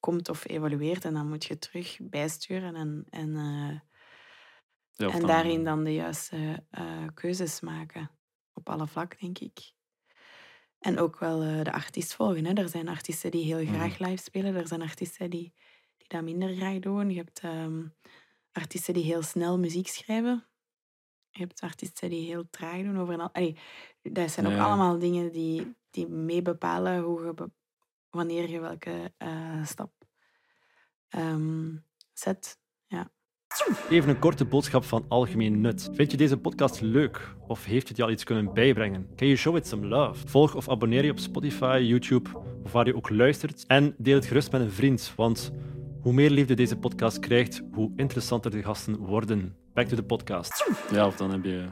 komt 0.00 0.28
of 0.28 0.48
evolueert. 0.48 1.04
En 1.04 1.14
dan 1.14 1.28
moet 1.28 1.44
je 1.44 1.58
terug 1.58 1.98
bijsturen 2.02 2.74
en, 2.74 3.04
en, 3.10 3.36
eh, 3.36 3.80
Ja, 4.92 5.12
en 5.12 5.18
dan- 5.18 5.26
daarin 5.26 5.64
dan 5.64 5.84
de 5.84 5.94
juiste 5.94 6.64
eh, 6.70 7.06
keuzes 7.14 7.60
maken. 7.60 8.10
Op 8.52 8.68
alle 8.68 8.86
vlakken, 8.86 9.18
denk 9.20 9.38
ik. 9.38 9.72
En 10.78 10.98
ook 10.98 11.18
wel 11.18 11.42
eh, 11.42 11.62
de 11.64 11.72
artiest 11.72 12.14
volgen. 12.14 12.44
Hè. 12.44 12.52
Er 12.52 12.68
zijn 12.68 12.88
artiesten 12.88 13.30
die 13.30 13.54
heel 13.54 13.66
graag 13.66 13.98
live 13.98 14.22
spelen. 14.22 14.54
Er 14.54 14.66
zijn 14.68 14.82
artiesten 14.82 15.30
die, 15.30 15.54
die 16.08 16.18
dat 16.18 16.22
minder 16.22 16.54
graag 16.56 16.78
doen. 16.78 17.10
Je 17.10 17.16
hebt 17.16 17.40
ehm, 17.40 17.82
artiesten 18.52 18.94
die 18.94 19.04
heel 19.04 19.22
snel 19.22 19.58
muziek 19.58 19.88
schrijven. 19.88 20.44
Je 21.30 21.40
hebt 21.40 21.60
artiesten 21.60 22.10
die 22.10 22.26
heel 22.26 22.44
traag 22.50 22.82
doen. 22.82 22.98
Over 22.98 23.14
een, 23.14 23.20
al- 23.20 23.32
Allee, 23.32 23.56
dat 24.02 24.30
zijn 24.30 24.46
ook 24.46 24.52
Ja. 24.52 24.64
allemaal 24.64 24.98
dingen 24.98 25.32
die, 25.32 25.74
die 25.90 26.08
mee 26.08 26.42
bepalen 26.42 27.02
hoe 27.02 27.24
je 27.24 27.34
be- 27.34 27.50
wanneer 28.10 28.50
je 28.50 28.60
welke 28.60 29.12
eh, 29.16 29.64
stap 29.64 29.92
ehm, 31.08 31.76
zet. 32.12 32.58
Ja. 32.86 33.10
Even 33.90 34.08
een 34.10 34.18
korte 34.18 34.44
boodschap 34.44 34.84
van 34.84 35.04
algemeen 35.08 35.60
nut. 35.60 35.88
Vind 35.92 36.10
je 36.10 36.16
deze 36.16 36.36
podcast 36.38 36.80
leuk? 36.80 37.34
Of 37.46 37.64
heeft 37.64 37.88
het 37.88 37.96
je 37.96 38.02
al 38.02 38.10
iets 38.10 38.24
kunnen 38.24 38.54
bijbrengen? 38.54 39.02
Can 39.16 39.26
you 39.26 39.36
show 39.38 39.56
it 39.56 39.66
some 39.66 39.86
love? 39.86 40.28
Volg 40.28 40.54
of 40.54 40.68
abonneer 40.68 41.04
je 41.04 41.10
op 41.10 41.18
Spotify, 41.18 41.84
YouTube 41.88 42.30
of 42.64 42.72
waar 42.72 42.86
je 42.86 42.96
ook 42.96 43.10
luistert. 43.10 43.66
En 43.66 43.94
deel 43.98 44.14
het 44.14 44.26
gerust 44.26 44.52
met 44.52 44.60
een 44.60 44.70
vriend, 44.70 45.12
want 45.16 45.52
hoe 46.00 46.12
meer 46.12 46.30
liefde 46.30 46.54
deze 46.54 46.76
podcast 46.78 47.18
krijgt, 47.18 47.62
hoe 47.72 47.92
interessanter 47.96 48.50
de 48.50 48.62
gasten 48.62 48.96
worden. 48.96 49.56
Back 49.74 49.86
to 49.86 49.96
the 49.96 50.02
podcast. 50.02 50.70
Ja, 50.90 51.06
of 51.06 51.16
dan 51.16 51.30
heb 51.30 51.44
je 51.44 51.68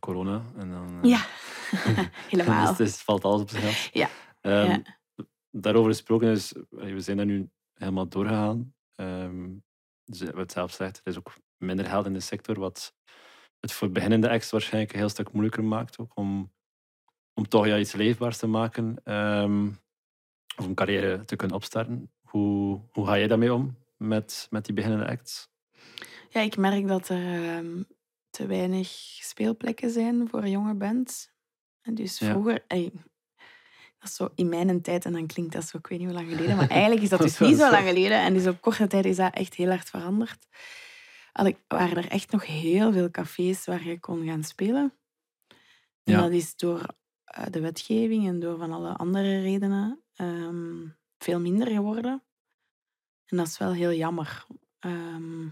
corona 0.00 0.42
en 0.56 0.70
dan... 0.70 0.98
eh, 1.02 1.10
Ja, 1.10 1.24
helemaal. 2.30 2.74
Dus 2.76 2.90
het 2.90 3.00
valt 3.02 3.24
alles 3.24 3.40
op 3.40 3.48
zijn 3.50 3.62
gat. 3.62 3.90
Ja. 3.92 4.08
Ehm, 4.40 4.70
Ja. 4.70 4.82
Daarover 5.50 5.90
gesproken 5.90 6.28
is, 6.28 6.54
we 6.70 7.00
zijn 7.00 7.16
daar 7.16 7.26
nu 7.26 7.50
helemaal 7.74 8.08
doorgegaan. 8.08 8.74
Ehm 8.94 9.50
dus 10.04 10.20
wat 10.20 10.34
het 10.34 10.52
zelf 10.52 10.72
zegt, 10.72 10.96
er 11.04 11.12
is 11.12 11.18
ook 11.18 11.32
minder 11.56 11.86
geld 11.86 12.06
in 12.06 12.12
de 12.12 12.20
sector, 12.20 12.58
wat 12.58 12.94
het 13.60 13.72
voor 13.72 13.90
beginnende 13.90 14.30
acts 14.30 14.50
waarschijnlijk 14.50 14.92
een 14.92 14.98
heel 14.98 15.08
stuk 15.08 15.32
moeilijker 15.32 15.64
maakt 15.64 15.98
ook 15.98 16.16
om, 16.16 16.52
om 17.34 17.48
toch 17.48 17.66
ja, 17.66 17.78
iets 17.78 17.92
leefbaars 17.92 18.36
te 18.38 18.46
maken 18.46 19.00
ehm, 19.04 19.66
of 20.56 20.66
een 20.66 20.74
carrière 20.74 21.24
te 21.24 21.36
kunnen 21.36 21.56
opstarten. 21.56 22.12
Hoe, 22.34 22.80
hoe 22.92 23.06
ga 23.06 23.18
jij 23.18 23.26
daarmee 23.26 23.52
om 23.54 23.76
met, 23.96 24.46
met 24.50 24.64
die 24.64 24.74
beginnende 24.74 25.06
acts? 25.06 25.48
Ja, 26.30 26.40
ik 26.40 26.56
merk 26.56 26.88
dat 26.88 27.08
er 27.08 27.44
ehm, 27.56 27.82
te 28.30 28.46
weinig 28.46 28.88
speelplekken 29.20 29.90
zijn 29.90 30.28
voor 30.28 30.46
jonge 30.48 30.74
bands. 30.74 31.30
En 31.82 31.94
dus 31.94 32.18
Ja. 32.18 32.30
vroeger, 32.30 32.64
ey, 32.66 32.92
dat 33.98 34.08
is 34.08 34.14
zo 34.14 34.28
in 34.34 34.48
mijn 34.48 34.82
tijd, 34.82 35.04
en 35.04 35.12
dan 35.12 35.26
klinkt 35.26 35.52
dat 35.52 35.64
zo, 35.64 35.76
ik 35.78 35.86
weet 35.86 35.98
niet 35.98 36.08
hoe 36.08 36.16
lang 36.16 36.28
geleden, 36.28 36.56
maar 36.56 36.68
eigenlijk 36.78 37.02
is 37.02 37.08
dat 37.08 37.22
dus 37.22 37.38
niet 37.38 37.56
zo 37.56 37.70
lang 37.70 37.86
geleden. 37.86 38.18
En 38.18 38.34
dus 38.34 38.46
op 38.46 38.60
korte 38.60 38.86
tijd 38.86 39.04
is 39.04 39.16
dat 39.16 39.34
echt 39.34 39.54
heel 39.54 39.68
hard 39.68 39.90
veranderd. 39.90 40.46
Allee, 41.32 41.56
waren 41.68 41.96
er 41.96 42.08
echt 42.08 42.30
nog 42.32 42.46
heel 42.46 42.92
veel 42.92 43.10
cafés 43.10 43.64
waar 43.64 43.84
je 43.86 44.00
kon 44.00 44.24
gaan 44.26 44.44
spelen. 44.44 44.94
En 46.02 46.12
Ja. 46.12 46.20
dat 46.20 46.30
is 46.32 46.56
door 46.56 46.86
eh, 47.24 47.44
de 47.50 47.60
wetgeving 47.60 48.26
en 48.28 48.40
door 48.40 48.58
van 48.58 48.72
alle 48.72 48.96
andere 48.96 49.40
redenen 49.40 50.02
ehm, 50.14 50.86
veel 51.18 51.40
minder 51.40 51.66
geworden. 51.68 52.22
En 53.26 53.36
dat 53.36 53.46
is 53.46 53.58
wel 53.58 53.72
heel 53.72 53.92
jammer. 53.92 54.46
Ehm, 54.78 55.42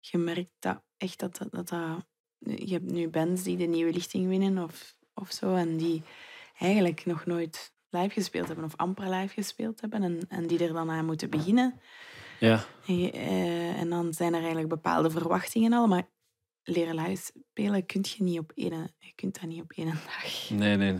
je 0.00 0.18
merkt 0.18 0.52
dat 0.58 0.82
echt 0.96 1.18
dat 1.18 1.36
dat, 1.36 1.50
dat 1.50 1.68
dat- 1.68 2.04
Je 2.38 2.72
hebt 2.72 2.90
nu 2.90 3.08
bands 3.08 3.42
die 3.42 3.56
de 3.56 3.64
nieuwe 3.66 3.92
lichting 3.92 4.28
winnen 4.28 4.58
of, 4.64 4.96
of 5.14 5.30
zo. 5.32 5.54
En 5.54 5.76
die 5.76 6.02
eigenlijk 6.58 7.06
nog 7.06 7.26
nooit 7.26 7.72
live 7.90 8.10
gespeeld 8.10 8.46
hebben 8.46 8.64
of 8.64 8.76
amper 8.76 9.10
live 9.10 9.34
gespeeld 9.34 9.80
hebben. 9.80 10.02
En, 10.02 10.20
en 10.28 10.46
die 10.46 10.64
er 10.64 10.72
dan 10.72 10.90
aan 10.90 11.04
moeten 11.04 11.30
beginnen. 11.30 11.80
Ja, 12.40 12.64
En, 12.86 13.12
eh, 13.12 13.80
en 13.80 13.88
dan 13.90 14.14
zijn 14.14 14.32
er 14.32 14.38
eigenlijk 14.40 14.68
bepaalde 14.68 15.10
verwachtingen 15.10 15.72
al. 15.72 15.86
Maar 15.86 16.08
leren 16.62 16.94
live 16.94 17.32
spelen 17.50 17.86
kun 17.86 18.04
je 18.16 18.22
niet 18.22 18.38
op 18.38 18.52
één, 18.54 18.94
je 18.98 19.12
kunt 19.14 19.40
dat 19.40 19.48
niet 19.50 19.62
op 19.62 19.72
één 19.72 19.86
dag. 20.06 20.50
nee, 20.50 20.76
nee. 20.76 20.98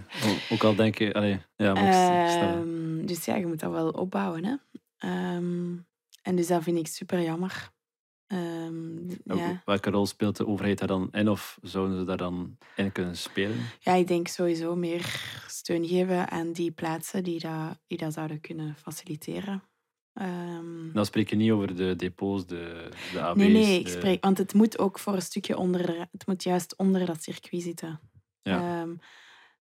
Ook 0.51 0.65
al 0.65 0.75
denk 0.75 0.99
je, 0.99 1.15
allee, 1.15 1.41
ja, 1.57 1.73
maar. 1.73 2.29
Ehm, 2.41 3.07
dus 3.07 3.25
ja, 3.25 3.37
je 3.37 3.47
moet 3.47 3.61
dat 3.61 3.73
wel 3.73 3.89
opbouwen. 3.91 4.45
Hè? 4.45 4.55
Ehm, 4.99 5.77
en 6.23 6.37
dus 6.37 6.47
dat 6.47 6.63
vind 6.63 6.79
ik 6.79 6.87
super 6.87 7.23
jammer. 7.23 7.71
Ehm, 8.27 9.09
ja. 9.25 9.63
Welke 9.65 9.91
rol 9.91 10.07
speelt 10.07 10.37
de 10.37 10.47
overheid 10.47 10.79
daar 10.79 10.89
dan 10.89 11.09
in 11.13 11.29
of 11.29 11.59
zouden 11.63 11.99
ze 11.99 12.05
daar 12.05 12.17
dan 12.17 12.59
in 12.77 12.93
kunnen 12.93 13.17
spelen? 13.17 13.57
ja, 13.81 13.93
ik 13.95 14.07
denk 14.07 14.29
sowieso 14.29 14.77
meer 14.77 15.21
steun 15.47 15.87
geven 15.87 16.31
aan 16.31 16.53
die 16.53 16.71
plaatsen 16.71 17.25
die 17.25 17.41
dat, 17.41 17.79
die 17.87 17.99
dat 17.99 18.13
zouden 18.13 18.41
kunnen 18.41 18.77
faciliteren. 18.77 19.63
Ehm, 20.21 20.93
Dan 20.93 21.05
spreek 21.07 21.31
je 21.31 21.37
niet 21.37 21.51
over 21.51 21.77
de 21.77 21.97
depots, 21.97 22.47
de, 22.47 22.89
de 23.13 23.21
AB's. 23.21 23.39
nee, 23.39 23.51
nee, 23.53 23.79
ik 23.79 23.85
de- 23.85 23.91
spreek, 23.91 24.25
want 24.25 24.39
het 24.39 24.55
moet 24.55 24.79
ook 24.79 24.99
voor 24.99 25.15
een 25.15 25.23
stukje 25.23 25.57
onder, 25.59 26.09
het 26.13 26.27
moet 26.27 26.43
juist 26.43 26.77
onder 26.77 27.07
dat 27.07 27.23
circuit 27.23 27.63
zitten. 27.63 28.01
Ja. 28.43 28.81
Ehm, 28.81 28.91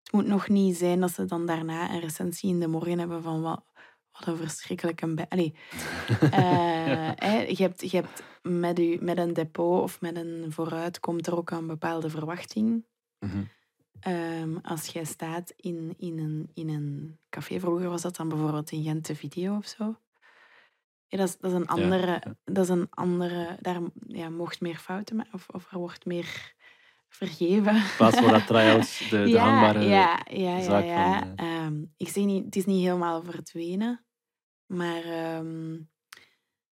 het 0.02 0.12
moet 0.12 0.26
nog 0.26 0.48
niet 0.48 0.76
zijn 0.76 1.00
dat 1.00 1.10
ze 1.10 1.24
dan 1.24 1.46
daarna 1.46 1.90
een 1.94 2.00
recensie 2.00 2.50
in 2.50 2.60
de 2.60 2.66
morgen 2.68 2.98
hebben 2.98 3.22
van 3.22 3.42
wat, 3.42 3.64
wat 4.12 4.26
een 4.26 4.36
verschrikkelijke... 4.36 5.14
bij- 5.14 5.26
Allee, 5.28 5.54
eh, 6.30 7.48
je 7.48 7.62
hebt, 7.62 7.90
je 7.90 7.96
hebt 7.96 8.22
met, 8.42 8.78
u, 8.78 8.98
met 9.00 9.18
een 9.18 9.32
depot 9.32 9.82
of 9.82 10.00
met 10.00 10.16
een 10.16 10.44
vooruit 10.48 11.00
komt 11.00 11.26
er 11.26 11.36
ook 11.36 11.50
een 11.50 11.66
bepaalde 11.66 12.10
verwachting. 12.10 12.84
Mhm. 13.18 13.42
Ehm, 14.00 14.56
als 14.62 14.86
jij 14.86 15.04
staat 15.04 15.52
in, 15.56 15.94
in, 15.98 16.18
een, 16.18 16.50
in 16.54 16.68
een 16.68 17.18
café, 17.30 17.60
vroeger 17.60 17.88
was 17.88 18.02
dat 18.02 18.16
dan 18.16 18.28
bijvoorbeeld 18.28 18.70
in 18.70 18.82
Gent 18.82 19.06
de 19.06 19.14
video 19.14 19.56
of 19.56 19.66
zo. 19.66 19.96
Ja, 21.08 21.18
dat, 21.18 21.28
is, 21.28 21.36
dat 21.38 21.50
is 21.50 21.56
een 21.56 21.66
andere, 21.66 22.06
ja. 22.06 22.34
dat 22.44 22.64
is 22.64 22.70
een 22.70 22.86
andere, 22.90 23.56
daar 23.60 23.80
ja, 24.06 24.28
mocht 24.28 24.60
meer 24.60 24.76
fouten 24.76 25.16
maken 25.16 25.34
of, 25.34 25.48
of 25.48 25.72
er 25.72 25.78
wordt 25.78 26.04
meer 26.04 26.54
vergeven. 27.08 27.74
In 27.74 27.82
plaats 27.96 28.18
van 28.18 28.32
dat 28.32 28.46
try-outs, 28.46 29.08
de, 29.10 29.24
de 29.24 29.38
hangbare... 29.48 29.82
ja, 29.82 30.26
ja, 30.30 30.56
ja, 30.56 30.62
zaak 30.62 30.84
ja. 30.84 31.18
van, 31.18 31.36
Ehm, 31.36 31.84
ik 31.96 32.08
zeg 32.08 32.24
niet, 32.24 32.44
het 32.44 32.56
is 32.56 32.64
niet 32.64 32.84
helemaal 32.84 33.22
verdwenen, 33.22 34.04
maar 34.66 35.02
ehm, 35.02 35.72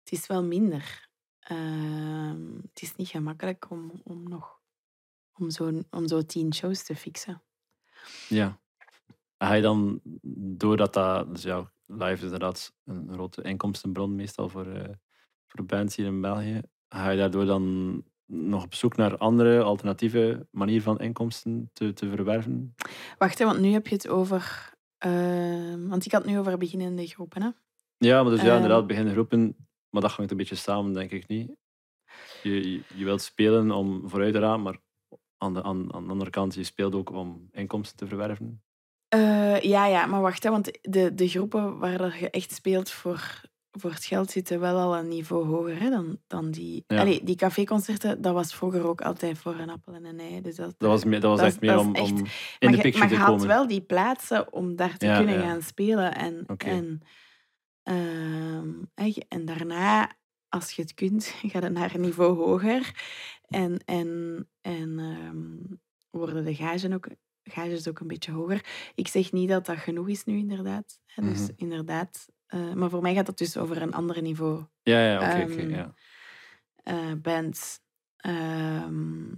het 0.03 0.11
is 0.11 0.27
wel 0.27 0.43
minder. 0.43 1.09
Ehm, 1.39 2.55
het 2.55 2.81
is 2.81 2.95
niet 2.95 3.07
gemakkelijk 3.07 3.69
om, 3.69 4.01
om 4.03 4.29
nog 4.29 4.61
om 5.41 5.49
zo, 5.49 5.81
om 5.89 6.07
zo 6.07 6.21
tien 6.21 6.53
shows 6.53 6.83
te 6.83 6.95
fixen. 6.95 7.43
Ja. 8.29 8.59
Ga 9.37 9.53
je 9.53 9.61
dan, 9.61 10.01
doordat 10.57 10.93
dat... 10.93 11.33
Dus 11.33 11.43
ja, 11.43 11.71
live 11.91 12.13
is 12.13 12.21
inderdaad 12.23 12.73
een 12.85 13.09
grote 13.13 13.41
inkomstenbron 13.41 14.15
meestal 14.15 14.49
voor, 14.49 14.65
eh, 14.67 14.89
voor 15.47 15.65
bands 15.65 15.95
hier 15.95 16.05
in 16.05 16.21
België. 16.21 16.61
Ga 16.89 17.09
je 17.09 17.17
daardoor 17.17 17.45
dan 17.45 18.03
nog 18.25 18.63
op 18.63 18.73
zoek 18.73 18.95
naar 18.95 19.17
andere 19.17 19.61
alternatieve 19.61 20.47
manieren 20.51 20.83
van 20.83 20.99
inkomsten 20.99 21.69
te, 21.73 21.93
te 21.93 22.09
verwerven? 22.09 22.75
Wacht, 23.17 23.39
hè, 23.39 23.45
want 23.45 23.59
nu 23.59 23.71
heb 23.71 23.87
je 23.87 23.95
het 23.95 24.07
over... 24.07 24.73
ehm, 24.97 25.87
want 25.87 26.05
ik 26.05 26.11
had 26.11 26.21
het 26.21 26.31
nu 26.31 26.39
over 26.39 26.57
beginnende 26.57 27.07
groepen. 27.07 27.41
Hè? 27.41 27.49
Ja, 27.97 28.21
maar 28.23 28.31
dus 28.31 28.41
ja, 28.41 28.47
Ehm. 28.47 28.55
inderdaad, 28.55 28.87
beginnen 28.87 29.13
groepen, 29.13 29.55
maar 29.89 30.01
dat 30.01 30.11
hangt 30.11 30.31
een 30.31 30.37
beetje 30.37 30.55
samen, 30.55 30.93
denk 30.93 31.11
ik 31.11 31.27
niet. 31.27 31.51
Je, 32.43 32.71
je, 32.71 32.81
je 32.95 33.03
wilt 33.05 33.21
spelen 33.21 33.71
om 33.71 34.09
vooruit 34.09 34.33
te 34.33 34.39
gaan, 34.39 34.61
maar 34.61 34.79
aan 35.37 35.53
de, 35.53 35.63
aan, 35.63 35.93
aan 35.93 36.03
de 36.03 36.09
andere 36.11 36.29
kant, 36.29 36.53
je 36.55 36.63
speelt 36.63 36.95
ook 36.95 37.09
om 37.09 37.47
inkomsten 37.51 37.97
te 37.97 38.07
verwerven. 38.07 38.63
Eh, 39.11 39.59
ja, 39.61 39.85
ja, 39.87 40.05
maar 40.05 40.21
wacht, 40.21 40.43
hè, 40.43 40.49
want 40.49 40.79
de, 40.81 41.13
de 41.13 41.27
groepen 41.27 41.77
waar 41.79 42.19
je 42.19 42.29
echt 42.29 42.51
speelt 42.53 42.91
voor, 42.91 43.41
voor 43.71 43.91
het 43.91 44.05
geld 44.05 44.31
zitten 44.31 44.59
wel 44.59 44.77
al 44.79 44.97
een 44.97 45.07
niveau 45.07 45.45
hoger 45.45 45.79
hè, 45.79 45.89
dan, 45.89 46.17
dan 46.27 46.51
die... 46.51 46.83
Ja. 46.87 46.99
Allee, 46.99 47.23
die 47.23 47.35
caféconcerten, 47.35 48.21
dat 48.21 48.33
was 48.33 48.55
vroeger 48.55 48.87
ook 48.87 49.01
altijd 49.01 49.37
voor 49.37 49.55
een 49.55 49.69
appel 49.69 49.93
en 49.93 50.05
een 50.05 50.19
ei. 50.19 50.41
Dus 50.41 50.55
dat, 50.55 50.73
Dat 50.77 50.89
was, 50.89 51.03
meer, 51.03 51.19
dat 51.19 51.29
was 51.29 51.39
Dat 51.39 51.47
echt 51.47 51.61
meer 51.61 51.79
om, 51.79 51.95
echt- 51.95 52.11
om 52.11 52.17
in 52.17 52.25
maar 52.59 52.71
de 52.71 52.77
picture 52.81 52.97
maar 52.99 53.09
je 53.09 53.15
te 53.15 53.21
had 53.31 53.43
wel 53.45 53.67
die 53.67 53.81
plaatsen 53.81 54.53
om 54.53 54.75
daar 54.75 54.97
te 54.97 55.05
Ja, 55.05 55.17
kunnen 55.17 55.35
ja. 55.35 55.41
gaan 55.49 55.61
spelen. 55.61 56.15
En, 56.15 56.45
en, 56.57 57.01
ehm, 57.83 58.69
en 59.27 59.45
daarna, 59.45 60.11
als 60.49 60.71
je 60.71 60.81
het 60.81 60.93
kunt, 60.93 61.25
gaat 61.51 61.63
het 61.63 61.73
naar 61.73 61.95
een 61.95 62.01
niveau 62.01 62.35
hoger. 62.37 62.91
En, 63.47 63.79
en, 63.85 64.49
en 64.61 64.99
ehm, 64.99 65.75
worden 66.09 66.45
de 66.45 66.55
gagen 66.55 66.93
ook, 66.93 67.07
gages 67.51 67.87
ook 67.87 67.99
een 67.99 68.07
beetje 68.07 68.31
hoger. 68.31 68.91
Ik 68.95 69.07
zeg 69.07 69.31
niet 69.31 69.49
dat 69.49 69.65
dat 69.65 69.77
genoeg 69.77 70.09
is 70.09 70.23
nu, 70.23 70.37
inderdaad. 70.37 70.99
Hè, 71.05 71.23
dus 71.23 71.39
Mhm. 71.39 71.51
inderdaad. 71.55 72.27
eh, 72.45 72.73
maar 72.73 72.89
voor 72.89 73.01
mij 73.01 73.13
gaat 73.13 73.27
het 73.27 73.37
dus 73.37 73.57
over 73.57 73.81
een 73.81 73.93
ander 73.93 74.21
niveau 74.21 74.65
Ja, 74.83 74.99
ja, 75.05 75.15
oké, 75.29 75.41
oké, 75.43 75.61
Ehm, 75.61 75.73
ja. 75.75 75.93
eh, 76.75 77.13
bands. 77.21 77.79
Ehm, 78.17 79.33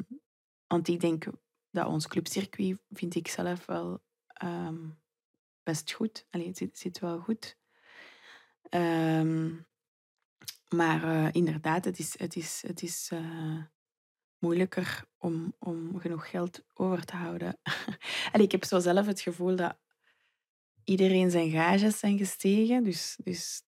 want 0.67 0.87
ik 0.87 0.99
denk 0.99 1.25
dat 1.71 1.87
ons 1.87 2.07
clubcircuit, 2.07 2.79
vind 2.89 3.15
ik 3.15 3.27
zelf 3.27 3.65
wel 3.65 4.03
ehm, 4.27 4.89
best 5.63 5.91
goed. 5.91 6.27
Allee, 6.29 6.47
het 6.47 6.57
zit, 6.57 6.77
zit 6.77 6.99
wel 6.99 7.19
goed. 7.19 7.57
Maar 10.69 11.03
eh, 11.03 11.29
inderdaad, 11.31 11.85
het 11.85 11.99
is, 11.99 12.19
het 12.19 12.35
is, 12.35 12.63
het 12.67 12.81
is 12.81 13.11
moeilijker 14.43 15.03
om, 15.17 15.53
om 15.59 15.99
genoeg 15.99 16.29
geld 16.29 16.63
over 16.73 17.05
te 17.05 17.15
houden. 17.15 17.57
en 18.33 18.41
ik 18.41 18.51
heb 18.51 18.63
zo 18.63 18.79
zelf 18.79 19.05
het 19.05 19.21
gevoel 19.21 19.55
dat 19.55 19.77
iedereen 20.83 21.31
zijn 21.31 21.49
gages 21.51 21.99
zijn 21.99 22.17
gestegen. 22.17 22.83
Dus, 22.83 23.17
dus 23.23 23.61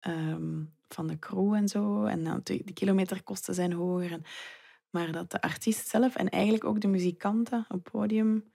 ehm, 0.00 0.64
van 0.88 1.06
de 1.06 1.18
crew 1.18 1.52
en 1.54 1.68
zo. 1.68 2.04
En 2.04 2.24
dan 2.24 2.40
de, 2.42 2.62
de 2.64 2.72
kilometerkosten 2.72 3.54
zijn 3.54 3.72
hoger. 3.72 4.12
En, 4.12 4.22
maar 4.90 5.12
dat 5.12 5.30
de 5.30 5.40
artiest 5.40 5.88
zelf 5.88 6.16
en 6.16 6.28
eigenlijk 6.28 6.64
ook 6.64 6.80
de 6.80 6.88
muzikanten 6.88 7.64
op 7.68 7.84
het 7.84 7.92
podium 7.92 8.52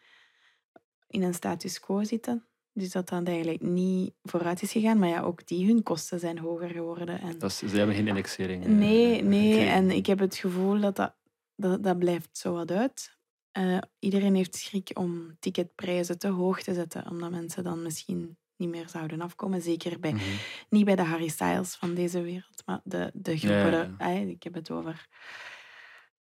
in 1.08 1.24
een 1.24 1.34
status 1.34 1.80
quo 1.80 2.04
zitten. 2.04 2.46
Dus 2.74 2.92
dat 2.92 3.10
dat 3.10 3.28
eigenlijk 3.28 3.62
niet 3.62 4.14
vooruit 4.24 4.62
is 4.62 4.72
gegaan. 4.72 5.00
Maar 5.00 5.10
ja, 5.10 5.22
ook 5.22 5.48
die 5.48 5.66
hun 5.68 5.84
kosten 5.84 6.20
zijn 6.20 6.38
hoger 6.38 6.70
geworden. 6.70 7.22
En... 7.22 7.40
Dat 7.40 7.50
is, 7.50 7.58
ze 7.58 7.78
hebben 7.78 7.96
geen 7.96 8.08
indexering. 8.08 8.64
eh, 8.64 8.70
Nee, 8.70 9.22
nee. 9.24 9.50
gekregen. 9.52 9.74
En 9.74 9.92
ik 9.92 10.06
heb 10.06 10.20
het 10.20 10.36
gevoel 10.36 10.80
dat 10.80 10.96
dat, 10.96 11.16
dat, 11.58 11.84
dat 11.84 12.00
blijft 12.00 12.38
zo 12.38 12.54
wat 12.54 12.72
uit. 12.72 13.16
Eh, 13.52 13.78
iedereen 14.00 14.36
heeft 14.36 14.56
schrik 14.56 14.90
om 14.94 15.38
ticketprijzen 15.40 16.18
te 16.20 16.28
hoog 16.28 16.62
te 16.64 16.74
zetten, 16.74 17.10
omdat 17.10 17.32
mensen 17.32 17.64
dan 17.64 17.82
misschien 17.82 18.38
niet 18.56 18.70
meer 18.70 18.90
zouden 18.90 19.22
afkomen. 19.22 19.62
Zeker 19.62 20.00
bij, 20.00 20.14
Mhm. 20.14 20.24
niet 20.70 20.86
bij 20.86 20.96
de 20.96 21.02
Harry 21.04 21.28
Styles 21.28 21.76
van 21.76 21.94
deze 21.94 22.22
wereld, 22.22 22.64
maar 22.66 22.82
de, 22.84 23.12
de 23.14 23.38
groepen, 23.38 23.72
ja, 23.72 23.96
eh, 23.98 24.28
ik 24.30 24.44
heb 24.44 24.54
het 24.54 24.72
over... 24.72 25.08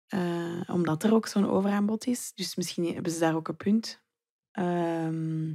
eh, 0.07 0.61
omdat 0.67 1.03
er 1.03 1.13
ook 1.13 1.27
zo'n 1.27 1.49
overaanbod 1.49 2.05
is. 2.07 2.33
Dus 2.33 2.55
misschien 2.55 2.93
hebben 2.93 3.11
ze 3.11 3.19
daar 3.19 3.35
ook 3.35 3.47
een 3.47 3.55
punt. 3.57 4.03
Ehm, 4.51 5.49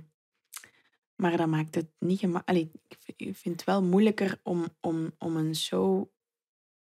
maar 1.14 1.36
dat 1.36 1.46
maakt 1.48 1.74
het 1.74 1.90
niet 1.98 2.18
gemakkelijk. 2.18 2.74
Ik 3.16 3.36
vind 3.36 3.56
het 3.60 3.64
wel 3.64 3.82
moeilijker 3.82 4.40
om, 4.42 4.66
om, 4.80 5.12
om 5.18 5.36
een 5.36 5.54
show 5.56 6.08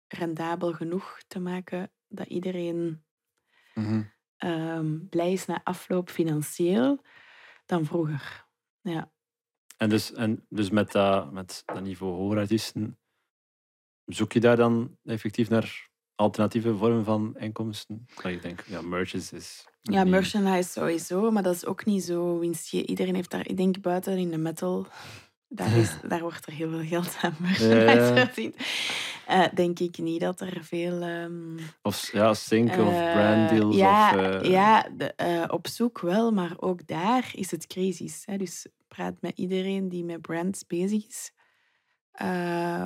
rendabel 0.08 0.74
genoeg 0.74 1.22
te 1.28 1.40
maken 1.40 1.92
dat 2.10 2.28
iedereen 2.28 3.04
Mhm. 3.74 4.02
ehm, 4.38 4.98
blij 5.10 5.32
is 5.32 5.46
na 5.46 5.62
afloop 5.64 6.10
financieel 6.10 7.02
dan 7.66 7.86
vroeger. 7.86 8.46
Ja. 8.82 9.12
En 9.78 9.90
dus, 9.90 10.14
en 10.14 10.46
dus 10.50 10.70
met, 10.70 10.92
dat, 10.92 11.32
met 11.32 11.64
dat 11.66 11.82
niveau 11.82 12.14
hoger 12.16 12.38
artiesten, 12.38 13.00
zoek 14.06 14.32
je 14.34 14.40
daar 14.40 14.56
dan 14.56 14.98
effectief 15.04 15.50
naar 15.50 15.90
alternatieve 16.16 16.76
vormen 16.78 17.06
van 17.06 17.36
inkomsten? 17.38 18.06
Ik 18.24 18.42
denk, 18.42 18.64
ja, 18.68 18.82
merch 18.82 19.14
is... 19.14 19.32
is 19.32 19.68
ja, 19.82 20.04
niet- 20.04 20.12
merchandise 20.12 20.70
sowieso, 20.70 21.32
maar 21.32 21.44
dat 21.44 21.56
is 21.56 21.66
ook 21.66 21.86
niet 21.86 22.04
zo 22.04 22.40
winstje. 22.40 22.86
Iedereen 22.86 23.16
heeft 23.16 23.32
daar, 23.32 23.48
ik 23.48 23.58
denk 23.58 23.82
buiten 23.82 24.18
in 24.18 24.32
de 24.32 24.38
metal, 24.38 24.88
daar, 25.48 25.78
is, 25.78 25.98
daar 26.08 26.22
wordt 26.22 26.46
er 26.46 26.54
heel 26.54 26.70
veel 26.70 26.86
geld 26.88 27.18
aan 27.22 27.36
merchandise 27.40 28.14
Ja. 28.14 28.52
Eh, 29.30 29.46
denk 29.54 29.80
ik 29.80 29.98
niet 29.98 30.20
dat 30.22 30.42
er 30.42 30.64
veel... 30.64 31.02
ehm, 31.02 31.58
Of 31.82 32.12
ja, 32.12 32.34
sync 32.34 32.70
of 32.70 32.78
Eh, 32.78 33.14
branddeals. 33.14 33.76
ja, 33.76 34.10
of, 34.16 34.42
eh, 34.42 34.50
ja 34.52 34.90
de, 34.98 35.46
op 35.52 35.68
zoek 35.68 36.00
wel, 36.00 36.32
maar 36.32 36.54
ook 36.60 36.88
daar 36.88 37.32
is 37.34 37.52
het 37.52 37.68
crisis. 37.68 38.24
Hè? 38.26 38.38
Dus 38.38 38.68
praat 38.88 39.22
met 39.22 39.38
iedereen 39.38 39.90
die 39.90 40.04
met 40.04 40.22
brands 40.22 40.66
bezig 40.68 41.08
is. 41.08 41.32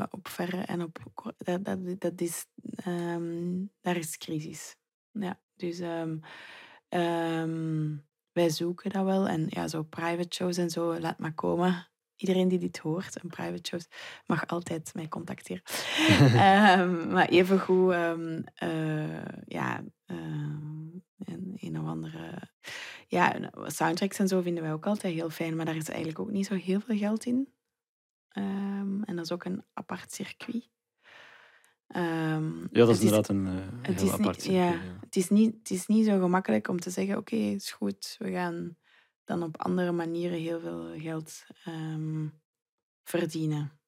op 0.09 0.27
verre 0.27 0.57
en 0.61 0.81
op 0.81 0.97
dat, 1.37 1.65
dat, 1.65 1.99
dat 1.99 2.21
is, 2.21 2.45
ehm, 2.75 3.65
daar 3.81 3.97
is 3.97 4.17
crisis. 4.17 4.75
Ja, 5.11 5.39
dus 5.55 5.79
ehm, 5.79 6.17
wij 8.31 8.49
zoeken 8.49 8.89
dat 8.89 9.05
wel. 9.05 9.27
En 9.27 9.45
ja, 9.49 9.67
zo 9.67 9.83
private 9.83 10.35
shows 10.35 10.57
en 10.57 10.69
zo, 10.69 10.99
laat 10.99 11.19
maar 11.19 11.33
komen. 11.33 11.87
Iedereen 12.24 12.47
die 12.47 12.59
dit 12.59 12.78
hoort, 12.78 13.24
een 13.24 13.30
private 13.30 13.69
shows, 13.69 13.88
mag 14.26 14.47
altijd 14.47 14.91
mij 14.93 15.07
contacteren. 15.07 15.63
Ehm, 16.34 17.11
maar 17.11 17.30
evengoed, 17.30 17.91
ehm 17.91 18.41
eh 18.55 19.26
ja, 19.45 19.84
ehm, 20.05 20.88
en 21.17 21.53
een 21.55 21.80
of 21.80 21.88
andere... 21.88 22.49
Ja, 23.07 23.51
soundtracks 23.65 24.19
en 24.19 24.28
zo 24.28 24.41
vinden 24.41 24.63
wij 24.63 24.74
ook 24.74 24.86
altijd 24.86 25.13
heel 25.13 25.30
fijn, 25.30 25.55
maar 25.55 25.65
daar 25.65 25.76
is 25.76 25.88
eigenlijk 25.89 26.19
ook 26.19 26.32
niet 26.32 26.45
zo 26.45 26.53
heel 26.53 26.80
veel 26.80 26.97
geld 26.97 27.26
in. 27.26 27.47
En 29.05 29.15
dat 29.15 29.26
is 29.26 29.32
ook 29.32 29.45
een 29.45 29.63
apart 29.74 30.13
circuit. 30.13 30.69
Ja, 32.71 32.86
dat 32.86 32.89
is 32.89 32.99
inderdaad 32.99 33.28
een 33.28 33.47
eh, 33.47 33.53
heel 33.53 34.11
apart 34.11 34.36
niet, 34.36 34.41
circuit, 34.41 34.45
ja, 34.45 34.71
ja. 34.71 34.80
Het, 34.99 35.15
is 35.15 35.30
niet, 35.30 35.55
het 35.57 35.69
is 35.69 35.88
niet 35.88 36.05
zo 36.05 36.19
gemakkelijk 36.19 36.67
om 36.67 36.80
te 36.80 36.89
zeggen, 36.89 37.17
oké, 37.17 37.36
is 37.36 37.71
goed, 37.71 38.15
we 38.19 38.32
gaan 38.32 38.78
dan 39.24 39.43
op 39.43 39.61
andere 39.61 39.91
manieren 39.91 40.39
heel 40.39 40.59
veel 40.59 40.99
geld 40.99 41.45
ehm, 41.63 42.28
verdienen. 43.03 43.80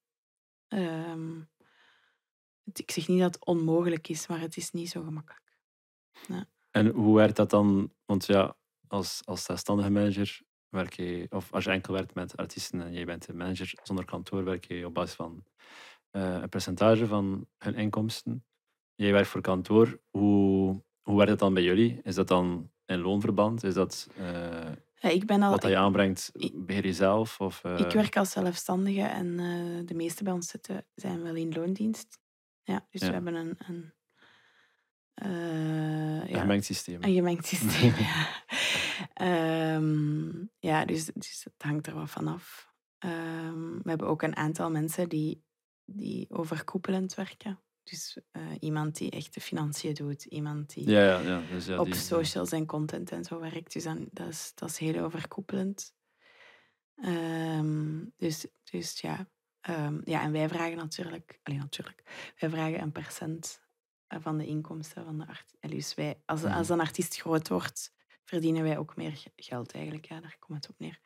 Ehm, 0.68 1.40
ik 2.74 2.92
zeg 2.92 3.08
niet 3.08 3.20
dat 3.20 3.34
het 3.34 3.46
onmogelijk 3.46 4.08
is, 4.08 4.28
maar 4.28 4.40
het 4.40 4.58
is 4.58 4.72
niet 4.72 4.90
zo 4.90 5.04
gemakkelijk. 5.04 5.44
En 6.72 6.88
hoe 6.88 7.16
werkt 7.16 7.36
dat 7.36 7.50
dan? 7.50 7.94
Want 8.06 8.26
ja, 8.26 8.58
als, 8.88 9.22
als 9.26 9.44
zelfstandige 9.44 9.90
manager 9.90 10.42
werk 10.70 10.94
je, 10.94 11.28
of 11.30 11.54
als 11.54 11.64
je 11.64 11.70
enkel 11.70 11.94
werkt 11.94 12.14
met 12.14 12.38
artiesten 12.38 12.82
en 12.82 12.94
jij 12.94 13.06
bent 13.06 13.26
de 13.26 13.34
manager 13.34 13.74
zonder 13.84 14.06
kantoor, 14.06 14.44
werk 14.44 14.66
je 14.66 14.86
op 14.86 14.94
basis 14.94 15.16
van 15.16 15.44
eh, 16.10 16.40
een 16.42 16.50
percentage 16.50 17.08
van 17.08 17.48
hun 17.58 17.76
inkomsten. 17.76 18.46
Jij 18.96 19.12
werkt 19.12 19.28
voor 19.28 19.42
kantoor. 19.42 20.00
Hoe, 20.10 20.84
hoe 21.02 21.16
werkt 21.16 21.30
dat 21.30 21.40
dan 21.40 21.54
bij 21.54 21.64
jullie? 21.64 22.00
Is 22.04 22.16
dat 22.16 22.28
dan 22.28 22.72
in 22.86 23.00
loonverband? 23.00 23.64
Is 23.64 23.74
dat 23.74 24.10
eh, 24.18 24.72
Ja, 25.06 25.12
ik 25.12 25.26
ben 25.26 25.42
al, 25.42 25.52
wat 25.52 25.62
dat 25.62 25.72
je 25.72 25.78
aanbrengt, 25.78 26.32
beheer 26.54 26.86
je 26.86 26.94
zelf? 26.94 27.42
Of, 27.42 27.64
eh, 27.64 27.80
Ik 27.80 27.92
werk 27.92 28.18
als 28.18 28.32
zelfstandige 28.32 29.02
en 29.02 29.40
eh, 29.40 29.86
de 29.88 29.94
meeste 29.94 30.24
bij 30.24 30.34
ons 30.34 30.48
zitten, 30.48 30.86
zijn 30.96 31.22
wel 31.24 31.36
in 31.36 31.54
loondienst. 31.54 32.20
Ja, 32.64 32.88
dus 32.90 33.02
Ja. 33.02 33.08
we 33.08 33.14
hebben 33.14 33.36
een, 33.36 33.58
een, 33.68 33.94
eh, 35.14 36.30
ja, 36.30 36.40
gemengd 36.40 36.66
systeem? 36.66 37.04
een 37.04 37.14
gemengd 37.14 37.46
systeem. 37.56 37.94
ja. 37.96 38.44
Ehm, 39.14 40.46
ja, 40.60 40.86
dus, 40.86 41.06
dus 41.06 41.42
het 41.44 41.64
hangt 41.64 41.88
er 41.88 41.94
wat 41.94 42.10
van 42.10 42.28
af. 42.28 42.74
Ehm, 42.98 43.72
we 43.82 43.90
hebben 43.90 44.08
ook 44.08 44.22
een 44.22 44.36
aantal 44.36 44.72
mensen 44.72 45.10
die, 45.10 45.44
die 45.86 46.26
overkoepelend 46.30 47.14
werken. 47.16 47.64
Dus 47.86 48.18
eh, 48.32 48.42
iemand 48.60 48.98
die 48.98 49.12
echt 49.12 49.34
de 49.34 49.42
financiën 49.42 49.94
doet, 49.94 50.24
iemand 50.26 50.74
die 50.74 50.90
Ja, 50.90 51.04
ja, 51.04 51.20
ja. 51.20 51.42
Dus 51.52 51.66
ja 51.66 51.80
op 51.80 51.86
die- 51.86 51.96
socials 51.96 52.52
en 52.52 52.66
content 52.66 53.12
en 53.12 53.24
zo 53.24 53.40
werkt. 53.40 53.74
Dus 53.74 53.84
dan, 53.84 54.08
dat, 54.12 54.28
is, 54.28 54.52
dat 54.56 54.70
is 54.70 54.78
heel 54.78 55.04
overkoepelend. 55.04 55.94
Ehm, 56.96 58.04
dus, 58.18 58.46
dus 58.64 59.00
ja. 59.00 59.30
Ehm, 59.62 60.00
ja, 60.04 60.22
en 60.22 60.32
wij 60.32 60.50
vragen 60.50 60.78
natuurlijk, 60.78 61.40
alleen 61.44 61.60
natuurlijk, 61.60 62.34
wij 62.40 62.50
vragen 62.50 62.82
een 62.82 62.92
percent 62.92 63.62
eh, 64.08 64.20
van 64.22 64.38
de 64.38 64.46
inkomsten 64.46 65.04
van 65.04 65.18
de 65.18 65.28
artiest. 65.28 65.62
Dus 65.62 65.94
wij, 65.94 66.22
als, 66.26 66.42
Mhm. 66.42 66.54
als 66.54 66.70
een 66.70 66.80
artiest 66.80 67.16
groot 67.22 67.48
wordt, 67.48 67.94
verdienen 68.24 68.64
wij 68.64 68.78
ook 68.78 68.96
meer 68.96 69.12
ge- 69.18 69.32
geld 69.36 69.72
eigenlijk. 69.72 70.06
Ja, 70.06 70.20
daar 70.20 70.36
komt 70.40 70.64
het 70.66 70.70
op 70.74 70.80
neer. 70.80 71.00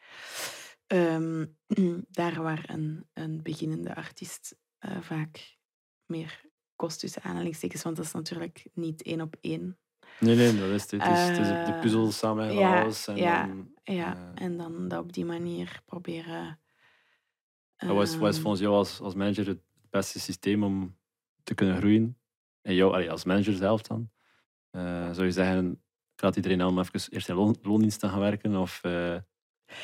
Ehm, 0.88 1.46
daar 2.20 2.42
waar 2.42 2.64
een, 2.70 3.10
een 3.14 3.42
beginnende 3.44 3.96
artiest 3.96 4.56
eh, 4.78 5.02
vaak 5.02 5.58
meer 6.06 6.48
kost 6.80 7.00
tussen 7.00 7.22
aanhalingstekens, 7.22 7.84
want 7.84 7.96
dat 7.96 8.06
is 8.06 8.12
natuurlijk 8.12 8.66
niet 8.74 9.02
één 9.04 9.22
op 9.22 9.36
één. 9.42 9.78
Nee, 10.20 10.36
nee, 10.36 10.60
dat 10.60 10.70
is 10.70 10.82
het. 10.82 10.92
Het 10.92 11.02
is, 11.02 11.20
het 11.20 11.38
is 11.38 11.48
de 11.48 11.54
Eh, 11.54 11.80
puzzel 11.80 12.12
samen 12.12 12.54
ja, 12.54 12.82
alles. 12.82 13.08
En 13.08 13.16
ja, 13.16 13.48
dan, 13.48 13.72
Ja, 13.84 14.34
eh, 14.36 14.46
en 14.46 14.58
dan 14.58 14.88
dat 14.88 15.00
op 15.00 15.14
die 15.14 15.26
manier 15.26 15.82
proberen. 15.86 16.60
En 17.76 17.94
Wat 17.96 18.08
is, 18.08 18.14
ehm, 18.14 18.34
volgens 18.34 18.62
jou 18.62 18.74
als, 18.76 19.00
als 19.02 19.14
manager 19.14 19.48
het 19.48 19.62
beste 19.90 20.20
systeem 20.20 20.64
om 20.64 20.98
te 21.44 21.54
kunnen 21.54 21.78
groeien? 21.78 22.18
En 22.62 22.74
jou, 22.76 22.94
allee, 22.94 23.12
als 23.12 23.24
manager 23.24 23.54
zelf 23.54 23.82
dan? 23.82 24.10
Eh, 24.72 25.12
zou 25.12 25.26
je 25.26 25.32
zeggen, 25.32 25.72
ik 26.16 26.22
raad 26.22 26.36
iedereen 26.36 26.62
aan 26.62 26.68
om 26.68 26.80
even 26.80 27.12
eerst 27.12 27.30
in 27.30 27.36
loon, 27.36 27.56
loondienst 27.62 28.00
te 28.00 28.10
gaan 28.10 28.20
werken? 28.20 28.56
Of 28.56 28.80
eh 28.84 29.18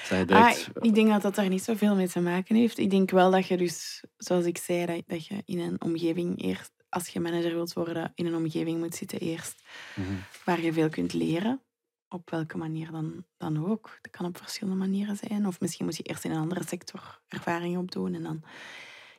zeg 0.04 0.20
je 0.20 0.26
direct... 0.26 0.70
Ah, 0.74 0.84
ik 0.84 0.96
denk 0.96 1.10
dat 1.10 1.22
dat 1.22 1.36
daar 1.36 1.50
niet 1.50 1.64
zoveel 1.64 1.96
mee 1.96 2.08
te 2.08 2.20
maken 2.20 2.56
heeft. 2.56 2.78
Ik 2.78 2.90
denk 2.90 3.12
wel 3.12 3.32
dat 3.32 3.48
je 3.48 3.58
dus, 3.58 4.04
zoals 4.18 4.46
ik 4.46 4.58
zei, 4.58 4.86
dat, 4.86 5.04
dat 5.08 5.26
je 5.26 5.42
in 5.46 5.60
een 5.60 5.82
omgeving 5.82 6.42
eerst, 6.42 6.72
als 6.96 7.08
je 7.08 7.20
manager 7.20 7.54
wilt 7.54 7.74
worden, 7.74 8.12
in 8.16 8.26
een 8.26 8.36
omgeving 8.36 8.80
moet 8.80 8.96
zitten 8.96 9.20
eerst 9.20 9.64
Mhm. 9.96 10.14
waar 10.46 10.62
je 10.62 10.74
veel 10.74 10.90
kunt 10.90 11.14
leren. 11.14 11.62
Op 12.08 12.30
welke 12.30 12.58
manier 12.58 12.92
dan, 12.92 13.26
dan 13.38 13.66
ook. 13.70 13.98
Dat 14.02 14.12
kan 14.12 14.26
op 14.26 14.38
verschillende 14.38 14.80
manieren 14.80 15.16
zijn. 15.18 15.48
Of 15.48 15.60
misschien 15.60 15.86
moet 15.86 15.96
je 15.98 16.04
eerst 16.04 16.24
in 16.24 16.32
een 16.32 16.40
andere 16.42 16.64
sector 16.68 17.22
ervaring 17.28 17.78
opdoen. 17.78 18.14
En 18.14 18.24
dan... 18.24 18.44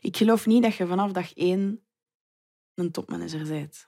Ik 0.01 0.16
geloof 0.16 0.47
niet 0.47 0.62
dat 0.62 0.74
je 0.74 0.87
vanaf 0.87 1.12
dag 1.12 1.35
één 1.35 1.87
een 2.74 2.91
topmanager 2.91 3.47
bent. 3.49 3.87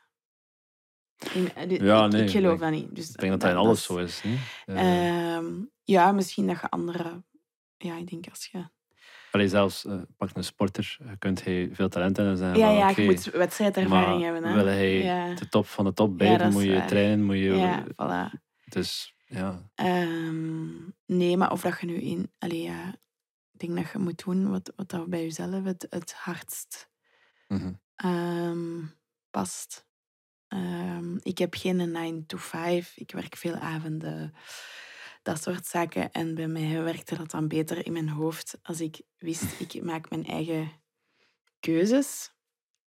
In- 1.34 1.54
eh, 1.54 1.68
de- 1.68 1.84
Ja, 1.84 2.04
ik, 2.04 2.12
nee, 2.12 2.22
ik 2.22 2.30
geloof 2.30 2.54
ik 2.54 2.60
dat 2.60 2.70
niet. 2.70 2.94
Dus 2.94 3.10
Ik 3.10 3.16
denk 3.18 3.32
dat 3.32 3.40
dat 3.40 3.50
in 3.50 3.56
alles 3.56 3.82
zo 3.82 3.96
is. 3.96 4.22
Ehm, 4.66 5.52
ja, 5.84 6.12
misschien 6.12 6.46
dat 6.46 6.60
je 6.60 6.68
andere... 6.70 7.22
Ja, 7.76 7.96
ik 7.96 8.10
denk 8.10 8.28
als 8.28 8.46
je... 8.46 8.64
allee, 9.30 9.48
zelfs, 9.48 9.84
eh, 9.84 10.00
pak 10.16 10.30
een 10.34 10.44
sporter, 10.44 10.96
je 11.10 11.16
kunt 11.18 11.44
hij 11.44 11.68
veel 11.72 11.88
talent 11.88 12.16
hebben 12.16 12.34
en 12.34 12.40
zeggen 12.40 12.58
Ja, 12.58 12.70
ja, 12.70 12.92
je 12.96 13.04
moet 13.04 13.24
wedstrijdervaring 13.24 14.22
hebben. 14.22 14.44
Hè? 14.44 14.54
wil 14.54 14.66
hij 14.66 15.02
Ja. 15.02 15.34
de 15.34 15.48
top 15.48 15.66
van 15.66 15.84
de 15.84 15.92
top 15.92 16.22
is 16.22 16.52
moet 16.52 16.62
je 16.62 16.74
waar. 16.74 16.86
trainen, 16.86 17.24
moet 17.24 17.36
je... 17.36 17.54
Ja, 17.54 17.84
voilà. 17.84 18.38
Dus 18.64 19.14
ja, 19.26 19.70
Ehm, 19.74 20.66
nee, 21.06 21.36
maar 21.36 21.52
of 21.52 21.60
dat 21.60 21.80
je 21.80 21.86
nu 21.86 21.94
in... 21.94 22.32
Allee, 22.38 22.62
ja, 22.62 22.88
ik 23.52 23.66
denk 23.66 23.76
dat 23.76 23.92
je 23.92 23.98
moet 23.98 24.24
doen 24.24 24.50
wat, 24.50 24.72
wat 24.76 24.90
dat 24.90 25.06
bij 25.06 25.22
jezelf 25.22 25.64
het, 25.64 25.86
het 25.90 26.12
hardst 26.12 26.90
mhm. 27.48 27.72
ehm, 27.96 28.84
past. 29.30 29.86
Ehm, 30.48 31.16
ik 31.22 31.38
heb 31.38 31.54
geen 31.54 31.90
9 31.90 32.26
to 32.26 32.38
5. 32.38 32.96
Ik 32.96 33.10
werk 33.10 33.36
veel 33.36 33.54
avonden. 33.54 34.34
Dat 35.28 35.42
soort 35.42 35.66
zaken. 35.66 36.12
En 36.12 36.34
bij 36.34 36.48
mij 36.48 36.82
werkte 36.82 37.16
dat 37.16 37.30
dan 37.30 37.48
beter 37.48 37.86
in 37.86 37.92
mijn 37.92 38.08
hoofd 38.08 38.58
als 38.62 38.80
ik 38.80 39.00
wist, 39.18 39.60
ik 39.60 39.82
maak 39.82 40.10
mijn 40.10 40.24
eigen 40.24 40.70
keuzes. 41.60 42.32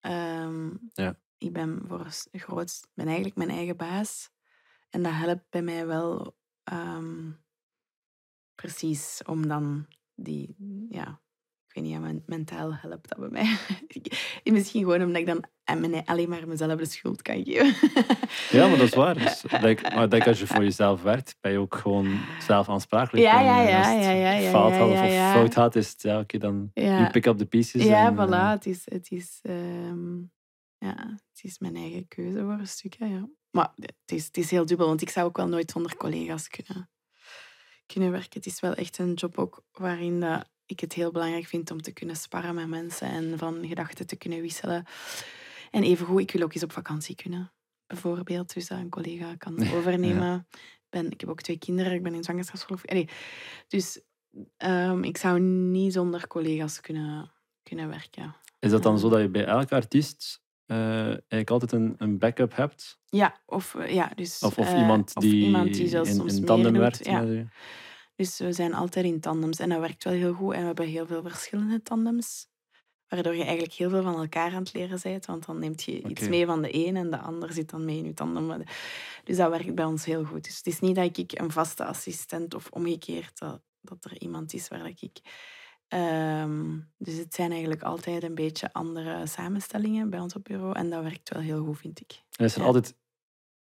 Ehm, 0.00 0.76
Ja. 0.92 1.18
Ik 1.38 1.52
ben 1.52 1.82
voor 1.86 2.04
het 2.04 2.28
grootst 2.32 2.88
ben 2.94 3.06
eigenlijk 3.06 3.36
mijn 3.36 3.50
eigen 3.50 3.76
baas. 3.76 4.30
En 4.90 5.02
dat 5.02 5.12
helpt 5.12 5.50
bij 5.50 5.62
mij 5.62 5.86
wel 5.86 6.38
ehm, 6.62 7.32
precies 8.54 9.22
om 9.26 9.48
dan 9.48 9.86
die, 10.14 10.56
ja, 10.90 11.20
weet 11.80 11.88
niet, 11.88 11.92
ja, 11.92 11.98
men- 11.98 12.22
mentaal 12.26 12.74
helpt 12.74 13.08
dat 13.08 13.18
bij 13.18 13.28
mij. 13.28 13.56
Misschien 14.54 14.82
gewoon 14.82 15.02
omdat 15.02 15.20
ik 15.20 15.26
dan 15.26 15.44
mijn- 15.80 16.04
alleen 16.04 16.28
maar 16.28 16.48
mezelf 16.48 16.78
de 16.78 16.84
schuld 16.86 17.22
kan 17.22 17.44
geven. 17.44 17.74
Ja, 18.58 18.66
maar 18.68 18.78
dat 18.78 18.86
is 18.88 18.94
waar. 18.94 19.14
Dus, 19.18 19.44
ik 19.44 19.60
denk, 19.60 19.94
maar 19.94 20.26
als 20.26 20.38
je 20.38 20.46
voor 20.46 20.62
jezelf 20.62 21.02
werkt, 21.02 21.36
ben 21.40 21.52
je 21.52 21.58
ook 21.58 21.74
gewoon 21.74 22.20
zelf 22.40 22.68
aansprakelijk. 22.68 23.24
Ja, 23.26 23.40
ja, 23.40 23.60
ja, 23.62 23.92
ja, 23.92 24.10
ja, 24.10 24.32
ja, 24.32 24.50
fout 24.50 24.72
had 24.72 24.90
of 24.90 25.32
fout 25.32 25.54
had, 25.54 25.76
is 25.76 25.90
het, 25.90 26.02
ja, 26.02 26.18
oké, 26.20 26.38
dan 26.38 26.70
Ja. 26.74 26.98
you 26.98 27.10
pick 27.10 27.26
up 27.26 27.38
the 27.38 27.46
pieces. 27.46 27.84
Ja, 27.84 28.06
en, 28.06 28.14
voilà. 28.14 28.30
eh, 28.32 28.50
Het 28.50 28.66
is, 28.66 28.82
het, 28.84 29.10
is, 29.10 29.38
ehm, 29.42 30.16
ja, 30.78 30.94
het 31.32 31.40
is 31.42 31.58
mijn 31.58 31.76
eigen 31.76 32.08
keuze 32.08 32.38
voor 32.40 32.52
een 32.52 32.66
stukje. 32.66 33.06
Ja. 33.06 33.28
Maar 33.50 33.72
het 33.76 33.94
is, 34.06 34.26
het 34.26 34.36
is 34.36 34.50
heel 34.50 34.66
dubbel, 34.66 34.86
want 34.86 35.02
ik 35.02 35.10
zou 35.10 35.26
ook 35.26 35.36
wel 35.36 35.48
nooit 35.48 35.70
zonder 35.70 35.96
collega's 35.96 36.48
kunnen, 36.48 36.90
kunnen 37.86 38.10
werken. 38.10 38.30
Het 38.32 38.46
is 38.46 38.60
wel 38.60 38.74
echt 38.74 38.98
een 38.98 39.14
job 39.14 39.38
ook 39.38 39.64
waarin 39.72 40.20
dat 40.20 40.48
ik 40.68 40.80
het 40.80 40.92
heel 40.92 41.10
belangrijk 41.10 41.46
vind 41.46 41.70
om 41.70 41.82
te 41.82 41.92
kunnen 41.92 42.16
sparren 42.16 42.54
met 42.54 42.68
mensen 42.68 43.08
en 43.08 43.38
van 43.38 43.66
gedachten 43.66 44.06
te 44.06 44.16
kunnen 44.16 44.40
wisselen. 44.40 44.84
En 45.70 45.82
evengoed, 45.82 46.20
ik 46.20 46.30
wil 46.30 46.42
ook 46.42 46.54
eens 46.54 46.62
op 46.62 46.72
vakantie 46.72 47.14
kunnen, 47.14 47.52
bijvoorbeeld. 47.86 48.54
Dus 48.54 48.68
dat 48.68 48.78
een 48.78 48.88
collega 48.88 49.34
kan 49.36 49.68
overnemen. 49.76 50.46
Ik 50.50 50.86
Ben, 50.90 51.10
ik 51.10 51.20
heb 51.20 51.30
ook 51.30 51.40
twee 51.42 51.58
kinderen, 51.58 51.92
ik 51.92 52.02
ben 52.02 52.14
in 52.14 52.24
zwangerschapsverlof. 52.24 52.82
Dus 53.68 54.00
ehm, 54.56 55.02
ik 55.02 55.16
zou 55.16 55.40
niet 55.40 55.92
zonder 55.92 56.26
collega's 56.26 56.80
kunnen, 56.80 57.32
kunnen 57.62 57.88
werken. 57.88 58.34
Is 58.60 58.70
dat 58.70 58.82
dan 58.82 58.92
Ja. 58.92 58.98
zo 58.98 59.08
dat 59.08 59.20
je 59.20 59.28
bij 59.28 59.44
elke 59.44 59.74
artiest 59.74 60.42
eh, 60.66 61.06
eigenlijk 61.06 61.50
altijd 61.50 61.72
een, 61.72 61.94
een 61.98 62.18
backup 62.18 62.56
hebt? 62.56 62.98
Ja, 63.06 63.40
of, 63.46 63.74
eh, 63.74 63.94
ja, 63.94 64.12
dus, 64.14 64.38
Of, 64.42 64.58
of 64.58 64.72
eh, 64.72 64.78
iemand 64.78 65.14
die 65.20 65.44
iemand 65.44 65.74
die 65.74 65.88
zelfs 65.88 66.08
in, 66.10 66.14
soms 66.16 66.36
in 66.36 66.44
tandem 66.44 66.72
werkt? 66.72 67.04
ja. 67.04 67.24
Dus 68.18 68.38
we 68.38 68.52
zijn 68.52 68.74
altijd 68.74 69.04
in 69.04 69.20
tandems 69.20 69.58
en 69.58 69.68
dat 69.68 69.80
werkt 69.80 70.04
wel 70.04 70.12
heel 70.12 70.32
goed. 70.32 70.52
En 70.52 70.60
we 70.60 70.66
hebben 70.66 70.86
heel 70.86 71.06
veel 71.06 71.22
verschillende 71.22 71.82
tandems. 71.82 72.46
Waardoor 73.08 73.34
je 73.34 73.42
eigenlijk 73.44 73.72
heel 73.72 73.90
veel 73.90 74.02
van 74.02 74.16
elkaar 74.16 74.52
aan 74.52 74.62
het 74.62 74.72
leren 74.72 74.98
bent. 75.02 75.26
Want 75.26 75.46
dan 75.46 75.58
neemt 75.58 75.82
je 75.82 76.02
iets 76.02 76.28
mee 76.28 76.46
van 76.46 76.62
de 76.62 76.86
een 76.86 76.96
en 76.96 77.10
de 77.10 77.18
ander 77.18 77.52
zit 77.52 77.70
dan 77.70 77.84
mee 77.84 77.96
in 77.98 78.04
je 78.04 78.14
tandem. 78.14 78.62
Dus 79.24 79.36
dat 79.36 79.50
werkt 79.50 79.74
bij 79.74 79.84
ons 79.84 80.04
heel 80.04 80.24
goed. 80.24 80.44
Dus 80.44 80.56
het 80.56 80.66
is 80.66 80.80
niet 80.80 80.94
dat 80.94 81.18
ik 81.18 81.40
een 81.40 81.50
vaste 81.50 81.84
assistent 81.84 82.54
of 82.54 82.68
omgekeerd, 82.70 83.38
dat, 83.38 83.60
dat 83.80 84.04
er 84.04 84.20
iemand 84.20 84.52
is 84.52 84.68
waar 84.68 84.86
ik... 84.86 85.20
Ehm, 85.88 86.78
dus 86.96 87.14
het 87.16 87.34
zijn 87.34 87.50
eigenlijk 87.50 87.82
altijd 87.82 88.22
een 88.22 88.34
beetje 88.34 88.72
andere 88.72 89.26
samenstellingen 89.26 90.10
bij 90.10 90.20
ons 90.20 90.34
op 90.34 90.44
bureau. 90.44 90.74
En 90.76 90.90
dat 90.90 91.02
werkt 91.02 91.28
wel 91.28 91.42
heel 91.42 91.64
goed, 91.64 91.78
vind 91.78 92.00
ik. 92.00 92.22
En 92.36 92.44
is 92.44 92.54
er 92.54 92.60
Ja. 92.60 92.66
altijd 92.66 92.96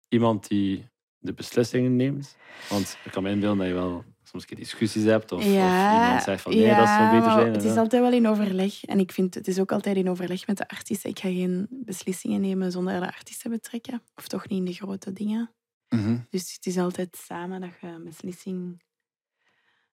iemand 0.07 0.47
die 0.47 0.89
de 1.17 1.33
beslissingen 1.33 1.95
neemt? 1.95 2.37
Want 2.69 2.97
ik 3.05 3.11
kan 3.11 3.23
me 3.23 3.29
inbeelden 3.29 3.57
dat 3.57 3.67
je 3.67 3.73
wel 3.73 4.03
soms 4.33 4.59
discussies 4.59 5.03
hebt. 5.03 5.31
Of, 5.31 5.39
of 5.39 5.45
iemand 5.45 6.23
zegt 6.23 6.41
van 6.41 6.51
nee, 6.55 6.75
dat 6.75 6.87
zou 6.87 7.19
beter 7.19 7.31
zijn. 7.31 7.53
Het 7.53 7.63
is 7.63 7.75
altijd 7.75 8.01
wel 8.01 8.11
in 8.11 8.27
overleg. 8.27 8.83
En 8.83 8.99
ik 8.99 9.11
vind 9.11 9.33
het 9.33 9.47
is 9.47 9.59
ook 9.59 9.71
altijd 9.71 9.95
in 9.95 10.09
overleg 10.09 10.47
met 10.47 10.57
de 10.57 10.67
artiesten. 10.67 11.09
Ik 11.09 11.19
ga 11.19 11.29
geen 11.29 11.67
beslissingen 11.69 12.41
nemen 12.41 12.71
zonder 12.71 12.99
de 12.99 13.13
artiesten 13.13 13.51
betrekken. 13.51 14.03
Of 14.15 14.27
toch 14.27 14.47
niet 14.47 14.59
in 14.59 14.65
de 14.65 14.73
grote 14.73 15.13
dingen. 15.13 15.53
Mhm. 15.89 16.17
Dus 16.29 16.53
het 16.53 16.65
is 16.65 16.77
altijd 16.77 17.17
samen 17.25 17.61
dat 17.61 17.69
je 17.81 17.87
een 17.87 18.03
beslissing 18.03 18.83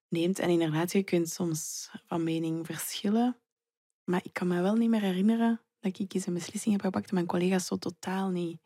neemt. 0.08 0.38
En 0.38 0.48
inderdaad, 0.48 0.92
je 0.92 1.02
kunt 1.02 1.28
soms 1.28 1.90
van 2.06 2.24
mening 2.24 2.66
verschillen. 2.66 3.36
Maar 4.04 4.20
ik 4.22 4.32
kan 4.32 4.48
me 4.48 4.62
wel 4.62 4.74
niet 4.74 4.90
meer 4.90 5.00
herinneren 5.00 5.60
dat 5.80 5.98
ik 5.98 6.14
eens 6.14 6.26
een 6.26 6.34
beslissing 6.34 6.72
heb 6.74 6.84
gepakt 6.84 7.08
en 7.08 7.14
mijn 7.14 7.26
collega's 7.26 7.66
zo 7.66 7.76
totaal 7.76 8.30
niet 8.30 8.60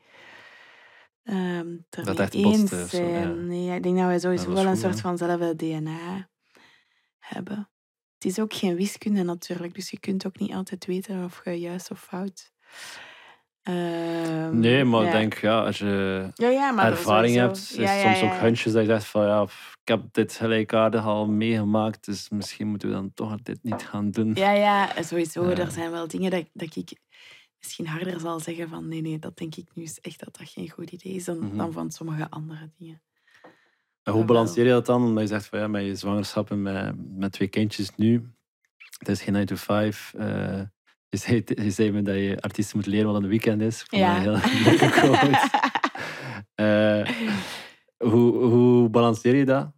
er 1.25 2.05
Dat 2.05 2.18
echt 2.18 2.35
eens 2.35 2.72
of 2.72 2.89
zo, 2.89 3.03
ja. 3.03 3.22
zijn. 3.22 3.47
Nee, 3.47 3.77
ik 3.77 3.83
denk 3.83 3.97
dat 3.97 4.07
wij 4.07 4.18
sowieso 4.18 4.45
dat 4.47 4.55
wel 4.55 4.66
een 4.66 4.77
soort 4.77 5.01
vanzelfde 5.01 5.57
DNA 5.57 6.29
hebben. 7.18 7.68
Het 8.14 8.33
is 8.33 8.39
ook 8.39 8.55
geen 8.55 8.77
wiskunde 8.77 9.22
natuurlijk, 9.22 9.75
dus 9.75 9.91
je 9.91 10.01
kunt 10.01 10.27
ook 10.27 10.39
niet 10.39 10.53
altijd 10.53 10.87
weten 10.87 11.25
of 11.25 11.41
je 11.45 11.61
juist 11.61 11.91
of 11.91 12.01
fout. 12.01 12.53
Ehm, 13.62 14.59
Nee, 14.59 14.85
maar 14.85 15.01
ja. 15.01 15.07
ik 15.07 15.12
denk, 15.12 15.35
ja, 15.35 15.64
als 15.64 15.79
je 15.79 16.29
ja, 16.35 16.49
ja, 16.49 16.70
maar 16.70 16.91
ervaring 16.91 17.37
hebt, 17.37 17.57
is 17.57 18.03
soms 18.03 18.22
ook 18.22 18.41
hunches 18.41 18.72
dat 18.72 18.83
je 18.83 18.89
zegt 18.89 19.05
van 19.05 19.27
ja, 19.27 19.43
ik 19.83 19.89
heb 19.89 20.03
dit 20.12 20.33
gelijkaardig 20.33 21.05
al 21.05 21.27
meegemaakt, 21.27 22.05
dus 22.05 22.29
misschien 22.29 22.68
moeten 22.68 22.89
we 22.89 22.95
dan 22.95 23.12
toch 23.14 23.37
dit 23.43 23.59
niet 23.62 23.83
gaan 23.83 24.11
doen. 24.11 24.35
Ja, 24.35 24.53
ja, 24.53 25.03
sowieso. 25.03 25.49
Er 25.49 25.70
zijn 25.70 25.91
wel 25.91 26.09
dingen 26.09 26.31
dat, 26.31 26.45
dat 26.53 26.77
ik 26.77 26.99
misschien 27.65 27.87
harder 27.87 28.21
zal 28.21 28.41
zeggen 28.41 28.69
van 28.69 28.89
nee, 28.89 29.01
nee, 29.01 29.19
dat 29.19 29.37
denk 29.37 29.55
ik 29.55 29.67
nu 29.75 29.83
is 29.83 30.01
echt 30.01 30.25
dat 30.25 30.37
dat 30.39 30.49
geen 30.49 30.71
goed 30.71 30.91
idee 30.91 31.12
is 31.15 31.25
dan, 31.25 31.39
Mhm. 31.39 31.57
dan 31.57 31.73
van 31.73 31.91
sommige 31.91 32.31
andere 32.31 32.71
dingen. 32.79 33.03
En 34.03 34.12
hoe 34.12 34.21
Jawel. 34.21 34.27
balanceer 34.27 34.65
je 34.65 34.71
dat 34.71 34.87
dan? 34.87 35.03
Omdat 35.05 35.23
je 35.23 35.29
zegt 35.29 35.47
van 35.47 35.59
ja, 35.59 35.67
met 35.69 35.85
je 35.85 35.97
zwangerschap 35.97 36.51
en 36.51 36.62
met, 36.62 36.95
met 37.19 37.33
twee 37.33 37.49
kindjes 37.49 37.95
nu, 37.97 38.31
het 38.99 39.09
is 39.09 39.23
geen 39.23 39.33
9 39.33 39.47
to 39.49 39.57
5. 39.57 40.15
eh, 40.17 40.61
je, 41.09 41.17
zei, 41.17 41.43
je 41.45 41.71
zei 41.71 41.91
me 41.93 42.03
dat 42.03 42.15
je 42.15 42.41
artiesten 42.41 42.77
moet 42.77 42.87
leren 42.87 43.12
wat 43.12 43.23
een 43.23 43.29
weekend 43.29 43.61
is. 43.62 43.81
Ik 43.81 43.87
vond 43.89 44.03
Ja. 44.03 44.21
heel. 44.21 44.37
Eh, 46.55 47.09
hoe, 47.97 48.45
hoe 48.45 48.89
balanceer 48.89 49.35
je 49.37 49.45
dat? 49.45 49.73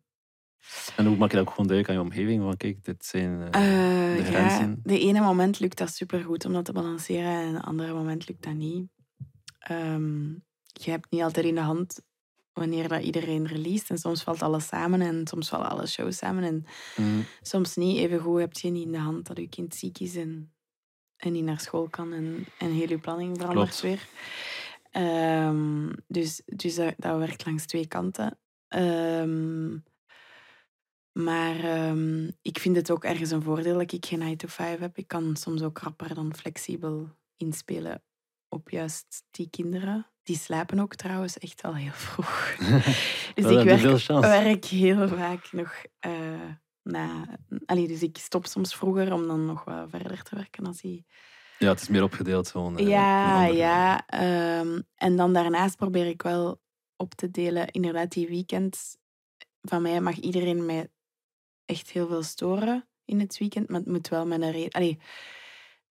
En 0.97 1.07
hoe 1.07 1.17
maak 1.17 1.31
je 1.31 1.37
dat 1.37 1.47
ook 1.47 1.51
gewoon 1.55 1.67
duidelijk 1.67 1.89
aan 1.99 2.05
je 2.05 2.11
omgeving? 2.11 2.43
Van 2.43 2.57
kijk, 2.57 2.85
dit 2.85 3.05
zijn 3.05 3.43
eh, 3.51 3.61
De 4.17 4.31
ja, 4.31 4.75
de 4.83 4.99
ene 4.99 5.21
moment 5.21 5.59
lukt 5.61 5.79
dat 5.79 5.91
supergoed 5.91 6.45
om 6.45 6.53
dat 6.53 6.65
te 6.65 6.73
balanceren 6.73 7.33
en 7.43 7.53
de 7.53 7.63
andere 7.63 7.93
moment 7.93 8.29
lukt 8.29 8.43
dat 8.45 8.55
niet. 8.55 8.89
Ehm, 9.59 10.29
je 10.73 10.91
hebt 10.91 11.11
niet 11.11 11.23
altijd 11.23 11.47
in 11.47 11.55
de 11.55 11.61
hand 11.61 12.01
wanneer 12.53 12.89
dat 12.89 13.03
iedereen 13.03 13.47
released. 13.47 13.91
En 13.91 13.99
soms 13.99 14.23
valt 14.23 14.43
alles 14.43 14.67
samen 14.67 15.01
en 15.01 15.27
soms 15.27 15.49
vallen 15.49 15.69
alle 15.71 15.87
shows 15.87 16.17
samen. 16.17 16.45
En 16.45 16.65
Mhm. 16.97 17.21
soms 17.43 17.77
niet. 17.77 17.99
Evengoed 17.99 18.41
heb 18.41 18.53
je 18.53 18.71
niet 18.71 18.85
in 18.87 18.93
de 18.93 18.99
hand 18.99 19.27
dat 19.27 19.37
je 19.37 19.49
kind 19.49 19.75
ziek 19.75 19.99
is 19.99 20.17
en, 20.17 20.53
en 21.17 21.33
niet 21.33 21.45
naar 21.45 21.61
school 21.61 21.89
kan 21.89 22.13
en, 22.13 22.45
en 22.59 22.71
heel 22.71 22.89
je 22.89 22.99
planning 22.99 23.37
verandert 23.37 23.81
Klopt. 23.81 23.81
weer. 23.81 24.09
Ehm, 24.91 25.93
dus 26.09 26.43
dus 26.45 26.75
dat, 26.75 26.95
dat 26.97 27.19
werkt 27.19 27.47
langs 27.47 27.67
twee 27.67 27.87
kanten. 27.87 28.39
Ehm, 28.69 29.77
maar 31.17 31.59
ehm, 31.59 32.31
ik 32.43 32.59
vind 32.59 32.77
het 32.77 32.91
ook 32.91 33.05
ergens 33.05 33.31
een 33.31 33.43
voordeel 33.43 33.79
dat 33.79 33.93
ik 33.93 34.07
geen 34.07 34.19
9 34.19 34.37
to 34.37 34.49
5 34.49 34.79
heb. 34.79 34.99
Ik 34.99 35.09
kan 35.09 35.37
soms 35.37 35.63
ook 35.63 35.79
rapper 35.79 36.15
dan 36.15 36.35
flexibel 36.35 37.09
inspelen 37.37 38.03
op 38.49 38.71
juist 38.71 39.25
die 39.31 39.51
kinderen. 39.51 40.07
Die 40.23 40.37
slapen 40.37 40.81
ook 40.81 40.95
trouwens 40.95 41.39
echt 41.39 41.63
al 41.63 41.75
heel 41.75 41.93
vroeg. 41.93 42.57
dus 43.35 43.45
ik 43.45 43.65
werk, 43.65 44.21
werk 44.21 44.65
heel 44.65 45.09
vaak 45.09 45.53
nog 45.53 45.85
eh, 45.99 46.13
na... 46.83 47.39
Allee, 47.67 47.89
dus 47.89 48.03
ik 48.03 48.17
stop 48.17 48.47
soms 48.47 48.75
vroeger 48.75 49.13
om 49.13 49.27
dan 49.27 49.47
nog 49.47 49.65
wat 49.65 49.91
verder 49.91 50.23
te 50.23 50.37
werken 50.37 50.67
als 50.67 50.81
die 50.81 51.07
Ja, 51.59 51.69
het 51.69 51.81
is 51.81 51.89
meer 51.89 52.03
opgedeeld 52.03 52.51
gewoon. 52.51 52.77
eh, 52.79 52.89
ja, 52.89 53.45
ja. 53.45 54.07
ehm, 54.07 54.81
en 54.95 55.17
dan 55.17 55.33
daarnaast 55.33 55.77
probeer 55.77 56.07
ik 56.07 56.23
wel 56.23 56.61
op 56.97 57.15
te 57.15 57.31
delen. 57.31 57.67
Inderdaad, 57.67 58.11
die 58.13 58.29
weekends. 58.29 58.97
Van 59.61 59.83
mij 59.83 60.01
mag 60.01 60.17
iedereen 60.17 60.67
mij 60.67 60.89
echt 61.67 61.91
heel 61.91 62.07
veel 62.07 62.23
storen 62.23 62.89
in 63.05 63.21
het 63.21 63.39
weekend. 63.39 63.69
Maar 63.69 63.81
het 63.81 63.89
moet 63.89 64.09
wel 64.09 64.27
met 64.27 64.43
een 64.43 64.51
reden. 64.51 64.71
Allee, 64.73 64.99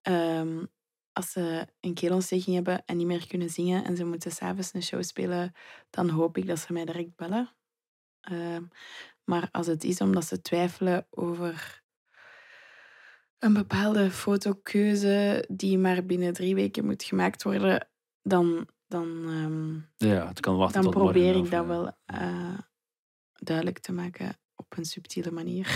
ehm, 0.02 0.66
als 1.14 1.32
ze 1.32 1.68
een 1.80 1.94
keelontsteking 1.94 2.56
hebben 2.56 2.86
en 2.86 2.98
niet 2.98 3.08
meer 3.08 3.28
kunnen 3.28 3.50
zingen 3.50 3.84
en 3.86 3.96
ze 3.96 4.06
moeten 4.06 4.32
s'avonds 4.32 4.74
een 4.74 4.84
show 4.84 5.04
spelen, 5.04 5.54
dan 5.90 6.10
hoop 6.10 6.38
ik 6.38 6.48
dat 6.48 6.60
ze 6.60 6.74
mij 6.74 6.86
direct 6.86 7.16
bellen. 7.16 7.50
Ehm, 8.22 8.64
maar 9.24 9.50
als 9.52 9.68
het 9.68 9.84
is 9.84 10.02
omdat 10.02 10.26
ze 10.26 10.42
twijfelen 10.42 11.08
over 11.10 11.84
een 13.40 13.54
bepaalde 13.54 14.12
fotokeuze 14.12 15.46
die 15.52 15.78
maar 15.78 16.06
binnen 16.06 16.34
drie 16.34 16.56
weken 16.56 16.86
moet 16.86 17.04
gemaakt 17.04 17.44
worden, 17.44 17.88
dan, 18.22 18.68
dan, 18.88 19.08
ehm, 19.30 20.10
Ja, 20.10 20.28
het 20.28 20.40
kan 20.40 20.58
wachten 20.58 20.82
dan 20.82 20.92
tot 20.92 21.02
morgen 21.02 21.22
probeer 21.22 21.44
ik 21.44 21.52
dat 21.52 21.66
wel 21.66 21.98
eh, 22.06 22.60
duidelijk 23.34 23.80
te 23.80 23.92
maken 23.92 24.38
op 24.76 24.82
een 24.82 24.86
subtiele 24.90 25.32
manier. 25.32 25.68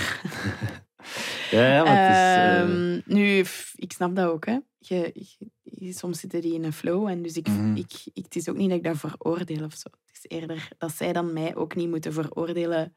Ja, 1.52 1.74
ja, 1.74 1.84
maar 1.84 2.08
het 2.08 2.10
is... 2.16 2.44
eh, 2.44 2.60
Ehm, 2.62 3.02
nu, 3.06 3.46
ik 3.76 3.92
snap 3.94 4.16
dat 4.16 4.28
ook. 4.30 4.46
Hè. 4.46 4.58
Je, 4.78 5.12
je- 5.64 5.94
soms 5.94 6.20
zitten 6.20 6.42
die 6.42 6.54
in 6.54 6.64
een 6.64 6.74
flow. 6.74 7.08
En 7.08 7.22
dus 7.22 7.34
ik, 7.38 7.48
Mhm. 7.48 7.76
ik, 7.76 7.92
ik, 8.14 8.24
het 8.24 8.36
is 8.36 8.50
ook 8.50 8.56
niet 8.56 8.70
dat 8.70 8.78
ik 8.78 8.84
dat 8.84 8.98
veroordeel 8.98 9.64
of 9.64 9.74
zo. 9.74 9.90
Het 10.06 10.18
is 10.24 10.38
eerder 10.38 10.68
dat 10.78 10.92
zij 10.96 11.14
dan 11.14 11.34
mij 11.34 11.56
ook 11.56 11.76
niet 11.76 11.90
moeten 11.90 12.14
veroordelen 12.14 12.96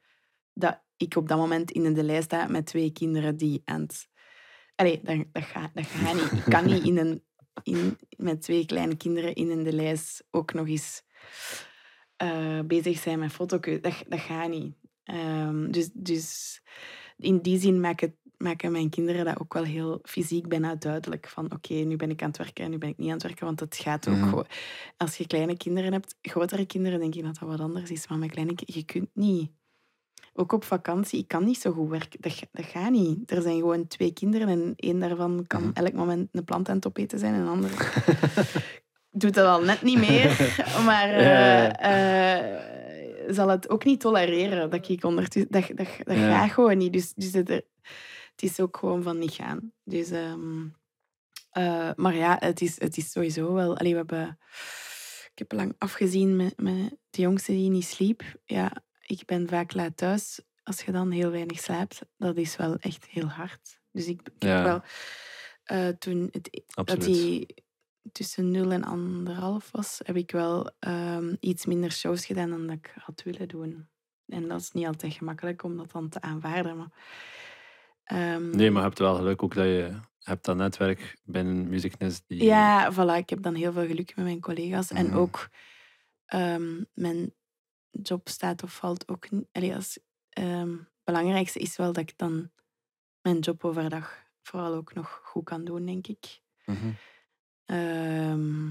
dat 0.55 0.83
ik 0.97 1.17
op 1.17 1.29
dat 1.29 1.39
moment 1.39 1.71
in 1.71 1.95
de 1.95 2.03
lijst 2.05 2.25
sta 2.25 2.47
met 2.47 2.67
twee 2.67 2.91
kinderen 2.93 3.37
die 3.37 3.63
aan 3.65 3.81
het... 3.81 4.09
Allee, 4.75 5.01
dat, 5.03 5.25
dat, 5.33 5.43
gaat, 5.45 5.71
dat 5.75 5.87
gaat 5.87 6.15
niet. 6.15 6.33
Ik 6.33 6.53
kan 6.53 6.65
niet 6.65 6.85
in 6.85 6.97
een 6.99 7.23
in, 7.63 7.99
met 8.17 8.43
twee 8.43 8.67
kleine 8.67 8.97
kinderen 8.97 9.35
in 9.35 9.51
een 9.51 9.63
de 9.63 9.73
lijst 9.73 10.25
ook 10.31 10.53
nog 10.53 10.69
eens 10.69 11.03
eh, 12.17 12.61
bezig 12.65 12.99
zijn 12.99 13.19
met 13.19 13.33
fotokeuze. 13.33 13.81
Dat, 13.81 14.05
dat 14.09 14.21
gaat 14.21 14.49
niet. 14.49 14.75
Ehm, 15.13 15.71
dus, 15.71 15.91
dus 15.93 16.61
in 17.17 17.39
die 17.39 17.59
zin 17.61 17.81
maken, 17.81 18.17
maken 18.37 18.73
mijn 18.73 18.91
kinderen 18.91 19.25
dat 19.25 19.41
ook 19.41 19.53
wel 19.55 19.65
heel 19.65 19.99
fysiek 20.03 20.49
bijna 20.49 20.75
duidelijk. 20.75 21.29
Van 21.29 21.53
oké, 21.53 21.75
nu 21.75 21.97
ben 21.97 22.11
ik 22.11 22.23
aan 22.23 22.29
het 22.29 22.39
werken 22.39 22.65
en 22.65 22.71
nu 22.71 22.79
ben 22.79 22.89
ik 22.89 22.99
niet 22.99 23.09
aan 23.09 23.15
het 23.15 23.23
werken. 23.23 23.47
Want 23.47 23.61
het 23.61 23.77
gaat 23.77 24.09
ook 24.09 24.15
Mhm. 24.17 24.43
Als 24.97 25.17
je 25.17 25.27
kleine 25.27 25.57
kinderen 25.57 25.93
hebt, 25.93 26.15
grotere 26.23 26.67
kinderen, 26.67 27.01
denk 27.01 27.15
ik 27.15 27.23
dat 27.23 27.39
dat 27.39 27.49
wat 27.49 27.61
anders 27.61 27.91
is. 27.91 28.09
Maar 28.09 28.19
met 28.19 28.31
kleine 28.31 28.55
kinderen, 28.55 28.81
je 28.81 28.93
kunt 28.93 29.09
niet... 29.15 29.51
Ook 30.35 30.53
op 30.53 30.65
vakantie, 30.65 31.19
ik 31.19 31.29
kan 31.29 31.45
niet 31.45 31.61
zo 31.61 31.73
goed 31.73 31.89
werken. 31.89 32.21
Dat, 32.21 32.43
dat 32.53 32.65
gaat 32.65 32.91
niet. 32.91 33.31
Er 33.31 33.43
zijn 33.43 33.59
gewoon 33.59 33.87
twee 33.87 34.13
kinderen 34.13 34.49
en 34.49 34.73
één 34.77 34.99
daarvan 34.99 35.45
kan 35.47 35.63
Mhm. 35.63 35.71
elk 35.73 35.93
moment 35.93 36.29
een 36.33 36.45
plant 36.45 36.69
aan 36.69 36.77
het 36.77 36.87
opeten 36.87 37.19
zijn 37.19 37.35
en 37.35 37.41
een 37.41 37.49
ander 37.49 37.71
doet 39.11 39.35
dat 39.35 39.47
al 39.47 39.63
net 39.63 39.83
niet 39.83 39.99
meer. 39.99 40.53
Maar 40.87 41.09
eh, 41.09 41.67
eh, 42.43 42.61
zal 43.29 43.49
het 43.49 43.69
ook 43.71 43.85
niet 43.85 44.01
tolereren 44.01 44.71
dat 44.71 44.89
ik 44.89 45.05
ondertussen... 45.05 45.51
Dat, 45.53 45.67
dat, 45.75 45.87
dat 46.05 46.17
Ja. 46.17 46.39
gaat 46.41 46.53
gewoon 46.53 46.79
niet. 46.79 46.93
Dus, 46.93 47.13
dus 47.15 47.33
het, 47.33 47.49
het 47.49 47.63
is 48.37 48.61
ook 48.61 48.77
gewoon 48.77 49.03
van 49.03 49.19
niet 49.19 49.33
gaan. 49.33 49.73
Dus, 49.85 50.11
ehm, 50.11 50.67
eh, 51.51 51.91
maar 51.97 52.15
ja, 52.15 52.37
het 52.41 52.61
is, 52.61 52.81
het 52.81 52.97
is 52.97 53.11
sowieso 53.11 53.53
wel... 53.53 53.77
Allee, 53.77 53.91
we 53.93 53.97
hebben... 53.99 54.39
Ik 55.33 55.39
heb 55.39 55.53
lang 55.53 55.75
afgezien 55.79 56.37
met, 56.37 56.61
met 56.61 56.97
de 57.11 57.23
jongste 57.23 57.53
die 57.53 57.71
niet 57.71 57.85
sliep. 57.85 58.23
Ja, 58.45 58.83
ik 59.01 59.25
ben 59.25 59.49
vaak 59.49 59.75
laat 59.75 59.97
thuis. 59.97 60.41
Als 60.63 60.83
je 60.83 60.93
dan 60.93 61.11
heel 61.11 61.31
weinig 61.31 61.59
slaapt, 61.61 62.01
dat 62.17 62.37
is 62.37 62.57
wel 62.57 62.77
echt 62.77 63.07
heel 63.07 63.27
hard. 63.27 63.81
Dus 63.91 64.07
ik, 64.07 64.21
ik 64.21 64.33
Ja. 64.43 64.49
heb 64.57 64.65
wel... 64.65 64.83
eh, 65.63 65.89
toen 65.89 66.29
het, 66.33 66.63
dat. 66.75 67.05
Tussen 68.13 68.51
0 68.51 68.71
en 68.73 68.85
anderhalf 68.85 69.71
was, 69.71 70.01
heb 70.05 70.17
ik 70.17 70.31
wel 70.31 70.71
ehm, 70.79 71.35
iets 71.41 71.67
minder 71.67 71.93
shows 71.93 72.25
gedaan 72.27 72.51
dan 72.51 72.67
dat 72.67 72.77
ik 72.77 72.95
had 72.99 73.23
willen 73.23 73.49
doen. 73.49 73.89
En 74.27 74.49
dat 74.49 74.61
is 74.61 74.73
niet 74.73 74.87
altijd 74.87 75.13
gemakkelijk 75.15 75.63
om 75.63 75.77
dat 75.77 75.91
dan 75.91 76.09
te 76.09 76.21
aanvaarden. 76.21 76.77
Maar, 76.77 76.91
ehm, 78.05 78.51
Nee, 78.51 78.71
maar 78.71 78.83
je 78.83 78.89
hebt 78.89 78.99
wel 78.99 79.15
geluk 79.15 79.43
ook 79.43 79.55
dat 79.55 79.65
je 79.65 80.01
hebt 80.19 80.45
dat 80.45 80.57
netwerk 80.57 81.19
binnen 81.25 81.69
Music 81.69 81.99
Nest 81.99 82.25
die... 82.27 82.45
Ja, 82.45 82.93
voilà. 82.93 83.17
Ik 83.17 83.31
heb 83.31 83.43
dan 83.43 83.55
heel 83.55 83.73
veel 83.73 83.87
geluk 83.87 84.17
met 84.17 84.25
mijn 84.25 84.41
collega's. 84.41 84.91
En 84.91 85.07
Mhm. 85.07 85.17
ook 85.17 85.49
ehm, 86.27 86.83
mijn 86.95 87.35
job 87.91 88.29
staat 88.29 88.63
of 88.63 88.75
valt 88.75 89.09
ook 89.09 89.31
niet. 89.31 89.49
Allee, 89.53 89.75
als, 89.75 89.99
het 90.31 90.89
belangrijkste 91.05 91.59
is 91.59 91.77
wel 91.77 91.93
dat 91.93 92.03
ik 92.09 92.19
dan 92.19 92.51
mijn 93.21 93.39
job 93.39 93.65
overdag 93.65 94.23
vooral 94.43 94.75
ook 94.75 94.95
nog 94.95 95.21
goed 95.25 95.45
kan 95.45 95.65
doen, 95.65 95.87
denk 95.87 96.07
ik. 96.07 96.41
Mhm. 96.65 96.91
Ehm 97.65 98.71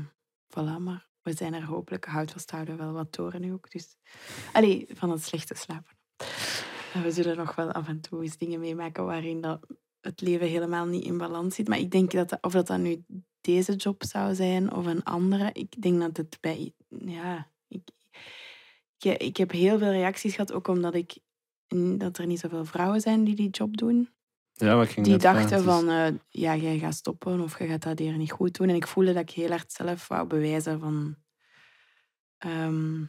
voilà, 0.52 0.80
maar 0.80 1.10
we 1.22 1.34
zijn 1.34 1.54
er 1.54 1.64
hopelijk 1.64 2.06
hout 2.06 2.32
vasthouden 2.32 2.78
wel 2.78 2.92
wat 2.92 3.14
door 3.14 3.40
nu 3.40 3.54
ook. 3.54 3.72
Dus, 3.72 3.98
allee, 4.54 4.88
van 4.94 5.10
het 5.10 5.24
slechte 5.24 5.56
slapen. 5.56 5.98
En 6.94 7.02
we 7.02 7.12
zullen 7.12 7.38
nog 7.38 7.56
wel 7.56 7.72
af 7.72 7.88
en 7.88 8.02
toe 8.02 8.24
eens 8.24 8.38
dingen 8.38 8.60
meemaken 8.60 9.06
waarin 9.06 9.42
dat 9.42 9.66
het 10.02 10.22
leven 10.22 10.48
helemaal 10.48 10.86
niet 10.86 11.04
in 11.04 11.18
balans 11.18 11.56
zit. 11.56 11.68
Maar 11.68 11.80
ik 11.80 11.92
denk 11.92 12.12
dat, 12.12 12.30
dat 12.30 12.42
of 12.42 12.52
dat, 12.52 12.68
dan 12.68 12.82
nu 12.82 13.04
deze 13.42 13.76
job 13.76 14.04
zou 14.04 14.36
zijn 14.36 14.74
of 14.74 14.86
een 14.86 15.04
andere, 15.04 15.50
ik 15.54 15.82
denk 15.82 16.00
dat 16.00 16.18
het 16.18 16.38
bij... 16.42 16.74
Ja, 16.88 17.52
ik, 17.68 17.90
ik, 18.98 19.18
ik 19.22 19.38
heb 19.38 19.52
heel 19.52 19.78
veel 19.78 19.92
reacties 19.92 20.32
gehad, 20.32 20.54
ook 20.54 20.68
omdat 20.68 20.94
ik 20.94 21.18
dat 21.98 22.18
er 22.18 22.26
niet 22.26 22.40
zoveel 22.40 22.66
vrouwen 22.66 23.02
zijn 23.02 23.24
die 23.24 23.36
die 23.36 23.50
job 23.50 23.78
doen 23.78 24.10
Ja, 24.62 24.76
maar 24.76 24.88
ging 24.88 25.06
die 25.06 25.20
vragen, 25.20 25.40
dachten 25.42 25.58
is- 25.58 25.64
van, 25.74 25.90
eh, 25.90 26.08
ja, 26.30 26.56
jij 26.56 26.78
gaat 26.80 26.94
stoppen 26.94 27.40
of 27.42 27.60
je 27.60 27.68
gaat 27.68 27.84
dat 27.84 28.00
hier 28.00 28.18
niet 28.18 28.32
goed 28.32 28.58
doen. 28.58 28.70
En 28.70 28.76
ik 28.76 28.88
voelde 28.88 29.14
dat 29.14 29.22
ik 29.22 29.30
heel 29.30 29.50
hard 29.50 29.72
zelf 29.72 30.08
wou 30.08 30.28
bewijzen 30.28 30.80
van... 30.80 31.16
ehm, 32.38 33.00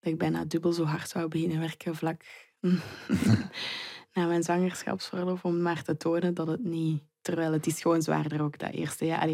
dat 0.00 0.12
ik 0.12 0.18
bijna 0.18 0.44
dubbel 0.44 0.72
zo 0.72 0.84
hard 0.84 1.08
zou 1.08 1.28
beginnen 1.28 1.60
werken 1.60 1.94
vlak 1.96 2.22
na 4.14 4.26
mijn 4.26 4.42
zwangerschapsverlof, 4.42 5.44
om 5.44 5.62
maar 5.62 5.82
te 5.82 5.96
tonen 5.96 6.34
dat 6.34 6.46
het 6.46 6.64
niet... 6.64 7.02
Terwijl 7.20 7.52
het 7.52 7.66
is 7.66 7.80
gewoon 7.82 8.02
zwaarder 8.02 8.42
ook, 8.42 8.58
dat 8.58 8.70
eerste 8.70 9.06
jaar. 9.06 9.28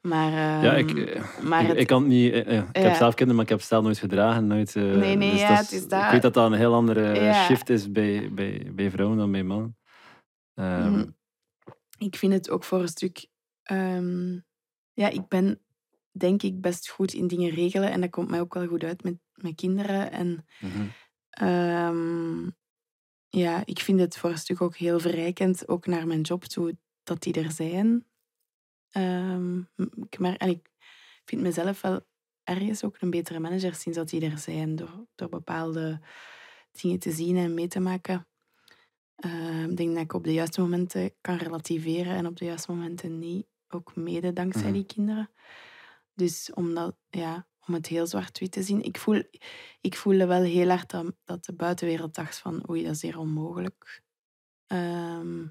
Maar, 0.00 0.30
Ja, 0.64 0.76
ehm, 0.76 0.88
ik, 0.88 0.98
eh, 1.08 1.22
maar 1.42 1.62
ik, 1.62 1.68
het- 1.68 1.76
ik 1.76 1.86
kan 1.86 2.00
het 2.02 2.10
niet... 2.10 2.32
eh, 2.32 2.38
eh, 2.58 2.58
ik 2.68 2.76
heb 2.76 2.84
Ja. 2.92 2.94
zelf 2.94 3.14
kinderen, 3.14 3.34
maar 3.34 3.44
ik 3.44 3.50
heb 3.50 3.60
stel 3.60 3.82
nooit 3.82 3.98
gedragen. 3.98 4.46
Nooit, 4.46 4.74
Nee, 4.74 5.16
nee, 5.16 5.30
dus 5.30 5.40
ja, 5.40 5.48
dat 5.48 5.58
het 5.58 5.72
is 5.72 5.88
dat. 5.88 6.02
Ik 6.04 6.10
weet 6.10 6.22
dat 6.22 6.34
dat 6.34 6.46
een 6.52 6.58
heel 6.58 6.74
andere 6.74 7.14
Ja. 7.14 7.44
shift 7.44 7.68
is 7.70 7.92
bij, 7.92 8.28
bij, 8.32 8.70
bij 8.74 8.90
vrouwen 8.90 9.18
dan 9.18 9.32
bij 9.32 9.42
mannen. 9.42 9.76
Ehm, 10.54 10.92
Mhm. 10.92 11.10
Ik 11.98 12.16
vind 12.16 12.32
het 12.32 12.50
ook 12.50 12.64
voor 12.64 12.80
een 12.80 12.88
stuk... 12.88 13.26
ehm, 13.62 14.38
ja, 14.92 15.08
ik 15.08 15.28
ben 15.28 15.60
denk 16.10 16.42
ik 16.42 16.60
best 16.60 16.88
goed 16.88 17.12
in 17.12 17.26
dingen 17.26 17.50
regelen. 17.50 17.90
En 17.90 18.00
dat 18.00 18.10
komt 18.10 18.30
mij 18.30 18.40
ook 18.40 18.54
wel 18.54 18.66
goed 18.66 18.84
uit 18.84 19.02
met, 19.02 19.14
met 19.34 19.54
kinderen. 19.54 20.10
En 20.10 20.46
mhm. 20.60 20.86
ehm, 21.30 22.50
ja, 23.28 23.62
ik 23.64 23.78
vind 23.78 24.00
het 24.00 24.16
voor 24.16 24.30
een 24.30 24.38
stuk 24.38 24.60
ook 24.60 24.76
heel 24.76 25.00
verrijkend, 25.00 25.68
ook 25.68 25.86
naar 25.86 26.06
mijn 26.06 26.20
job 26.20 26.44
toe, 26.44 26.76
dat 27.02 27.22
die 27.22 27.32
er 27.34 27.50
zijn. 27.50 28.06
Ik, 29.76 30.18
maar, 30.18 30.36
en 30.36 30.48
ik 30.48 30.70
vind 31.24 31.42
mezelf 31.42 31.80
wel 31.80 32.06
ergens 32.42 32.84
ook 32.84 32.96
een 33.00 33.10
betere 33.10 33.38
manager 33.38 33.74
sinds 33.74 33.98
dat 33.98 34.08
die 34.08 34.30
er 34.30 34.38
zijn, 34.38 34.76
door, 34.76 35.06
door 35.14 35.28
bepaalde 35.28 36.00
dingen 36.70 36.98
te 36.98 37.10
zien 37.10 37.36
en 37.36 37.54
mee 37.54 37.68
te 37.68 37.80
maken. 37.80 38.26
Ehm, 39.16 39.70
Ik 39.70 39.76
denk 39.76 39.94
dat 39.94 40.02
ik 40.02 40.12
op 40.12 40.24
de 40.24 40.32
juiste 40.32 40.60
momenten 40.60 41.12
kan 41.20 41.36
relativeren 41.36 42.14
en 42.14 42.26
op 42.26 42.36
de 42.36 42.44
juiste 42.44 42.72
momenten 42.72 43.18
niet. 43.18 43.46
Ook 43.68 43.96
mede 43.96 44.32
dankzij 44.32 44.62
Mhm. 44.62 44.72
die 44.72 44.86
kinderen. 44.86 45.30
Dus 46.14 46.52
om, 46.52 46.74
dat, 46.74 46.96
ja, 47.10 47.46
om 47.66 47.74
het 47.74 47.86
heel 47.86 48.06
zwart-wit 48.06 48.52
te 48.52 48.62
zien. 48.62 48.82
Ik, 48.82 48.98
voel, 48.98 49.22
ik 49.80 49.96
voelde 49.96 50.26
wel 50.26 50.42
heel 50.42 50.68
hard 50.68 50.90
dat, 50.90 51.14
dat 51.24 51.44
de 51.44 51.52
buitenwereld 51.54 52.14
dacht 52.14 52.38
van 52.38 52.68
oei, 52.70 52.82
dat 52.84 52.94
is 52.94 53.02
hier 53.02 53.18
onmogelijk. 53.18 54.02
Ehm, 54.66 55.46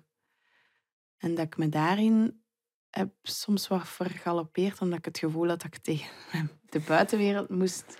en 1.17 1.35
dat 1.35 1.45
ik 1.45 1.57
me 1.57 1.69
daarin 1.69 2.43
heb 2.89 3.13
soms 3.21 3.67
wat 3.67 3.87
vergalopeerd, 3.89 4.81
omdat 4.81 4.97
ik 4.97 5.05
het 5.05 5.17
gevoel 5.17 5.47
had 5.47 5.61
dat 5.61 5.73
ik 5.75 5.81
tegen 5.83 6.11
de 6.69 6.79
buitenwereld 6.79 7.49
moest 7.49 7.97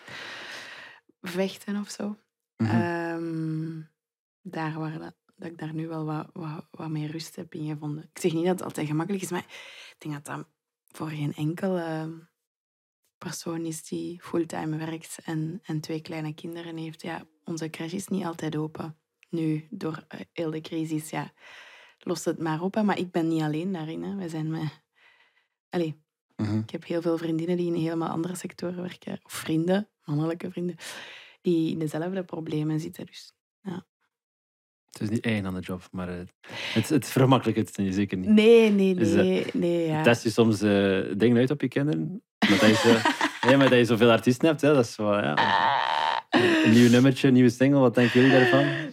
vechten 1.21 1.75
of 1.79 1.89
zo. 1.89 2.17
Mhm. 2.57 2.69
Ehm, 2.71 3.81
daar 4.41 4.79
waar 4.79 4.99
dat, 4.99 5.15
dat 5.43 5.51
ik 5.51 5.57
daar 5.57 5.73
nu 5.73 5.87
wel 5.87 6.05
wat, 6.05 6.29
wat, 6.33 6.67
wat 6.71 6.89
meer 6.89 7.11
rust 7.11 7.35
heb 7.35 7.53
in 7.53 7.67
gevonden. 7.67 8.03
Ik 8.13 8.21
zeg 8.21 8.33
niet 8.33 8.45
dat 8.45 8.53
het 8.53 8.63
altijd 8.63 8.87
gemakkelijk 8.87 9.23
is, 9.23 9.29
maar 9.31 9.45
ik 9.89 9.95
denk 9.97 10.13
dat 10.13 10.25
dat 10.25 10.47
voor 10.91 11.09
geen 11.09 11.33
enkele 11.33 12.09
persoon 13.17 13.65
is 13.65 13.83
die 13.87 14.21
fulltime 14.21 14.77
werkt 14.77 15.17
en, 15.23 15.59
en 15.63 15.81
twee 15.81 16.01
kleine 16.01 16.33
kinderen 16.33 16.77
heeft. 16.77 17.01
Ja, 17.01 17.25
onze 17.43 17.69
crash 17.69 17.93
is 17.93 18.07
niet 18.07 18.25
altijd 18.25 18.55
open. 18.55 18.97
Nu, 19.29 19.67
door 19.69 20.05
eh, 20.07 20.19
heel 20.31 20.51
de 20.51 20.61
crisis, 20.61 21.09
ja, 21.09 21.33
lost 21.99 22.25
het 22.25 22.39
maar 22.39 22.61
op. 22.61 22.73
hè. 22.73 22.83
Maar 22.83 22.97
ik 22.97 23.11
ben 23.11 23.27
niet 23.27 23.41
alleen 23.41 23.71
daarin. 23.71 24.03
Hè. 24.03 24.15
We 24.15 24.29
zijn 24.29 24.51
met... 24.51 24.81
Allee, 25.69 26.01
Mhm. 26.35 26.57
ik 26.57 26.69
heb 26.69 26.85
heel 26.85 27.01
veel 27.01 27.17
vriendinnen 27.17 27.57
die 27.57 27.67
in 27.73 27.81
helemaal 27.81 28.09
andere 28.09 28.35
sectoren 28.35 28.81
werken. 28.81 29.19
Of 29.23 29.31
vrienden, 29.31 29.89
mannelijke 30.03 30.51
vrienden, 30.51 30.75
die 31.41 31.71
in 31.71 31.79
dezelfde 31.79 32.23
problemen 32.23 32.79
zitten. 32.79 33.05
Dus 33.05 33.33
Het 34.93 35.01
is 35.01 35.09
niet 35.09 35.25
eigen 35.25 35.45
aan 35.45 35.53
de 35.53 35.59
job, 35.59 35.87
maar 35.91 36.09
eh, 36.09 36.15
het, 36.73 36.89
het 36.89 37.07
vergemakkelijkt 37.07 37.77
het 37.77 37.93
zeker 37.93 38.17
niet. 38.17 38.29
Nee, 38.29 38.71
nee, 38.71 38.95
Is, 38.95 39.13
eh, 39.13 39.15
nee. 39.15 39.45
nee 39.53 39.87
ja. 39.87 40.03
Test 40.03 40.23
je 40.23 40.29
soms 40.29 40.61
eh, 40.61 40.99
dingen 41.17 41.37
uit 41.37 41.51
op 41.51 41.61
je 41.61 41.67
kinderen? 41.67 42.23
Omdat 42.49 42.59
je 42.59 42.75
zo, 42.75 42.89
ja, 43.49 43.57
maar 43.57 43.69
dat 43.69 43.77
je 43.77 43.85
zoveel 43.85 44.11
artiesten 44.11 44.47
hebt, 44.47 44.61
hè, 44.61 44.73
dat 44.73 44.85
is 44.85 44.95
wel, 44.95 45.13
ja. 45.13 45.35
Een 46.29 46.71
nieuw 46.71 46.89
nummertje, 46.89 47.27
een 47.27 47.33
nieuwe 47.33 47.49
single, 47.49 47.79
wat 47.79 47.95
denken 47.95 48.21
jullie 48.21 48.37
daarvan? 48.37 48.91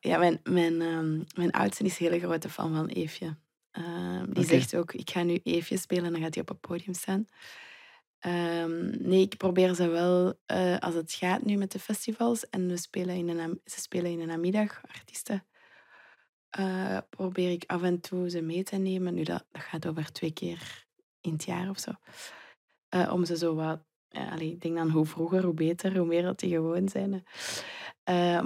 Ja, 0.00 0.18
mijn, 0.18 0.40
mijn, 0.42 0.80
ehm, 0.80 1.20
mijn 1.34 1.50
oudste 1.50 1.84
is 1.84 2.00
een 2.00 2.06
hele 2.06 2.26
grote 2.26 2.48
fan 2.48 2.74
van 2.74 2.86
Eefje. 2.86 3.36
Ehm, 3.70 4.32
die 4.32 4.44
zegt 4.44 4.76
ook, 4.76 4.92
ik 4.92 5.10
ga 5.10 5.22
nu 5.22 5.40
Eefje 5.42 5.78
spelen 5.78 6.04
en 6.04 6.12
dan 6.12 6.22
gaat 6.22 6.34
hij 6.34 6.42
op 6.42 6.48
het 6.48 6.60
podium 6.60 6.94
staan. 6.94 7.26
Ehm, 8.24 9.08
nee, 9.08 9.20
ik 9.20 9.36
probeer 9.36 9.74
ze 9.74 9.88
wel, 9.88 10.34
eh, 10.46 10.78
als 10.78 10.94
het 10.94 11.12
gaat 11.12 11.42
nu 11.44 11.56
met 11.56 11.72
de 11.72 11.78
festivals, 11.78 12.48
en 12.48 12.68
we 12.68 12.76
spelen 12.76 13.16
in 13.16 13.28
een, 13.28 13.60
ze 13.64 13.80
spelen 13.80 14.10
in 14.10 14.20
een 14.20 14.26
namiddag, 14.26 14.80
artiesten, 14.86 15.46
eh, 16.50 16.98
probeer 17.10 17.50
ik 17.50 17.64
af 17.66 17.82
en 17.82 18.00
toe 18.00 18.30
ze 18.30 18.40
mee 18.40 18.62
te 18.62 18.76
nemen. 18.76 19.14
Nu, 19.14 19.22
dat, 19.22 19.46
dat 19.50 19.62
gaat 19.62 19.86
over 19.86 20.12
twee 20.12 20.32
keer 20.32 20.86
in 21.20 21.32
het 21.32 21.44
jaar 21.44 21.68
of 21.68 21.78
zo. 21.78 21.90
Eh, 22.88 23.12
om 23.12 23.24
ze 23.24 23.36
zo 23.36 23.54
wat... 23.54 23.80
Allee, 24.08 24.50
ik 24.50 24.60
denk 24.60 24.76
dan 24.76 24.90
hoe 24.90 25.06
vroeger, 25.06 25.44
hoe 25.44 25.54
beter, 25.54 25.96
hoe 25.96 26.06
meer 26.06 26.22
dat 26.22 26.38
die 26.38 26.50
gewoon 26.50 26.88
zijn. 26.88 27.24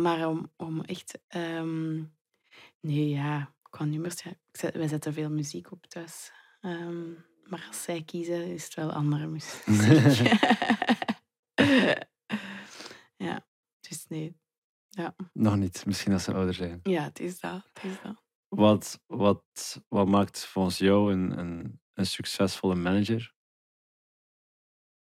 maar 0.02 0.28
om, 0.28 0.52
om 0.56 0.80
echt... 0.80 1.18
ehm, 1.28 2.02
nee, 2.80 3.08
ja, 3.08 3.54
qua 3.62 3.84
nummers... 3.84 4.22
Ja, 4.22 4.32
wij 4.72 4.88
zetten 4.88 5.12
veel 5.12 5.30
muziek 5.30 5.72
op 5.72 5.86
thuis. 5.86 6.32
Ehm, 6.60 7.12
maar 7.48 7.64
als 7.68 7.82
zij 7.82 8.02
kiezen, 8.02 8.46
is 8.46 8.64
het 8.64 8.74
wel 8.74 8.92
andere 8.92 9.26
muziek. 9.26 9.66
ja, 13.26 13.46
dus 13.80 14.06
nee. 14.08 14.36
Nog 15.32 15.56
niet, 15.56 15.86
misschien 15.86 16.12
als 16.12 16.24
ze 16.24 16.34
ouder 16.34 16.54
zijn. 16.54 16.80
Ja, 16.82 17.02
het 17.02 17.20
is 17.20 17.40
dat. 17.40 17.70
Het 17.72 17.84
is 17.84 18.00
dat. 18.02 18.22
Wat, 18.48 19.00
wat, 19.06 19.82
wat 19.88 20.08
maakt 20.08 20.44
volgens 20.44 20.78
jou 20.78 21.12
een, 21.12 21.38
een, 21.38 21.80
een 21.92 22.06
succesvolle 22.06 22.74
manager? 22.74 23.34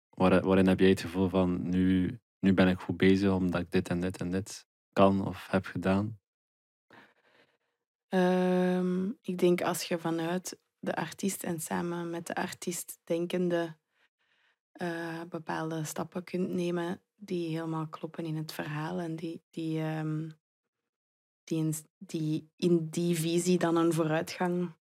Waar, 0.08 0.42
waarin 0.42 0.66
heb 0.66 0.80
jij 0.80 0.88
het 0.88 1.00
gevoel 1.00 1.28
van 1.28 1.68
nu, 1.68 2.18
nu 2.38 2.54
ben 2.54 2.68
ik 2.68 2.80
goed 2.80 2.96
bezig 2.96 3.32
omdat 3.32 3.60
ik 3.60 3.70
dit 3.70 3.88
en 3.88 4.00
dit 4.00 4.20
en 4.20 4.30
dit 4.30 4.66
kan 4.92 5.26
of 5.26 5.46
heb 5.50 5.64
gedaan? 5.64 6.20
Ehm, 8.08 9.08
ik 9.20 9.38
denk 9.38 9.60
als 9.62 9.82
je 9.82 9.98
vanuit 9.98 10.58
de 10.86 10.96
artiest 10.96 11.42
en 11.42 11.60
samen 11.60 12.10
met 12.10 12.26
de 12.26 12.34
artiest 12.34 12.98
denkende 13.04 13.76
eh, 14.72 15.22
bepaalde 15.28 15.84
stappen 15.84 16.24
kunt 16.24 16.48
nemen 16.48 17.00
die 17.14 17.48
helemaal 17.48 17.88
kloppen 17.88 18.24
in 18.24 18.36
het 18.36 18.52
verhaal 18.52 19.00
en 19.00 19.16
die, 19.16 19.42
die, 19.50 19.80
ehm, 19.80 20.30
die, 21.44 21.58
in, 21.58 21.74
die 21.98 22.50
in 22.56 22.88
die 22.90 23.16
visie 23.16 23.58
dan 23.58 23.76
een 23.76 23.92
vooruitgang 23.92 24.74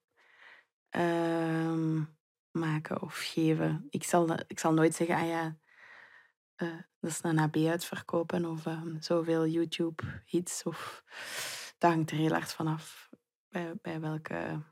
ehm, 0.90 2.04
maken 2.52 3.02
of 3.02 3.18
geven. 3.18 3.88
Ik 3.90 4.04
zal, 4.04 4.40
ik 4.48 4.60
zal 4.60 4.74
nooit 4.74 4.96
zeggen, 4.96 5.16
ah 5.16 5.28
ja, 5.28 5.58
eh, 6.56 6.80
dat 7.00 7.12
is 7.12 7.20
een 7.22 7.40
AB 7.40 7.56
uitverkopen 7.56 8.46
of 8.46 8.66
ehm, 8.66 9.02
zoveel 9.02 9.48
YouTube-hits. 9.48 10.64
Of, 10.64 11.04
dat 11.78 11.92
hangt 11.92 12.12
er 12.12 12.18
heel 12.18 12.32
hard 12.32 12.54
vanaf 12.54 13.10
bij, 13.50 13.76
bij 13.82 14.00
welke 14.00 14.64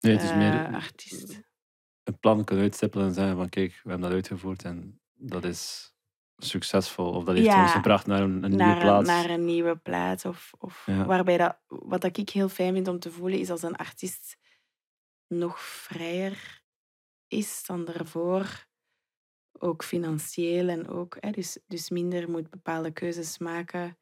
Nee, 0.00 0.12
het 0.12 0.22
is 0.22 0.30
eh, 0.30 0.36
meer 0.36 0.66
artiest. 0.74 1.40
een 2.04 2.18
plan 2.18 2.44
kunnen 2.44 2.64
uitstippelen 2.64 3.06
en 3.06 3.14
zeggen 3.14 3.36
van 3.36 3.48
kijk, 3.48 3.70
we 3.72 3.90
hebben 3.90 4.00
dat 4.00 4.12
uitgevoerd 4.12 4.64
en 4.64 5.00
dat 5.14 5.44
is 5.44 5.92
succesvol. 6.36 7.12
Of 7.12 7.24
dat 7.24 7.34
heeft 7.34 7.46
Ja, 7.46 7.62
ons 7.62 7.72
gebracht 7.72 8.06
naar 8.06 8.20
een, 8.22 8.42
een 8.42 8.50
nieuwe 8.56 8.76
plaats. 8.78 9.08
Een, 9.08 9.14
naar 9.14 9.30
een 9.30 9.44
nieuwe 9.44 9.76
plaats. 9.76 10.24
Of, 10.24 10.52
of 10.58 10.86
Ja. 10.86 11.04
waarbij 11.06 11.36
dat, 11.36 11.58
wat 11.66 12.00
dat 12.00 12.16
ik 12.16 12.30
heel 12.30 12.48
fijn 12.48 12.74
vind 12.74 12.88
om 12.88 12.98
te 12.98 13.10
voelen, 13.10 13.38
is 13.38 13.50
als 13.50 13.62
een 13.62 13.76
artiest 13.76 14.36
nog 15.26 15.60
vrijer 15.60 16.62
is 17.26 17.64
dan 17.66 17.84
daarvoor. 17.84 18.66
Ook 19.60 19.84
financieel 19.84 20.68
en 20.68 20.88
ook, 20.88 21.16
hè, 21.20 21.30
dus, 21.30 21.58
dus 21.66 21.90
minder 21.90 22.30
moet 22.30 22.50
bepaalde 22.50 22.90
keuzes 22.92 23.38
maken 23.38 23.98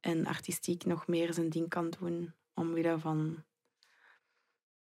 en 0.00 0.26
artistiek 0.26 0.84
nog 0.84 1.06
meer 1.06 1.32
zijn 1.32 1.48
ding 1.48 1.68
kan 1.68 1.90
doen 1.90 2.34
omwille 2.54 2.98
van 2.98 3.44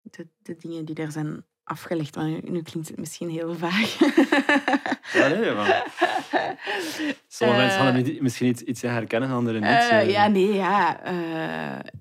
de, 0.09 0.27
de 0.41 0.55
dingen 0.55 0.85
die 0.85 0.95
er 0.95 1.11
zijn 1.11 1.45
afgelegd. 1.63 2.15
Maar 2.15 2.25
nu, 2.25 2.39
nu 2.43 2.61
klinkt 2.61 2.87
het 2.89 2.97
misschien 2.97 3.29
heel 3.29 3.55
vaag. 3.55 3.99
Nee, 5.13 5.53
maar 5.53 5.91
Sommige 7.27 7.59
mensen 7.59 7.79
Eh, 7.79 7.83
hadden 7.83 8.03
mi- 8.03 8.21
misschien 8.21 8.47
iets, 8.47 8.61
iets 8.61 8.81
herkennen, 8.81 9.29
anderen 9.29 9.61
niet. 9.61 9.69
Eh, 9.69 9.99
eh. 10.01 10.09
ja, 10.09 10.27
nee, 10.27 10.53
ja. 10.53 11.03
eh, 11.03 11.91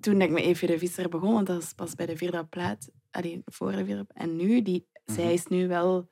toen 0.00 0.20
ik 0.20 0.30
met 0.30 0.42
Evie 0.42 0.68
de 0.68 0.78
Visser 0.78 1.08
begon, 1.08 1.32
want 1.32 1.46
dat 1.46 1.56
was 1.56 1.72
pas 1.72 1.94
bij 1.94 2.06
de 2.06 2.16
vierde 2.16 2.44
plaat, 2.46 2.90
allee, 3.10 3.42
voor 3.44 3.72
de 3.72 3.84
vierde 3.84 4.06
En 4.14 4.36
nu, 4.36 4.62
die, 4.62 4.86
zij 5.04 5.24
Mhm. 5.24 5.32
is 5.32 5.46
nu 5.46 5.68
wel 5.68 6.08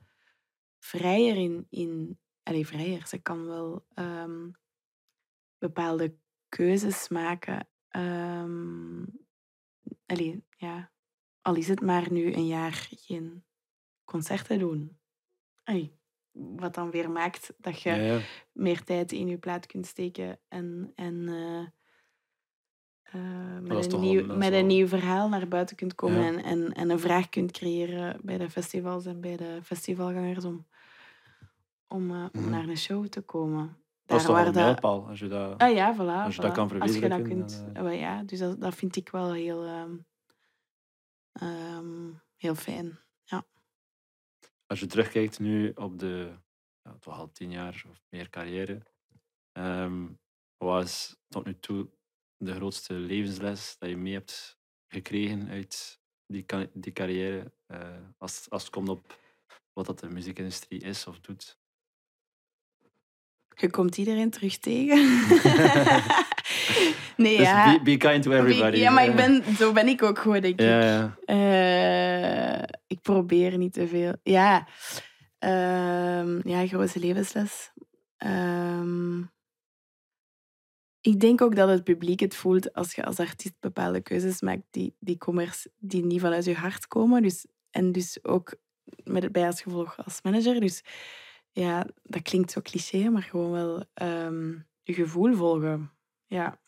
vrijer 0.79 1.37
in... 1.37 1.67
in 1.71 2.19
allee, 2.43 2.67
vrijer. 2.67 3.07
Ze 3.07 3.19
kan 3.19 3.47
wel 3.47 3.85
ehm, 3.95 4.51
bepaalde 5.59 6.15
keuzes 6.49 7.09
maken. 7.09 7.69
Ehm, 7.89 9.03
allee, 10.07 10.45
ja. 10.57 10.93
Al 11.45 11.55
is 11.55 11.69
het 11.69 11.81
maar 11.81 12.13
nu 12.13 12.33
een 12.35 12.47
jaar 12.47 12.73
geen 12.91 13.45
concerten 14.05 14.59
doen. 14.59 14.99
Wat 16.33 16.75
dan 16.75 16.91
weer 16.91 17.11
maakt 17.11 17.53
dat 17.59 17.81
je 17.81 17.89
Ja, 17.89 17.95
ja. 17.97 18.19
meer 18.53 18.85
tijd 18.85 19.13
in 19.13 19.29
je 19.29 19.39
plaat 19.39 19.67
kunt 19.67 19.87
steken 19.87 20.39
en, 20.49 20.93
en 20.95 21.29
eh, 21.29 21.61
eh, 23.03 23.59
met, 23.61 23.93
een 23.93 24.01
nieuw, 24.01 24.35
met 24.37 24.53
een 24.53 24.67
nieuw 24.67 24.87
verhaal 24.87 25.29
naar 25.29 25.49
buiten 25.49 25.77
kunt 25.77 25.95
komen 25.95 26.21
Ja. 26.23 26.27
en, 26.29 26.43
en, 26.45 26.73
en 26.73 26.91
een 26.91 26.99
vraag 27.01 27.29
kunt 27.29 27.51
creëren 27.53 28.21
bij 28.23 28.39
de 28.39 28.51
festivals 28.51 29.07
en 29.07 29.21
bij 29.21 29.37
de 29.37 29.59
festivalgangers 29.63 30.45
om, 30.45 30.67
om, 31.89 32.11
eh, 32.11 32.25
om 32.33 32.41
Mhm. 32.41 32.51
naar 32.51 32.69
een 32.69 32.77
show 32.79 33.07
te 33.07 33.21
komen. 33.21 33.77
Dat 34.07 34.21
is 34.21 34.25
toch 34.27 34.35
waar 34.37 34.47
een 34.47 34.53
dat- 34.53 34.63
mijlpaal, 34.63 35.09
als 35.09 35.19
je 35.19 35.29
dat... 35.29 35.59
Ah 35.59 35.75
ja, 35.75 35.95
voilà. 35.95 36.25
Als 36.25 36.35
je 36.35 36.41
dat 36.41 36.53
kan 36.53 36.81
Als 36.81 36.95
je 36.95 37.01
dat 37.01 37.11
verwezenlijken, 37.11 37.29
kunt. 37.75 37.99
ja, 37.99 38.23
dus 38.23 38.39
dat, 38.39 38.61
dat 38.61 38.75
vind 38.75 38.97
ik 38.97 39.09
wel 39.09 39.33
heel, 39.33 39.65
ehm, 39.65 39.95
ehm, 41.41 42.11
heel 42.37 42.55
fijn. 42.55 42.99
Als 44.67 44.81
je 44.81 44.87
terugkijkt 44.87 45.39
nu 45.39 45.73
op 45.75 45.99
de 45.99 46.37
ja, 46.83 46.97
toch 47.01 47.19
al 47.19 47.33
tien 47.33 47.51
jaar 47.51 47.85
of 47.89 48.03
meer 48.09 48.31
carrière, 48.31 48.83
ehm, 49.53 50.07
wat 50.57 50.85
is 50.85 51.17
tot 51.29 51.45
nu 51.45 51.59
toe 51.61 51.91
de 52.37 52.55
grootste 52.55 52.95
levensles 52.95 53.77
dat 53.79 53.89
je 53.89 53.97
mee 53.97 54.13
hebt 54.13 54.59
gekregen 54.89 55.49
uit 55.49 56.01
die, 56.27 56.45
die 56.73 56.93
carrière, 56.93 57.53
eh, 57.67 58.09
als, 58.19 58.51
als 58.51 58.63
het 58.63 58.73
komt 58.73 58.89
op 58.89 59.19
wat 59.73 59.87
dat 59.87 60.01
de 60.01 60.09
muziekindustrie 60.09 60.81
is 60.81 61.07
of 61.07 61.21
doet? 61.21 61.59
Je 63.55 63.71
komt 63.71 63.97
iedereen 63.97 64.31
terug 64.31 64.59
tegen. 64.59 64.99
nee, 67.17 67.37
Dus 67.37 67.47
ja. 67.47 67.73
be, 67.73 67.83
be 67.83 67.97
kind 67.97 68.23
to 68.23 68.33
everybody. 68.33 68.77
Ja, 68.77 68.91
maar 68.91 69.05
ik 69.05 69.15
ben, 69.15 69.43
zo 69.57 69.73
ben 69.73 69.89
ik 69.89 70.03
ook 70.03 70.19
gewoon, 70.19 70.41
denk 70.41 70.61
ik. 70.61 70.67
Ja. 70.67 71.17
Eh, 71.25 72.63
ik 72.87 73.01
probeer 73.03 73.59
niet 73.59 73.73
te 73.73 73.87
veel. 73.87 74.13
Ja, 74.23 74.67
Ehm, 75.45 76.49
ja 76.49 76.67
grote 76.67 76.99
levensles. 76.99 77.73
Ehm, 78.17 79.23
ik 81.01 81.21
denk 81.21 81.41
ook 81.41 81.57
dat 81.57 81.69
het 81.69 81.85
publiek 81.85 82.21
het 82.21 82.37
voelt 82.37 82.73
als 82.73 82.95
je 82.95 83.05
als 83.05 83.19
artiest 83.19 83.61
bepaalde 83.61 84.01
keuzes 84.01 84.41
maakt 84.41 84.63
die, 84.71 84.97
die, 84.99 85.19
commerce, 85.19 85.71
die 85.79 86.05
niet 86.05 86.21
vanuit 86.21 86.45
je 86.45 86.55
hart 86.55 86.87
komen. 86.89 87.23
Dus, 87.23 87.47
en 87.71 87.93
dus 87.93 88.25
ook 88.25 88.55
met 89.05 89.23
het 89.23 89.33
bij 89.33 89.47
als 89.47 89.63
gevolg 89.63 90.05
als 90.05 90.23
manager. 90.23 90.61
Dus 90.61 90.85
ja, 91.53 91.87
dat 92.03 92.23
klinkt 92.23 92.51
zo 92.51 92.61
cliché, 92.61 93.09
maar 93.09 93.23
gewoon 93.23 93.51
wel 93.51 93.85
ehm, 93.95 94.51
je 94.83 94.95
gevoel 94.95 95.35
volgen. 95.35 95.91
Ja. 96.27 96.61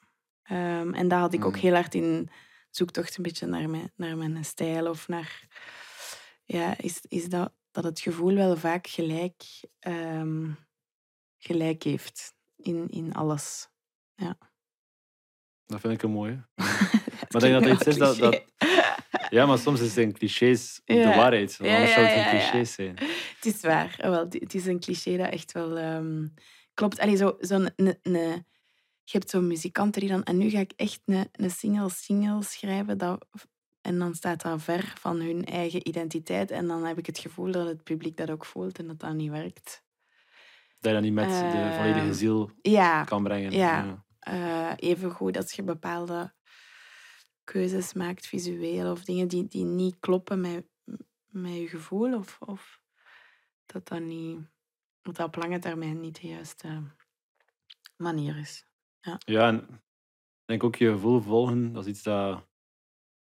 Ehm, 0.42 0.94
en 0.94 1.08
daar 1.08 1.20
had 1.20 1.32
ik 1.32 1.44
ook 1.44 1.54
Mm. 1.54 1.60
heel 1.60 1.74
hard 1.74 1.94
in 1.94 2.30
zoektocht 2.70 3.16
een 3.16 3.22
beetje 3.22 3.46
naar 3.46 3.70
mijn, 3.70 3.92
naar 3.96 4.16
mijn 4.16 4.44
stijl 4.44 4.88
of 4.88 5.08
naar... 5.08 5.46
Ja, 6.44 6.78
is, 6.78 7.00
is 7.08 7.24
dat, 7.28 7.52
dat 7.70 7.84
het 7.84 8.00
gevoel 8.00 8.34
wel 8.34 8.56
vaak 8.56 8.86
gelijk, 8.86 9.42
ehm, 9.78 10.50
gelijk 11.38 11.82
heeft 11.82 12.34
in, 12.56 12.88
in 12.88 13.14
alles. 13.14 13.68
Dat 15.66 15.80
vind 15.80 15.92
ik 15.92 16.02
een 16.02 16.10
mooie. 16.10 16.46
Maar 17.30 17.40
denk 17.40 17.52
dat 17.52 17.62
klinkt 17.62 17.80
iets 17.80 17.86
is 17.86 17.96
dat- 17.96 18.16
dat-. 18.18 18.44
Ja, 19.30 19.46
maar 19.46 19.58
soms 19.58 19.92
zijn 19.92 20.12
clichés 20.12 20.80
de 20.84 20.94
Ja. 20.94 21.16
waarheid. 21.16 21.56
want 21.56 21.70
Ja, 21.70 21.76
Anders 21.76 21.94
ja, 21.94 22.00
zou 22.00 22.06
het 22.06 22.16
ja, 22.16 22.22
geen 22.30 22.38
ja. 22.40 22.50
clichés 22.50 22.72
zijn. 22.72 22.96
Het 23.36 23.54
is 23.54 23.60
waar. 23.60 23.96
Ah, 24.00 24.10
Wel, 24.10 24.26
het 24.28 24.54
is 24.54 24.66
een 24.66 24.80
cliché 24.80 25.16
dat 25.16 25.30
echt 25.30 25.52
wel 25.52 25.76
ehm, 25.78 26.26
klopt. 26.74 26.98
Allee, 26.98 27.16
zo, 27.16 27.36
zo'n, 27.38 27.70
ne- 27.76 27.98
ne- 28.02 28.44
je 29.10 29.18
hebt 29.18 29.30
zo'n 29.30 29.46
muzikanten 29.46 30.00
die 30.00 30.10
dan... 30.10 30.22
En 30.24 30.36
nu 30.36 30.50
ga 30.50 30.58
ik 30.58 30.72
echt 30.76 31.00
een, 31.04 31.28
een 31.32 31.50
single-single 31.50 32.42
schrijven. 32.42 32.98
Dat, 32.98 33.26
en 33.80 33.98
dan 33.98 34.14
staat 34.14 34.42
dat 34.42 34.62
ver 34.62 34.92
van 34.98 35.20
hun 35.20 35.44
eigen 35.44 35.88
identiteit. 35.88 36.50
En 36.50 36.66
dan 36.66 36.84
heb 36.84 36.98
ik 36.98 37.06
het 37.06 37.18
gevoel 37.18 37.52
dat 37.52 37.66
het 37.66 37.82
publiek 37.84 38.16
dat 38.16 38.30
ook 38.30 38.44
voelt 38.44 38.78
en 38.78 38.86
dat 38.86 38.98
dat 39.00 39.14
niet 39.14 39.30
werkt. 39.30 39.84
Dat 40.80 40.90
je 40.90 40.92
dat 40.92 41.02
niet 41.02 41.12
met 41.12 41.28
de 41.28 41.34
Ehm, 41.34 41.76
volledige 41.76 42.14
ziel 42.14 42.50
Ja, 42.62 43.04
kan 43.04 43.22
brengen. 43.22 43.52
ja. 43.52 44.04
eh 44.18 44.72
even 44.76 45.10
goed 45.10 45.36
als 45.36 45.52
je 45.52 45.62
bepaalde 45.62 46.34
keuzes 47.44 47.92
maakt, 47.92 48.26
visueel, 48.26 48.90
of 48.90 49.04
dingen 49.04 49.28
die, 49.28 49.46
die 49.48 49.64
niet 49.64 49.96
kloppen 50.00 50.40
met, 50.40 50.66
met 51.26 51.54
je 51.54 51.68
gevoel, 51.68 52.14
of, 52.16 52.36
of 52.40 52.80
dat 53.66 53.88
dat 53.88 54.00
niet, 54.00 54.38
dat 55.02 55.16
dat 55.16 55.26
op 55.26 55.36
lange 55.36 55.58
termijn 55.58 56.00
niet 56.00 56.20
de 56.20 56.28
juiste 56.28 56.82
manier 57.96 58.36
is. 58.38 58.65
Ja, 59.18 59.46
en 59.48 59.56
ik 59.56 60.44
denk 60.46 60.64
ook 60.64 60.76
je 60.76 60.90
gevoel 60.90 61.20
volgen, 61.20 61.72
dat 61.72 61.84
is 61.84 61.90
iets 61.90 62.02
dat 62.02 62.44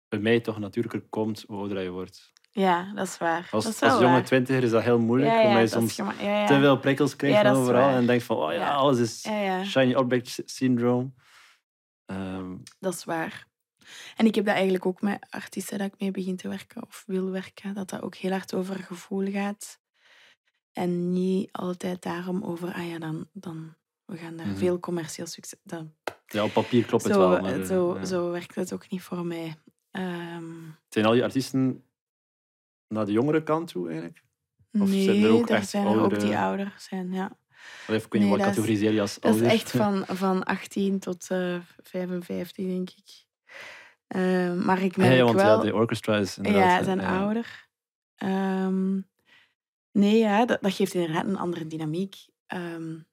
bij 0.09 0.19
mij 0.19 0.41
toch 0.41 0.59
natuurlijker 0.59 1.03
komt 1.03 1.45
hoe 1.47 1.57
ouder 1.59 1.83
je 1.83 1.91
wordt. 1.91 2.33
Ja, 2.51 2.93
dat 2.95 3.07
is 3.07 3.19
waar. 3.19 3.49
Als, 3.51 3.65
dat 3.65 3.73
is 3.73 3.83
als 3.83 3.93
jonge 3.93 4.13
waar. 4.13 4.25
twintiger 4.25 4.63
is 4.63 4.71
dat 4.71 4.83
heel 4.83 4.99
moeilijk, 4.99 5.33
ja, 5.33 5.41
ja, 5.41 5.47
omdat 5.47 5.63
je 5.63 5.69
soms 5.69 5.97
ja, 5.97 6.13
ja. 6.21 6.47
te 6.47 6.59
veel 6.59 6.79
prikkels 6.79 7.17
krijgt 7.17 7.43
Ja, 7.43 7.53
overal 7.53 7.89
en 7.89 8.07
denkt 8.07 8.25
van, 8.25 8.37
oh 8.37 8.53
ja, 8.53 8.59
Ja. 8.59 8.75
alles 8.75 8.99
is 8.99 9.23
Ja, 9.23 9.39
ja. 9.41 9.65
shiny 9.65 9.95
object 9.95 10.43
syndrome. 10.45 11.11
Ehm, 12.05 12.57
Dat 12.79 12.95
is 12.95 13.05
waar. 13.05 13.47
En 14.17 14.27
ik 14.27 14.35
heb 14.35 14.45
dat 14.45 14.55
eigenlijk 14.55 14.87
ook 14.87 15.01
met 15.01 15.27
artiesten 15.31 15.79
dat 15.79 15.87
ik 15.93 16.01
mee 16.01 16.11
begin 16.11 16.37
te 16.37 16.49
werken 16.49 16.83
of 16.87 17.03
wil 17.07 17.31
werken, 17.31 17.75
dat 17.75 17.91
dat 17.91 18.03
ook 18.03 18.15
heel 18.15 18.31
hard 18.31 18.55
over 18.55 18.77
gevoel 18.77 19.31
gaat. 19.31 19.81
En 20.73 21.13
niet 21.13 21.53
altijd 21.53 22.03
daarom 22.03 22.45
over, 22.45 22.73
ah 22.73 22.89
ja, 22.89 22.99
dan, 22.99 23.29
dan 23.33 23.77
we 24.07 24.17
gaan 24.17 24.37
daar 24.37 24.47
Mhm. 24.47 24.57
veel 24.57 24.81
commercieel 24.81 25.27
succes. 25.27 25.59
Dan, 25.63 25.93
ja, 26.27 26.45
op 26.45 26.53
papier 26.53 26.85
klopt 26.85 27.05
het 27.05 27.17
wel. 27.17 27.41
Maar, 27.41 27.61
eh, 27.61 27.67
zo, 27.67 27.95
ja. 27.99 28.05
zo 28.05 28.31
werkt 28.31 28.55
het 28.55 28.73
ook 28.73 28.91
niet 28.91 29.03
voor 29.03 29.27
mij. 29.27 29.55
Ehm, 29.91 30.45
Zijn 30.89 31.05
al 31.05 31.13
die 31.13 31.23
artiesten 31.25 31.85
naar 32.89 33.07
de 33.07 33.13
jongere 33.13 33.43
kant 33.43 33.69
toe 33.69 33.87
eigenlijk? 33.89 34.23
Of 34.73 34.89
nee, 34.89 35.05
zijn 35.05 35.23
er 35.23 35.31
ook 35.31 35.49
echt 35.49 35.69
zijn 35.69 35.87
er 35.87 35.93
ook 35.93 35.99
oudere- 35.99 36.21
die 36.25 36.37
ouder 36.39 36.75
zijn, 36.79 37.13
ja. 37.13 37.27
Ik 37.27 37.87
weet 37.87 38.13
niet 38.13 38.13
Nee, 38.13 38.29
wat 38.31 38.39
dat 38.39 38.49
is- 38.49 38.55
categoriseer 38.55 38.93
je 38.93 39.01
als 39.01 39.15
Dat 39.15 39.25
is 39.35 39.41
ouder? 39.41 39.51
echt 39.59 39.71
van, 39.83 40.05
van 40.07 40.45
18 40.45 40.99
tot 40.99 41.31
eh 41.31 41.59
55, 41.83 42.67
denk 42.67 42.91
ik. 42.91 43.25
Ehm, 44.07 44.65
maar 44.65 44.83
ik 44.83 44.97
merk 44.97 45.17
ja, 45.17 45.25
want 45.25 45.37
wel... 45.41 45.57
ja, 45.59 45.71
de 45.71 45.75
orchestra 45.75 46.17
is 46.19 46.37
inderdaad... 46.37 46.63
Ja, 46.63 46.79
eh, 46.79 46.85
zijn 46.85 47.01
ja. 47.01 47.19
ouder. 47.19 47.69
Ehm, 48.17 49.01
nee, 49.93 50.19
ja, 50.19 50.45
dat, 50.47 50.63
dat 50.63 50.73
geeft 50.75 50.95
inderdaad 50.95 51.25
een 51.25 51.37
andere 51.39 51.67
dynamiek. 51.67 52.15
Ik 52.47 53.05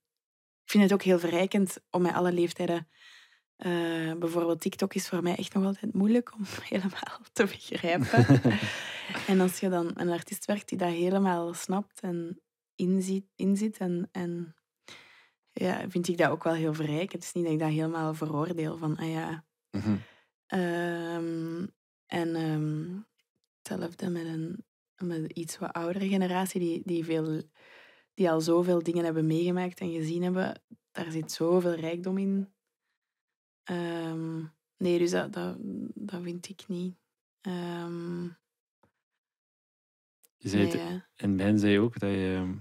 vind 0.74 0.84
het 0.84 0.94
ook 0.94 1.02
heel 1.02 1.20
verrijkend 1.20 1.78
om 1.90 2.02
met 2.02 2.14
alle 2.14 2.32
leeftijden... 2.32 2.88
eh, 3.56 4.14
bijvoorbeeld 4.14 4.62
TikTok 4.62 4.94
is 4.94 5.08
voor 5.08 5.24
mij 5.24 5.36
echt 5.36 5.54
nog 5.54 5.66
altijd 5.66 5.94
moeilijk 5.94 6.34
om 6.34 6.42
helemaal 6.70 7.20
te 7.34 7.44
begrijpen. 7.44 8.42
en 9.32 9.40
als 9.40 9.60
je 9.60 9.70
dan 9.70 9.92
een 9.94 10.10
artiest 10.10 10.46
werkt 10.46 10.70
die 10.70 10.78
dat 10.78 10.90
helemaal 10.90 11.54
snapt 11.54 12.00
en 12.00 12.42
inziet, 12.76 13.26
inzit 13.36 13.78
en, 13.78 14.10
en 14.12 14.56
ja, 15.52 15.90
vind 15.90 16.08
ik 16.08 16.18
dat 16.18 16.30
ook 16.30 16.44
wel 16.44 16.54
heel 16.54 16.74
verrijkend. 16.74 17.12
Het 17.12 17.24
is 17.24 17.34
niet 17.34 17.44
dat 17.44 17.54
ik 17.54 17.60
dat 17.60 17.70
helemaal 17.70 18.14
veroordeel 18.14 18.78
van, 18.78 18.98
ah 18.98 19.12
ja... 19.12 19.46
Mhm. 19.72 19.96
ehm, 20.46 21.66
en 22.06 22.36
ehm, 22.36 23.00
hetzelfde 23.58 24.10
met 24.10 24.26
een 24.26 24.66
met 24.98 25.32
iets 25.32 25.58
wat 25.58 25.74
oudere 25.74 26.08
generatie 26.08 26.60
die, 26.60 26.82
die, 26.86 27.06
veel, 27.06 27.42
die 28.14 28.30
al 28.30 28.42
zoveel 28.42 28.84
dingen 28.84 29.04
hebben 29.04 29.26
meegemaakt 29.28 29.80
en 29.80 29.92
gezien 29.92 30.24
hebben. 30.24 30.62
Daar 30.92 31.12
zit 31.12 31.32
zoveel 31.32 31.74
rijkdom 31.74 32.18
in. 32.18 32.54
Ehm, 33.64 34.44
nee, 34.78 34.98
dus 35.00 35.12
dat, 35.12 35.34
dat, 35.34 35.56
dat 35.96 36.22
vind 36.22 36.50
ik 36.50 36.64
niet. 36.68 36.96
Ehm, 37.42 38.24
Je 40.38 40.50
zei 40.50 40.64
nee, 41.28 41.80
ook 41.80 42.00
dat 42.00 42.10
je... 42.10 42.58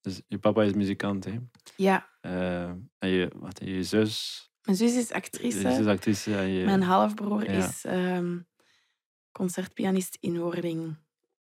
Dus 0.00 0.22
je 0.26 0.38
papa 0.38 0.62
is 0.62 0.72
muzikant, 0.72 1.24
hè? 1.24 1.38
ja, 1.76 2.08
Eh, 2.20 2.68
en 2.98 3.08
je, 3.08 3.30
wat, 3.36 3.60
je 3.64 3.82
zus... 3.82 4.44
mijn 4.62 4.76
zus 4.76 4.96
is 4.96 5.08
Je 5.08 5.14
actrice. 5.14 5.60
zus 5.60 5.78
is 5.78 5.86
actrice 5.86 6.36
en 6.36 6.48
je... 6.48 6.64
Mijn 6.64 6.82
halfbroer 6.82 7.44
Ja. 7.50 7.66
is 7.66 7.84
ehm, 7.84 8.38
concertpianist 9.32 10.16
in 10.20 10.38
wording. 10.38 10.96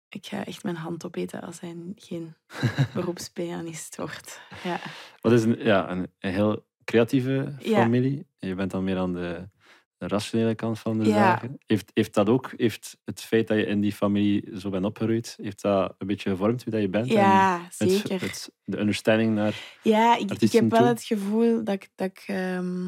Ik 0.09 0.25
ga 0.25 0.45
echt 0.45 0.63
mijn 0.63 0.75
hand 0.75 1.05
opeten 1.05 1.41
als 1.41 1.59
hij 1.59 1.75
geen 1.95 2.33
beroepspianist 2.93 3.95
wordt. 3.95 4.41
Ja. 4.63 4.79
Wat 5.21 5.31
is 5.31 5.43
een, 5.43 5.57
ja, 5.63 5.89
een, 5.91 6.11
een 6.19 6.31
heel 6.33 6.65
creatieve 6.83 7.55
Ja. 7.59 7.81
familie. 7.81 8.27
Je 8.37 8.55
bent 8.55 8.71
dan 8.71 8.83
meer 8.83 8.97
aan 8.97 9.13
de, 9.13 9.49
de 9.97 10.07
rationele 10.07 10.55
kant 10.55 10.79
van 10.79 10.97
de 10.99 11.05
Ja. 11.05 11.13
zaken. 11.13 11.57
Heeft, 11.65 11.91
heeft 11.93 12.13
dat 12.13 12.29
ook, 12.29 12.53
heeft 12.57 12.97
het 13.05 13.21
feit 13.21 13.47
dat 13.47 13.57
je 13.57 13.65
in 13.65 13.81
die 13.81 13.93
familie 13.93 14.59
zo 14.59 14.69
bent 14.69 14.85
opgegroeid, 14.85 15.35
heeft 15.41 15.61
dat 15.61 15.95
een 15.97 16.07
beetje 16.07 16.29
gevormd 16.29 16.63
wie 16.63 16.73
dat 16.73 16.81
je 16.81 16.89
bent? 16.89 17.07
ja, 17.07 17.57
En 17.77 17.87
het- 17.87 17.91
zeker. 17.91 18.21
het- 18.21 18.51
de 18.63 18.79
understanding 18.79 19.35
naar... 19.35 19.55
Ja, 19.83 20.17
ik, 20.17 20.29
heb 20.51 20.69
wel 20.69 20.79
toe? 20.79 20.87
het 20.87 21.03
gevoel 21.03 21.63
dat 21.63 21.73
ik, 21.75 21.89
dat 21.95 22.07
ik, 22.07 22.23
ehm, 22.27 22.83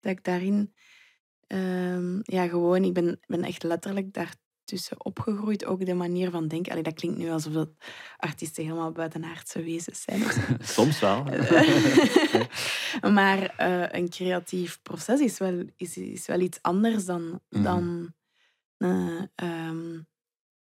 dat 0.00 0.12
ik 0.12 0.24
daarin... 0.24 0.74
ehm, 1.46 2.18
ja, 2.22 2.48
gewoon, 2.48 2.84
ik 2.84 2.92
ben, 2.92 3.20
ben 3.26 3.42
echt 3.42 3.62
letterlijk 3.62 4.12
daartussen 4.66 5.04
opgegroeid. 5.04 5.64
Ook 5.64 5.86
de 5.86 5.94
manier 5.94 6.30
van 6.30 6.48
denken. 6.48 6.70
Allee, 6.70 6.82
dat 6.84 6.94
klinkt 6.94 7.18
nu 7.18 7.30
alsof 7.30 7.52
dat 7.52 7.68
artiesten 8.16 8.64
helemaal 8.64 8.92
buitenaardse 8.92 9.62
wezens 9.62 10.02
zijn. 10.02 10.22
Soms 10.60 11.00
wel. 11.00 11.24
maar 13.18 13.54
eh, 13.56 14.00
een 14.00 14.08
creatief 14.08 14.82
proces 14.82 15.20
is 15.20 15.38
wel, 15.38 15.64
is, 15.76 15.96
is 15.96 16.26
wel 16.26 16.40
iets 16.40 16.58
anders 16.62 17.04
dan, 17.04 17.40
Mhm. 17.48 17.62
dan 17.62 18.14
eh, 18.76 19.22
ehm, 19.34 20.00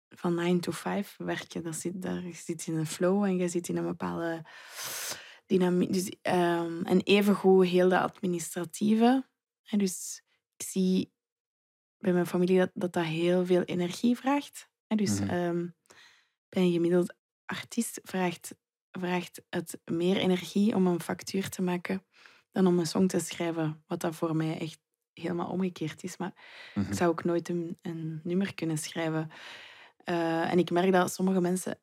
van 0.09 0.35
9 0.35 0.59
to 0.59 0.71
5 0.71 1.15
werken. 1.17 1.63
Dat 1.63 1.75
zit, 1.75 2.01
daar 2.01 2.23
je 2.27 2.33
zit 2.33 2.67
in 2.67 2.75
een 2.77 2.87
flow 2.87 3.23
en 3.23 3.37
je 3.37 3.47
zit 3.47 3.67
in 3.69 3.77
een 3.77 3.85
bepaalde 3.85 4.45
dynamiek. 5.45 5.93
Dus, 5.93 6.11
ehm, 6.21 6.81
en 6.83 7.01
evengoed 7.01 7.65
heel 7.67 7.89
de 7.89 7.99
administratieve. 7.99 9.27
Dus 9.69 10.23
ik 10.57 10.65
zie 10.65 11.11
bij 11.99 12.13
mijn 12.13 12.25
familie 12.25 12.57
dat 12.57 12.71
dat, 12.73 12.93
dat 12.93 13.03
heel 13.05 13.45
veel 13.45 13.61
energie 13.63 14.17
vraagt. 14.17 14.69
Hè, 14.87 14.95
dus 14.95 15.19
Mhm. 15.19 15.29
ehm, 15.29 15.67
bij 16.49 16.63
een 16.63 16.71
gemiddeld 16.71 17.13
artiest 17.45 17.99
vraagt, 18.03 18.55
vraagt 18.91 19.41
het 19.49 19.79
meer 19.85 20.17
energie 20.17 20.75
om 20.75 20.87
een 20.87 21.01
factuur 21.01 21.49
te 21.49 21.61
maken 21.61 22.05
dan 22.51 22.67
om 22.67 22.79
een 22.79 22.85
song 22.87 23.07
te 23.07 23.19
schrijven. 23.19 23.83
Wat 23.87 23.99
dat 24.01 24.15
voor 24.15 24.35
mij 24.35 24.57
echt 24.59 24.79
helemaal 25.13 25.49
omgekeerd 25.49 26.03
is. 26.03 26.17
Maar 26.17 26.33
Mhm. 26.73 26.87
ik 26.91 26.93
zou 26.97 27.09
ook 27.11 27.23
nooit 27.23 27.49
een, 27.49 27.77
een 27.81 28.21
nummer 28.23 28.53
kunnen 28.53 28.77
schrijven. 28.77 29.29
Eh, 30.03 30.51
en 30.51 30.57
ik 30.59 30.71
merk 30.71 30.91
dat 30.91 31.13
sommige 31.13 31.41
mensen 31.41 31.79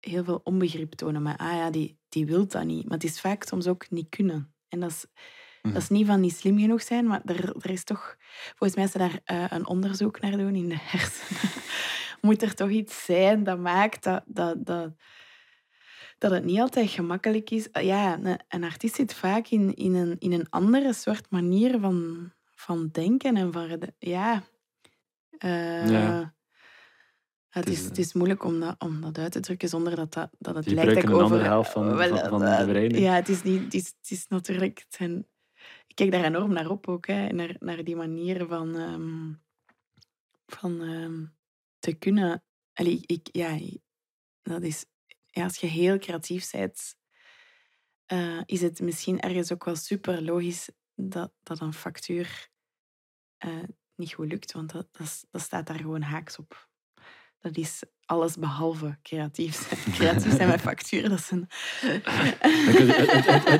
heel 0.00 0.24
veel 0.24 0.40
onbegrip 0.44 0.92
tonen. 0.92 1.22
Maar 1.22 1.36
ah 1.36 1.52
ja, 1.52 1.70
die, 1.70 1.98
die 2.08 2.26
wil 2.26 2.46
dat 2.46 2.64
niet. 2.64 2.84
Maar 2.84 2.94
het 2.98 3.04
is 3.04 3.20
vaak 3.20 3.44
soms 3.44 3.66
ook 3.66 3.90
niet 3.90 4.08
kunnen. 4.08 4.54
En 4.68 4.80
dat 4.80 4.90
is, 4.90 5.06
Mhm. 5.66 5.74
dat 5.74 5.82
is 5.82 5.88
niet 5.88 6.06
van 6.06 6.20
niet 6.20 6.36
slim 6.36 6.58
genoeg 6.58 6.82
zijn, 6.82 7.06
maar 7.06 7.20
er, 7.24 7.56
er 7.60 7.70
is 7.70 7.84
toch... 7.84 8.16
Volgens 8.56 8.74
mij, 8.74 8.82
als 8.82 8.92
ze 8.92 8.98
daar 8.98 9.20
eh, 9.24 9.44
een 9.58 9.66
onderzoek 9.66 10.20
naar 10.20 10.36
doen 10.36 10.54
in 10.54 10.68
de 10.68 10.76
hersenen, 10.78 11.50
moet 12.20 12.42
er 12.42 12.54
toch 12.54 12.70
iets 12.70 13.04
zijn 13.04 13.44
dat 13.44 13.58
maakt 13.58 14.02
dat, 14.04 14.22
dat, 14.26 14.66
dat, 14.66 14.94
dat 16.18 16.30
het 16.30 16.44
niet 16.44 16.60
altijd 16.60 16.90
gemakkelijk 16.90 17.50
is. 17.50 17.70
Eh, 17.70 17.84
Ja, 17.84 18.18
een, 18.22 18.38
een 18.48 18.64
artiest 18.64 18.94
zit 18.94 19.14
vaak 19.14 19.46
in, 19.46 19.74
in, 19.74 19.94
een, 19.94 20.16
in 20.18 20.32
een 20.32 20.46
andere 20.50 20.92
soort 20.92 21.30
manier 21.30 21.78
van, 21.80 22.30
van 22.54 22.88
denken 22.92 23.36
en 23.36 23.52
van... 23.52 23.80
Ja... 23.98 24.42
Eh, 25.38 25.88
Ja. 25.90 26.34
Het 27.48 27.68
is, 27.68 27.84
het 27.84 27.98
is 27.98 28.12
moeilijk 28.12 28.44
om 28.44 28.60
dat, 28.60 28.74
om 28.78 29.00
dat 29.00 29.18
uit 29.18 29.32
te 29.32 29.40
drukken 29.40 29.68
zonder 29.68 29.96
dat, 29.96 30.12
dat, 30.12 30.30
dat 30.38 30.54
het 30.54 30.64
Die 30.64 30.74
lijkt 30.74 30.94
dat 30.94 31.02
ik 31.02 31.08
gebruiken 31.08 31.10
een 31.10 31.24
over... 31.24 31.36
andere 31.36 31.48
helft 31.48 31.72
van- 31.72 32.18
van- 32.20 32.28
van 32.40 32.66
de 32.66 32.72
brein, 32.72 32.92
hè? 32.94 32.98
Ja, 32.98 33.14
het 33.14 33.28
is, 33.28 33.42
niet, 33.42 33.62
het 33.64 33.74
is, 33.74 33.86
het 34.00 34.10
is 34.10 34.26
natuurlijk... 34.28 34.78
Het 34.78 34.94
zijn, 34.94 35.26
kijk 35.96 36.10
daar 36.10 36.24
enorm 36.24 36.52
naar 36.52 36.70
op 36.70 36.88
ook, 36.88 37.06
hè, 37.06 37.28
naar, 37.28 37.56
naar 37.58 37.84
die 37.84 37.96
manier 37.96 38.46
van, 38.46 38.76
ehm, 38.76 39.34
van 40.46 40.82
ehm, 40.82 41.26
te 41.78 41.94
kunnen... 41.94 42.44
Allee, 42.72 43.00
ik, 43.06 43.28
ja, 43.32 43.58
dat 44.42 44.62
is... 44.62 44.84
Ja, 45.26 45.44
als 45.44 45.56
je 45.56 45.66
heel 45.66 45.98
creatief 45.98 46.50
bent, 46.50 46.96
eh, 48.06 48.42
is 48.44 48.60
het 48.60 48.80
misschien 48.80 49.20
ergens 49.20 49.52
ook 49.52 49.64
wel 49.64 49.76
super 49.76 50.22
logisch 50.22 50.70
dat, 50.94 51.32
dat 51.42 51.60
een 51.60 51.72
factuur 51.72 52.48
eh, 53.36 53.64
niet 53.94 54.12
goed 54.12 54.28
lukt, 54.28 54.52
want 54.52 54.72
dat, 54.72 54.88
dat, 54.92 55.26
dat 55.30 55.40
staat 55.40 55.66
daar 55.66 55.78
gewoon 55.78 56.02
haaks 56.02 56.38
op. 56.38 56.68
Dat 57.38 57.56
is 57.56 57.82
alles 58.06 58.36
behalve 58.36 58.98
creatief 59.02 59.54
zijn. 59.68 59.80
Creatief 59.96 60.36
zijn 60.36 60.48
met 60.48 60.60
facturen, 60.60 61.10
dat 61.10 61.18
is 61.18 61.30
een... 61.30 61.46
Het, 61.80 62.06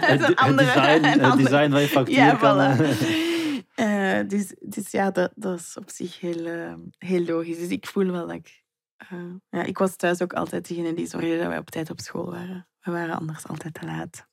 het, 0.26 0.36
andere- 0.36 0.56
design, 0.66 1.20
andere- 1.20 1.36
design 1.42 1.70
van 1.70 1.80
je 1.80 1.88
factuur 1.88 2.14
Ja, 2.14 2.34
kan... 2.34 2.76
voilà. 2.76 2.80
eh, 2.80 3.34
Eh, 3.76 4.28
dus, 4.28 4.54
dus 4.60 4.90
ja, 4.90 5.10
dat, 5.10 5.32
dat 5.34 5.58
is 5.60 5.76
op 5.76 5.90
zich 5.90 6.20
heel, 6.20 6.46
eh, 6.46 6.74
heel 6.98 7.24
logisch. 7.24 7.58
Dus 7.58 7.68
ik 7.68 7.86
voel 7.86 8.06
wel 8.06 8.26
dat 8.26 8.36
ik... 8.36 8.62
eh, 8.96 9.34
ja, 9.50 9.62
ik 9.62 9.78
was 9.78 9.96
thuis 9.96 10.22
ook 10.22 10.32
altijd 10.32 10.68
degene 10.68 10.94
die 10.94 11.06
zorgde 11.06 11.38
dat 11.38 11.46
wij 11.46 11.58
op 11.58 11.70
tijd 11.70 11.90
op 11.90 12.00
school 12.00 12.30
waren. 12.30 12.68
We 12.80 12.90
waren 12.90 13.14
anders 13.18 13.46
altijd 13.46 13.74
te 13.74 13.86
laat. 13.86 14.26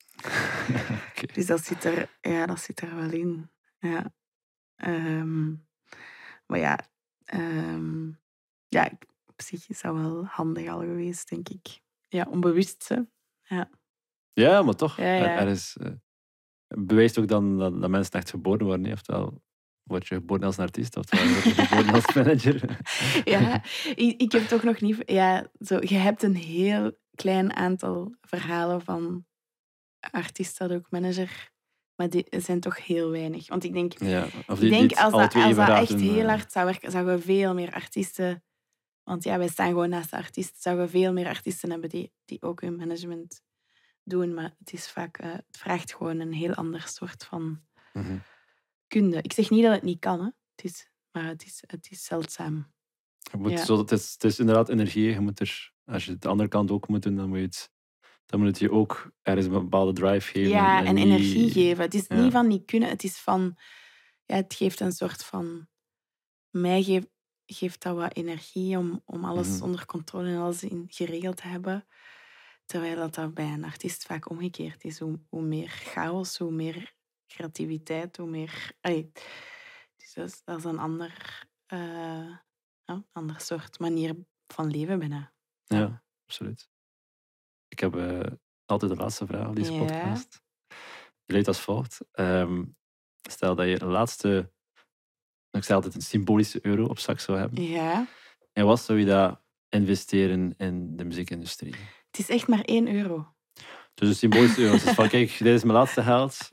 Dus 1.34 1.46
dat 1.46 1.66
zit 1.66 1.84
er, 1.84 2.10
ja, 2.22 2.46
dat 2.46 2.60
zit 2.60 2.82
er 2.82 2.96
wel 2.96 3.12
in. 3.12 3.50
Ja. 3.80 4.14
Ehm, 4.76 5.50
maar 6.46 6.60
ja, 6.60 6.80
ehm, 7.26 8.08
ja, 8.68 8.90
zich 9.44 9.70
is 9.70 9.82
dat 9.82 9.94
wel 9.94 10.26
handig 10.26 10.68
al 10.70 10.80
geweest, 10.80 11.30
denk 11.30 11.50
ik. 11.50 11.82
Ja, 12.08 12.28
onbewust. 12.30 12.88
Hè. 12.88 13.64
Ja, 14.34 14.62
maar 14.62 14.76
toch. 14.76 14.98
Ja, 14.98 15.14
ja. 15.14 15.26
Er, 15.26 15.38
er 15.38 15.48
is, 15.48 15.78
eh, 15.82 15.92
bewijst 16.68 17.20
ook 17.20 17.28
dan 17.28 17.58
dat, 17.58 17.82
dat 17.82 17.90
mensen 17.90 18.12
echt 18.12 18.30
geboren 18.30 18.66
worden. 18.66 18.86
hè. 18.86 18.92
Oftewel 18.92 19.42
word 19.84 20.08
je 20.08 20.16
geboren 20.16 20.44
als 20.44 20.58
een 20.58 20.64
artiest, 20.64 20.98
oftewel 20.98 21.28
word 21.28 21.44
je 21.44 21.54
geboren 21.54 21.94
als 21.94 22.14
manager. 22.16 22.80
Ja, 23.24 23.64
ik, 23.96 24.22
ik 24.22 24.32
heb 24.32 24.48
toch 24.48 24.64
nog 24.64 24.82
niet... 24.82 24.98
Ja, 25.06 25.48
zo, 25.60 25.78
je 25.82 25.96
hebt 25.96 26.24
een 26.24 26.36
heel 26.36 26.98
klein 27.16 27.54
aantal 27.54 28.16
verhalen 28.22 28.82
van 28.82 29.26
artiest 30.00 30.58
dat 30.58 30.72
ook 30.72 30.92
manager. 30.92 31.52
Maar 31.96 32.10
die 32.10 32.26
zijn 32.30 32.60
toch 32.60 32.86
heel 32.86 33.10
weinig. 33.10 33.48
Want 33.48 33.64
ik 33.64 33.74
denk, 33.74 34.00
Ja, 34.00 34.28
of 34.48 34.62
ik 34.62 34.70
denk 34.70 34.92
als 34.92 35.12
dat, 35.12 35.36
als 35.36 35.56
dat 35.56 35.70
echt 35.70 36.00
heel 36.00 36.24
eh. 36.24 36.28
hard 36.28 36.52
zou 36.52 36.66
werken, 36.66 36.92
zouden 36.92 37.16
we 37.16 37.22
veel 37.22 37.54
meer 37.54 37.74
artiesten... 37.74 38.44
Want 39.04 39.24
ja, 39.24 39.38
wij 39.38 39.48
staan 39.48 39.68
gewoon 39.68 39.90
naast 39.90 40.10
de 40.10 40.18
artiest. 40.18 40.62
Zouden 40.62 40.86
we 40.86 40.92
veel 40.92 41.14
meer 41.14 41.28
artiesten 41.28 41.70
hebben 41.72 41.90
die, 41.90 42.14
die 42.26 42.42
ook 42.42 42.62
hun 42.62 42.76
management 42.76 43.42
doen. 44.04 44.34
Maar 44.34 44.56
het 44.60 44.74
is 44.74 44.90
vaak... 44.92 45.18
eh, 45.18 45.32
het 45.32 45.58
vraagt 45.58 45.94
gewoon 45.96 46.20
een 46.20 46.34
heel 46.34 46.54
ander 46.54 46.82
soort 46.88 47.24
van 47.26 47.62
Mhm. 47.94 48.18
kunde. 48.88 49.22
Ik 49.22 49.34
zeg 49.34 49.50
niet 49.50 49.64
dat 49.64 49.72
het 49.74 49.84
niet 49.84 50.00
kan, 50.00 50.20
hè. 50.20 50.30
Het 50.56 50.66
is, 50.66 50.90
maar 51.12 51.26
het 51.26 51.44
is, 51.46 51.64
het 51.68 51.88
is 51.92 52.04
zeldzaam. 52.04 52.74
Je 53.32 53.38
moet 53.38 53.52
Ja. 53.52 53.66
zo, 53.66 53.78
het, 53.78 53.92
is, 53.92 54.12
het 54.14 54.24
is 54.24 54.40
inderdaad 54.40 54.70
energie. 54.70 55.10
Je 55.10 55.20
moet 55.20 55.40
er, 55.40 55.72
als 55.86 56.06
je 56.06 56.12
het 56.12 56.22
de 56.22 56.28
andere 56.28 56.50
kant 56.50 56.72
ook 56.72 56.88
moet 56.88 57.02
doen, 57.04 57.16
dan 57.16 57.30
moet 57.30 57.38
je 57.38 57.44
het, 57.44 57.72
dan 58.26 58.40
moet 58.40 58.48
het 58.50 58.60
je 58.60 58.72
ook 58.72 59.12
ergens 59.22 59.46
een 59.46 59.52
bepaalde 59.52 59.94
drive 59.94 60.32
geven. 60.32 60.50
Ja, 60.52 60.86
en, 60.86 60.96
niet- 60.96 61.04
energie 61.06 61.52
geven. 61.52 61.84
Het 61.84 61.94
is 61.94 62.06
ja. 62.08 62.22
niet 62.22 62.32
van 62.32 62.48
niet 62.48 62.66
kunnen, 62.66 62.90
het 62.90 63.04
is 63.04 63.18
van... 63.20 63.58
Ja, 64.26 64.36
het 64.36 64.54
geeft 64.54 64.80
een 64.80 64.92
soort 64.92 65.24
van... 65.24 65.68
Mij 66.50 66.84
geeft, 66.84 67.08
geeft 67.46 67.82
dat 67.82 67.96
wat 67.96 68.16
energie 68.16 68.78
om, 68.78 69.02
om 69.06 69.26
alles 69.26 69.50
Mhm. 69.56 69.64
onder 69.64 69.86
controle 69.86 70.30
en 70.30 70.38
alles 70.42 70.64
in, 70.64 70.86
geregeld 70.90 71.38
te 71.38 71.48
hebben. 71.48 71.88
Terwijl 72.66 72.96
dat, 72.96 73.14
dat 73.16 73.34
bij 73.34 73.52
een 73.54 73.64
artiest 73.64 74.04
vaak 74.04 74.30
omgekeerd 74.30 74.84
is. 74.84 75.00
Hoe, 75.00 75.20
hoe 75.30 75.42
meer 75.42 75.68
chaos, 75.70 76.38
hoe 76.38 76.52
meer 76.52 76.94
creativiteit, 77.28 78.18
hoe 78.18 78.30
meer... 78.30 78.72
Allee, 78.82 79.12
dus 79.98 80.14
dat 80.14 80.28
is, 80.28 80.42
dat 80.44 80.58
is 80.58 80.64
een 80.64 80.80
ander, 80.80 81.44
eh, 81.66 82.38
ja, 82.84 83.04
ander 83.12 83.42
soort 83.42 83.80
manier 83.80 84.16
van 84.46 84.72
leven 84.72 85.00
bijna. 85.00 85.34
Ja, 85.64 86.04
absoluut. 86.26 86.70
Ik 87.68 87.80
heb 87.80 87.96
eh, 87.96 88.32
altijd 88.66 88.92
de 88.92 88.98
laatste 88.98 89.26
vraag 89.26 89.48
op 89.48 89.56
deze 89.56 89.72
Ja. 89.72 89.78
podcast. 89.78 90.42
Die 91.26 91.34
luidt 91.36 91.48
als 91.48 91.60
volgt. 91.62 92.00
Ehm, 92.12 92.66
stel 93.30 93.56
dat 93.56 93.68
je 93.68 93.80
de 93.80 93.86
laatste, 93.86 94.54
ik 95.62 95.64
zei 95.64 95.76
altijd 95.78 95.96
een 95.96 96.02
symbolische 96.02 96.60
euro 96.62 96.86
op 96.86 97.00
zak 97.00 97.20
zou 97.20 97.38
hebben. 97.38 97.64
Ja, 97.64 98.08
En 98.54 98.66
wat 98.66 98.82
zou 98.82 99.00
je 99.00 99.06
dat 99.06 99.40
investeren 99.70 100.54
in 100.58 100.96
de 100.96 101.04
muziekindustrie? 101.04 101.76
het 102.12 102.20
is 102.20 102.30
echt 102.30 102.48
maar 102.48 102.62
1 102.62 102.96
euro. 102.96 103.28
Dus 103.94 104.08
een 104.10 104.16
symbolische 104.16 104.62
euro. 104.62 104.72
Dus 104.74 104.84
van 104.84 105.08
kijk, 105.10 105.38
dit 105.38 105.56
is 105.56 105.64
mijn 105.64 105.78
laatste 105.78 106.04
geld. 106.04 106.50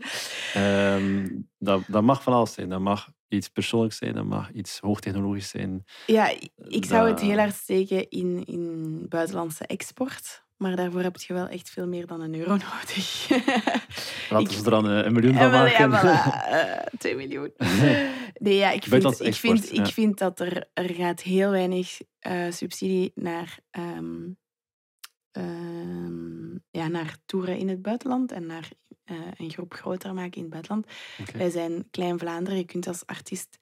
Ehm, 0.54 1.28
dat, 1.58 1.82
dat 1.86 2.02
mag 2.02 2.22
van 2.22 2.32
alles 2.32 2.52
zijn. 2.52 2.68
Dat 2.68 2.80
mag 2.80 3.08
iets 3.28 3.48
persoonlijks 3.48 3.96
zijn, 3.96 4.14
dat 4.14 4.24
mag 4.24 4.52
iets 4.52 4.78
hoogtechnologisch 4.78 5.48
zijn. 5.48 5.84
Ja, 6.06 6.34
ik 6.56 6.84
zou 6.84 7.08
het 7.10 7.20
heel 7.20 7.38
hard 7.38 7.54
steken 7.54 8.08
in, 8.08 8.44
in 8.44 9.06
buitenlandse 9.08 9.66
export. 9.66 10.44
Maar 10.60 10.76
daarvoor 10.76 11.00
heb 11.00 11.16
je 11.16 11.32
wel 11.32 11.48
echt 11.48 11.70
veel 11.70 11.86
meer 11.86 12.06
dan 12.06 12.20
een 12.20 12.34
euro 12.34 12.56
nodig. 12.70 13.28
Laten 14.30 14.58
we 14.58 14.64
er 14.64 14.70
dan 14.70 14.88
eh, 14.88 15.04
een 15.04 15.12
miljoen 15.12 15.32
Ja, 15.32 15.50
van 15.50 15.70
ja, 15.70 15.86
maken. 15.86 16.08
voilà. 16.08 16.48
Eh, 16.50 16.98
2 16.98 17.16
miljoen. 17.16 17.52
Nee, 18.34 18.56
ja, 18.56 18.70
ik 18.70 18.84
vind, 18.84 19.20
ik 19.20 19.34
vind, 19.34 19.70
ja. 19.70 19.84
ik 19.84 19.92
vind 19.92 20.18
dat 20.18 20.40
er, 20.40 20.68
er 20.72 20.94
gaat 20.94 21.22
heel 21.22 21.50
weinig 21.50 22.00
eh, 22.18 22.50
subsidie 22.50 23.12
naar, 23.14 23.58
ehm, 23.70 24.28
ehm, 25.30 26.54
ja, 26.70 26.88
naar 26.88 27.16
toeren 27.26 27.58
in 27.58 27.68
het 27.68 27.82
buitenland 27.82 28.32
en 28.32 28.46
naar 28.46 28.70
eh, 29.04 29.16
een 29.36 29.50
groep 29.50 29.74
groter 29.74 30.14
maken 30.14 30.36
in 30.36 30.42
het 30.42 30.50
buitenland. 30.50 30.86
Wij 31.32 31.50
zijn 31.50 31.90
Klein 31.90 32.18
Vlaanderen. 32.18 32.58
Je 32.58 32.64
kunt 32.64 32.86
als 32.86 33.06
artiest 33.06 33.58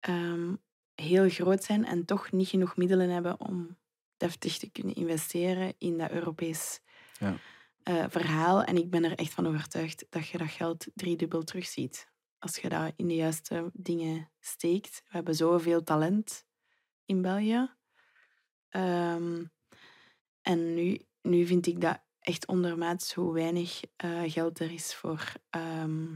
ehm, 0.00 0.54
heel 0.94 1.28
groot 1.28 1.64
zijn 1.64 1.84
en 1.84 2.04
toch 2.04 2.32
niet 2.32 2.48
genoeg 2.48 2.76
middelen 2.76 3.10
hebben 3.10 3.40
om 3.40 3.76
deftig 4.24 4.58
te 4.58 4.70
kunnen 4.70 4.94
investeren 4.94 5.74
in 5.78 5.98
dat 5.98 6.10
Europees 6.10 6.80
Ja. 7.18 7.36
eh, 7.82 8.04
verhaal. 8.08 8.62
En 8.64 8.76
ik 8.76 8.90
ben 8.90 9.04
er 9.04 9.14
echt 9.18 9.32
van 9.32 9.46
overtuigd 9.46 10.06
dat 10.10 10.28
je 10.28 10.38
dat 10.38 10.48
geld 10.50 10.86
driedubbel 10.94 11.42
terugziet. 11.42 12.12
Als 12.38 12.56
je 12.56 12.68
dat 12.68 12.92
in 12.96 13.08
de 13.08 13.14
juiste 13.14 13.70
dingen 13.72 14.30
steekt. 14.40 15.02
We 15.04 15.10
hebben 15.16 15.34
zoveel 15.34 15.82
talent 15.82 16.46
in 17.04 17.22
België. 17.22 17.74
Ehm, 18.68 19.44
en 20.42 20.74
nu, 20.74 21.00
nu 21.22 21.46
vind 21.46 21.66
ik 21.66 21.80
dat 21.80 22.02
echt 22.20 22.46
ondermaats 22.46 23.14
hoe 23.14 23.32
weinig 23.32 23.80
eh, 23.96 24.22
geld 24.26 24.58
er 24.58 24.72
is 24.72 24.94
voor 24.94 25.32
ehm, 25.50 26.14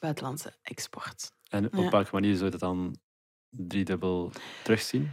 buitenlandse 0.00 0.52
export. 0.62 1.32
En 1.48 1.66
op 1.66 1.74
Ja. 1.74 1.88
welke 1.90 2.10
manier 2.12 2.32
zou 2.32 2.44
je 2.44 2.50
dat 2.50 2.60
dan 2.60 2.96
driedubbel 3.48 4.32
terugzien? 4.62 5.10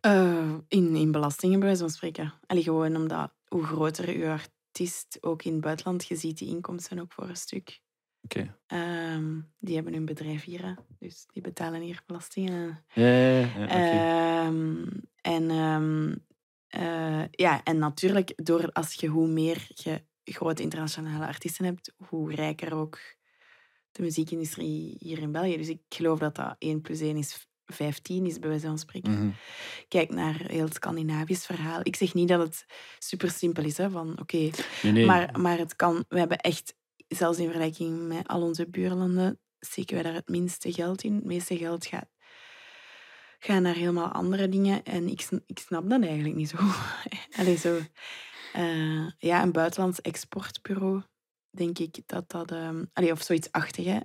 Eh, 0.00 0.54
in, 0.68 0.96
in 0.96 1.12
belastingen, 1.12 1.58
bij 1.58 1.68
wijze 1.68 1.82
van 1.82 1.92
spreken. 1.92 2.34
Allee, 2.46 2.62
gewoon 2.62 2.96
omdat 2.96 3.32
hoe 3.48 3.64
groter 3.64 4.18
je 4.18 4.28
artiest 4.28 5.18
ook 5.20 5.42
in 5.42 5.52
het 5.52 5.60
buitenland, 5.60 6.06
je 6.06 6.16
ziet 6.16 6.38
die 6.38 6.48
inkomsten 6.48 6.98
ook 6.98 7.12
voor 7.12 7.28
een 7.28 7.36
stuk. 7.36 7.80
Oké. 8.22 8.56
Ehm, 8.66 9.40
die 9.58 9.74
hebben 9.74 9.92
hun 9.92 10.04
bedrijf 10.04 10.44
hier, 10.44 10.64
hè. 10.64 10.74
dus 10.98 11.26
die 11.32 11.42
betalen 11.42 11.80
hier 11.80 12.02
belastingen. 12.06 12.84
Ja, 12.94 13.08
ja, 13.08 13.38
ja. 13.38 14.46
Ehm, 14.46 14.86
en, 15.20 15.50
ehm, 15.50 16.14
eh, 16.68 17.24
ja, 17.30 17.62
en 17.64 17.78
natuurlijk, 17.78 18.32
door, 18.36 18.72
als 18.72 18.94
je 18.94 19.06
hoe 19.06 19.28
meer 19.28 19.66
je 19.74 20.04
grote 20.24 20.62
internationale 20.62 21.26
artiesten 21.26 21.64
hebt, 21.64 21.94
hoe 21.96 22.34
rijker 22.34 22.74
ook 22.74 22.98
de 23.90 24.02
muziekindustrie 24.02 24.96
hier 24.98 25.18
in 25.18 25.32
België. 25.32 25.56
Dus 25.56 25.68
ik 25.68 25.80
geloof 25.88 26.18
dat 26.18 26.34
dat 26.34 26.56
1 26.58 26.80
plus 26.80 27.00
1 27.00 27.16
is 27.16 27.48
15 27.72 28.26
is, 28.26 28.38
bij 28.38 28.48
wijze 28.48 28.66
van 28.66 28.78
spreken. 28.78 29.12
Mhm. 29.12 29.30
Kijk 29.88 30.10
naar 30.10 30.34
heel 30.46 30.64
het 30.64 30.74
Scandinavisch 30.74 31.46
verhaal. 31.46 31.80
Ik 31.82 31.96
zeg 31.96 32.14
niet 32.14 32.28
dat 32.28 32.40
het 32.40 32.64
super 32.98 33.30
simpel 33.30 33.64
is, 33.64 33.76
hè, 33.76 33.90
van 33.90 34.18
oké, 34.20 34.36
Nee, 34.82 34.92
nee. 34.92 35.06
maar, 35.06 35.40
maar 35.40 35.58
het 35.58 35.76
kan. 35.76 36.04
We 36.08 36.18
hebben 36.18 36.38
echt, 36.38 36.74
zelfs 37.08 37.38
in 37.38 37.44
vergelijking 37.44 38.08
met 38.08 38.28
al 38.28 38.42
onze 38.42 38.68
buurlanden, 38.68 39.40
steken 39.60 39.94
wij 39.94 40.02
daar 40.02 40.14
het 40.14 40.28
minste 40.28 40.72
geld 40.72 41.02
in. 41.02 41.14
Het 41.14 41.24
meeste 41.24 41.56
geld 41.56 41.86
gaat, 41.86 42.08
gaat 43.38 43.60
naar 43.62 43.74
helemaal 43.74 44.12
andere 44.12 44.48
dingen. 44.48 44.84
En 44.84 45.08
ik, 45.08 45.28
ik 45.46 45.58
snap 45.58 45.90
dat 45.90 46.02
eigenlijk 46.02 46.34
niet 46.34 46.48
zo. 46.48 46.56
Allee, 47.38 47.56
zo. 47.56 47.80
eh, 48.52 49.08
ja, 49.18 49.42
een 49.42 49.52
buitenlands 49.52 50.00
exportbureau, 50.00 51.02
denk 51.50 51.78
ik 51.78 51.98
dat 52.06 52.30
dat... 52.30 52.52
allee, 52.92 53.12
of 53.12 53.22
zoiets 53.22 53.52
achtig, 53.52 53.84
hè. 53.84 53.98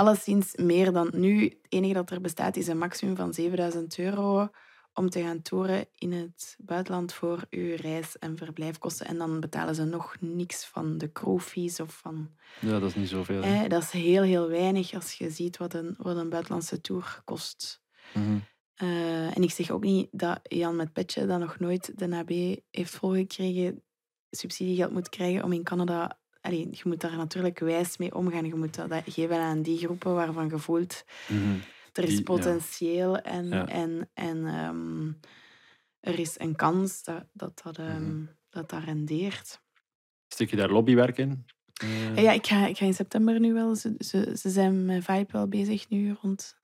Alleszins 0.00 0.56
meer 0.56 0.92
dan 0.92 1.10
nu. 1.12 1.42
Het 1.42 1.56
enige 1.68 1.92
dat 1.94 2.10
er 2.10 2.20
bestaat 2.20 2.56
is 2.56 2.66
een 2.66 2.78
maximum 2.78 3.16
van 3.16 3.34
7000 3.34 3.98
euro 3.98 4.48
om 4.94 5.10
te 5.10 5.22
gaan 5.22 5.42
toeren 5.42 5.86
in 5.94 6.12
het 6.12 6.56
buitenland 6.58 7.12
voor 7.12 7.44
uw 7.50 7.76
reis- 7.76 8.18
en 8.18 8.36
verblijfkosten. 8.36 9.06
En 9.06 9.18
dan 9.18 9.40
betalen 9.40 9.74
ze 9.74 9.84
nog 9.84 10.16
niks 10.20 10.66
van 10.66 10.98
de 10.98 11.12
crewfees 11.12 11.80
of 11.80 11.98
van... 11.98 12.30
Ja, 12.60 12.78
dat 12.78 12.88
is 12.88 12.94
niet 12.94 13.08
zoveel. 13.08 13.42
hè. 13.42 13.48
hè, 13.48 13.68
dat 13.68 13.82
is 13.82 13.90
heel, 13.90 14.22
heel 14.22 14.48
weinig 14.48 14.94
als 14.94 15.12
je 15.12 15.30
ziet 15.30 15.56
wat 15.56 15.74
een, 15.74 15.94
wat 15.98 16.16
een 16.16 16.28
buitenlandse 16.28 16.80
tour 16.80 17.20
kost. 17.24 17.82
Mhm. 18.14 18.38
Eh, 18.74 19.36
en 19.36 19.42
ik 19.42 19.50
zeg 19.50 19.70
ook 19.70 19.84
niet 19.84 20.08
dat 20.10 20.40
Jan 20.42 20.76
met 20.76 20.92
Petje, 20.92 21.26
dat 21.26 21.40
nog 21.40 21.58
nooit 21.58 21.98
de 21.98 22.06
NAB 22.06 22.30
heeft 22.70 22.94
volgekregen, 22.94 23.82
subsidiegeld 24.30 24.92
moet 24.92 25.08
krijgen 25.08 25.44
om 25.44 25.52
in 25.52 25.64
Canada... 25.64 26.18
Allee, 26.40 26.68
je 26.70 26.82
moet 26.84 27.00
daar 27.00 27.16
natuurlijk 27.16 27.58
wijs 27.58 27.96
mee 27.96 28.14
omgaan. 28.14 28.46
Je 28.46 28.54
moet 28.54 28.74
dat 28.74 29.02
geven 29.06 29.36
aan 29.38 29.62
die 29.62 29.78
groepen 29.78 30.14
waarvan 30.14 30.48
je 30.48 30.58
voelt 30.58 31.04
Mhm. 31.28 31.54
er 31.92 32.02
is 32.04 32.08
Die- 32.08 32.16
ja. 32.18 32.22
potentieel 32.22 33.16
en, 33.18 33.48
Ja. 33.48 33.66
en, 33.68 34.10
en 34.14 34.46
ehm, 34.46 35.06
er 36.00 36.18
is 36.18 36.38
een 36.38 36.56
kans 36.56 37.02
dat 37.02 37.24
dat, 37.32 37.60
dat, 37.62 37.78
ehm, 37.78 38.02
Mhm. 38.08 38.24
dat, 38.50 38.68
dat 38.70 38.84
rendeert. 38.84 39.60
Stuk 40.28 40.50
je 40.50 40.56
daar 40.56 40.70
lobbywerk 40.70 41.18
in? 41.18 41.44
Eh, 41.80 42.22
Ja, 42.22 42.32
ik 42.32 42.46
ga, 42.46 42.66
ik 42.66 42.76
ga 42.76 42.84
in 42.86 42.94
september 42.94 43.40
nu 43.40 43.52
wel. 43.52 43.74
Ze, 43.74 43.94
ze, 43.98 44.32
ze 44.38 44.50
zijn 44.50 44.84
met 44.84 45.04
Vibe 45.04 45.32
wel 45.32 45.48
bezig 45.48 45.88
nu 45.88 46.12
rond 46.22 46.58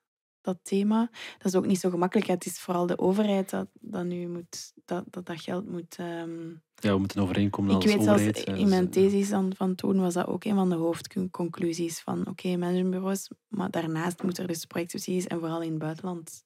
dat 0.47 0.59
thema. 0.63 1.09
Dat 1.37 1.45
is 1.45 1.55
ook 1.55 1.65
niet 1.65 1.79
zo 1.79 1.89
gemakkelijk. 1.89 2.27
Het 2.27 2.45
is 2.45 2.59
vooral 2.59 2.85
de 2.85 2.99
overheid 2.99 3.49
dat, 3.49 3.67
dat 3.73 4.05
nu 4.05 4.27
moet, 4.27 4.73
dat, 4.85 5.03
dat, 5.09 5.25
dat 5.25 5.41
geld 5.41 5.69
moet. 5.69 5.95
ehm, 5.97 6.49
Ja, 6.75 6.91
we 6.93 6.97
moeten 6.97 7.21
overeenkomen 7.21 7.69
ik 7.69 7.75
als 7.75 7.85
weet 7.85 8.03
zelfs 8.03 8.09
overheid. 8.21 8.45
ja, 8.45 8.53
in 8.53 8.61
dus, 8.61 8.69
mijn 8.69 8.85
eh, 8.85 8.91
thesis 8.91 9.29
dan 9.29 9.53
van 9.55 9.75
toen 9.75 9.99
was 9.99 10.13
dat 10.13 10.27
ook 10.27 10.43
een 10.43 10.55
van 10.55 10.69
de 10.69 10.75
hoofdconclusies 10.75 11.99
van 11.99 12.27
oké, 12.27 12.57
managementbureaus, 12.57 13.29
maar 13.47 13.71
daarnaast 13.71 14.23
moeten 14.23 14.43
er 14.43 14.49
dus 14.49 14.65
projectsubsidies 14.65 15.27
en 15.27 15.39
vooral 15.39 15.61
in 15.61 15.69
het 15.69 15.79
buitenland 15.79 16.45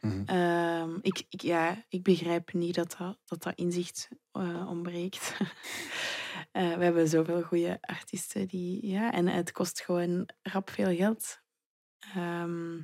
mhm. 0.00 0.22
Ehm, 0.26 0.98
ik, 1.00 1.24
ik, 1.28 1.40
ja, 1.40 1.84
ik 1.88 2.02
begrijp 2.02 2.52
niet 2.52 2.74
dat 2.74 2.94
dat, 2.98 3.18
dat, 3.24 3.42
dat 3.42 3.54
inzicht 3.54 4.08
eh, 4.32 4.66
ontbreekt. 4.68 5.32
Eh, 6.52 6.76
we 6.76 6.84
hebben 6.84 7.08
zoveel 7.08 7.42
goede 7.42 7.78
artiesten 7.80 8.48
die... 8.48 8.86
Ja, 8.86 9.12
en 9.12 9.26
het 9.26 9.52
kost 9.52 9.80
gewoon 9.80 10.28
rap 10.42 10.70
veel 10.70 10.96
geld. 10.96 11.40
Ehm, 11.98 12.80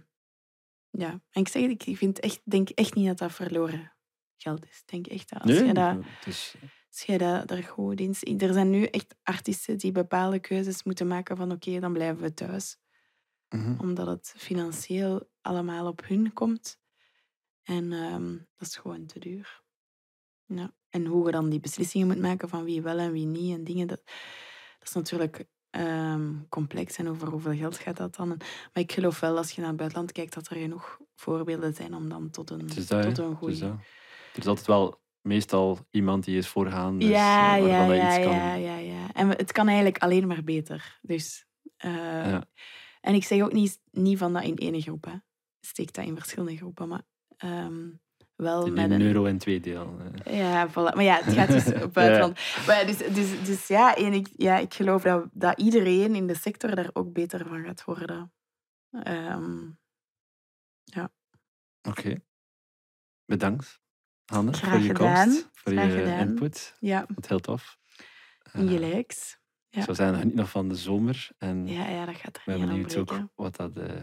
ja, 0.90 1.10
en 1.10 1.40
ik 1.40 1.48
zeg 1.48 1.62
het, 1.62 1.86
ik 1.86 1.96
vind 1.96 2.20
echt, 2.20 2.40
denk 2.44 2.68
echt 2.68 2.94
niet 2.94 3.06
dat 3.06 3.18
dat 3.18 3.32
verloren 3.32 3.92
geld 4.36 4.66
is. 4.66 4.78
Ik 4.78 4.88
denk 4.88 5.06
echt 5.06 5.28
dat 5.28 5.42
als 5.42 5.50
Nee, 5.50 5.64
je 5.64 5.74
dat, 5.74 5.96
is, 6.26 6.54
als 6.88 7.02
je 7.02 7.18
dat 7.18 7.50
er 7.50 7.62
goed 7.62 8.00
in 8.00 8.40
Er 8.40 8.52
zijn 8.52 8.70
nu 8.70 8.84
echt 8.84 9.14
artiesten 9.22 9.78
die 9.78 9.92
bepaalde 9.92 10.38
keuzes 10.38 10.82
moeten 10.82 11.06
maken 11.06 11.36
van 11.36 11.52
oké, 11.52 11.80
dan 11.80 11.92
blijven 11.92 12.22
we 12.22 12.34
thuis 12.34 12.76
mhm. 13.48 13.80
omdat 13.80 14.06
het 14.06 14.34
financieel 14.36 15.30
allemaal 15.40 15.86
op 15.86 16.06
hun 16.06 16.32
komt. 16.32 16.78
En 17.62 17.92
ehm, 17.92 18.36
dat 18.56 18.68
is 18.68 18.76
gewoon 18.76 19.06
te 19.06 19.18
duur. 19.18 19.62
Ja. 20.46 20.72
En 20.88 21.06
hoe 21.06 21.26
je 21.26 21.32
dan 21.32 21.50
die 21.50 21.60
beslissingen 21.60 22.06
moet 22.06 22.18
maken 22.18 22.48
van 22.48 22.64
wie 22.64 22.82
wel 22.82 22.98
en 22.98 23.12
wie 23.12 23.26
niet 23.26 23.54
en 23.54 23.64
dingen, 23.64 23.86
dat, 23.86 24.00
dat 24.78 24.88
is 24.88 24.92
natuurlijk 24.92 25.46
ehm, 25.70 26.32
complex. 26.48 26.96
En 26.96 27.08
over 27.08 27.28
hoeveel 27.28 27.56
geld 27.56 27.78
gaat 27.78 27.96
dat 27.96 28.16
dan? 28.16 28.28
Maar 28.28 28.82
ik 28.82 28.92
geloof 28.92 29.20
wel, 29.20 29.36
als 29.36 29.50
je 29.50 29.60
naar 29.60 29.68
het 29.68 29.78
buitenland 29.78 30.12
kijkt, 30.12 30.34
dat 30.34 30.48
er 30.48 30.56
genoeg 30.56 30.98
voorbeelden 31.14 31.74
zijn 31.74 31.94
om 31.94 32.08
dan 32.08 32.30
tot 32.30 32.50
een, 32.50 32.66
dat, 32.86 33.02
tot 33.02 33.18
een 33.18 33.34
goede... 33.36 33.58
dat. 33.58 33.70
Er 34.32 34.38
is 34.38 34.46
altijd 34.46 34.66
wel 34.66 35.00
meestal 35.20 35.78
iemand 35.90 36.24
die 36.24 36.36
is 36.36 36.48
voorgaan. 36.48 36.98
Dus, 36.98 37.08
ja, 37.08 37.56
eh, 37.56 37.66
ja, 37.66 37.68
waarvan 37.68 37.96
ja, 37.96 38.18
kan. 38.18 38.32
ja, 38.32 38.54
ja, 38.54 38.76
ja. 38.76 39.12
En 39.12 39.28
het 39.28 39.52
kan 39.52 39.66
eigenlijk 39.66 39.98
alleen 39.98 40.26
maar 40.26 40.44
beter. 40.44 40.98
Dus, 41.02 41.46
eh, 41.76 41.94
Ja. 42.30 42.44
En 43.00 43.14
ik 43.14 43.24
zeg 43.24 43.42
ook 43.42 43.52
niet, 43.52 43.80
niet 43.90 44.18
van 44.18 44.32
dat 44.32 44.42
in 44.42 44.56
één 44.56 44.82
groep. 44.82 45.04
Hè. 45.04 45.14
Steek 45.60 45.92
dat 45.92 46.04
in 46.04 46.16
verschillende 46.16 46.56
groepen. 46.56 46.88
Maar 46.88 47.02
ehm, 47.36 47.88
wel 48.40 48.66
met 48.66 48.90
een 48.90 49.00
euro 49.00 49.24
en 49.24 49.38
twee 49.38 49.60
deel. 49.60 49.96
Ja, 50.24 50.68
voilà. 50.70 50.72
Maar 50.74 51.02
ja, 51.02 51.20
het 51.22 51.34
gaat 51.34 51.48
dus 51.48 51.72
op 51.84 51.92
buitenland. 51.92 52.38
Maar 52.66 52.80
ja, 52.80 52.84
dus, 52.84 52.96
dus, 52.96 53.44
dus 53.44 53.66
ja, 53.66 53.96
en 53.96 54.12
ik, 54.12 54.28
ja, 54.36 54.58
ik 54.58 54.74
geloof 54.74 55.02
dat, 55.02 55.28
dat 55.32 55.58
iedereen 55.60 56.14
in 56.14 56.26
de 56.26 56.34
sector 56.34 56.74
daar 56.74 56.90
ook 56.92 57.12
beter 57.12 57.46
van 57.46 57.64
gaat 57.64 57.84
worden. 57.84 58.32
Ehm, 58.90 59.58
Oké. 61.88 62.14
Bedankt, 63.24 63.80
Hanne, 64.24 64.52
Graag 64.52 64.70
voor 64.70 64.80
je 64.80 64.86
gedaan. 64.88 65.24
komst, 65.28 65.48
voor 65.52 65.72
Graag 65.72 65.86
je 65.92 65.98
gedaan. 65.98 66.28
input. 66.28 66.76
ja, 66.80 67.04
Wat 67.14 67.28
heel 67.28 67.38
tof. 67.38 67.78
Eh, 68.42 68.68
gelijks. 68.68 69.38
ja. 69.68 69.78
Ik 69.78 69.84
zou 69.84 69.96
zeggen, 69.96 70.18
geniet 70.18 70.34
nog 70.34 70.50
van 70.50 70.68
de 70.68 70.74
zomer. 70.74 71.28
En 71.38 71.66
Ja, 71.66 71.88
ja, 71.88 72.04
dat 72.04 72.14
gaat 72.16 72.36
er 72.36 72.42
niet 72.52 72.62
aan 72.62 72.68
benieuwd 72.68 72.96
ook 72.96 73.18
wat 73.34 73.56
dat, 73.56 73.76
eh, 73.76 74.00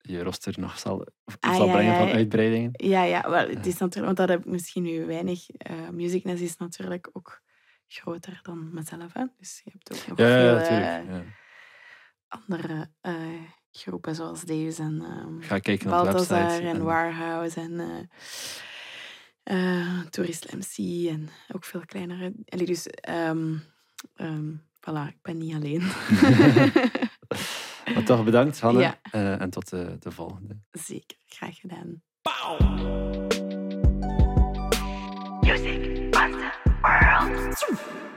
je 0.00 0.22
roster 0.22 0.54
nog 0.60 0.78
zal, 0.78 1.06
Ah, 1.40 1.54
zal 1.56 1.66
ja, 1.66 1.72
brengen 1.72 1.92
ja, 1.92 1.98
van 1.98 2.08
uitbreidingen. 2.10 2.70
Ja, 2.72 3.02
ja 3.02 3.30
wel, 3.30 3.48
het 3.48 3.66
is 3.66 3.78
natuurlijk, 3.78 4.04
want 4.04 4.16
dat 4.16 4.28
heb 4.28 4.38
ik 4.46 4.52
misschien 4.52 4.82
nu 4.82 5.06
weinig. 5.06 5.50
eh 5.50 5.88
Musicness 5.88 6.42
is 6.42 6.56
natuurlijk 6.56 7.10
ook 7.12 7.40
groter 7.86 8.38
dan 8.42 8.74
mezelf. 8.74 9.12
Hè? 9.12 9.24
Dus 9.38 9.60
je 9.64 9.70
hebt 9.72 9.92
ook 9.92 10.06
nog 10.08 10.18
Ja, 10.18 10.38
veel 10.40 10.54
natuurlijk. 10.54 11.08
eh, 11.08 11.14
ja. 11.16 11.22
andere 12.28 12.90
eh, 13.00 13.14
groepen 13.72 14.14
zoals 14.14 14.42
deze 14.42 14.82
en 14.82 15.02
Ga 15.40 15.58
kijken 15.58 15.92
op 15.92 15.98
de 15.98 16.04
Balthazar 16.04 16.42
website. 16.46 16.68
en 16.68 16.84
Warehouse 16.84 17.60
en 17.60 17.80
eh 17.80 17.98
eh, 19.42 20.00
Tourist 20.10 20.52
MC 20.52 21.06
en 21.08 21.28
ook 21.54 21.64
veel 21.64 21.82
kleinere. 21.86 22.32
Allee, 22.44 22.66
dus 22.66 22.86
ehm 22.86 23.56
ehm, 24.14 24.50
voilà, 24.80 25.08
ik 25.08 25.18
ben 25.22 25.38
niet 25.38 25.54
alleen. 25.54 25.80
Toch 28.08 28.24
bedankt, 28.24 28.60
Hanne. 28.60 28.94
Eh, 29.10 29.40
en 29.40 29.50
tot 29.50 29.72
eh, 29.72 29.86
de, 29.98 30.10
volgende. 30.10 30.56
Zeker, 30.70 31.16
graag 31.26 31.56
gedaan. 31.56 32.02
Pow! 32.22 32.58
Music 35.40 36.14
on 36.16 36.30
the 36.30 36.50
world. 36.82 38.07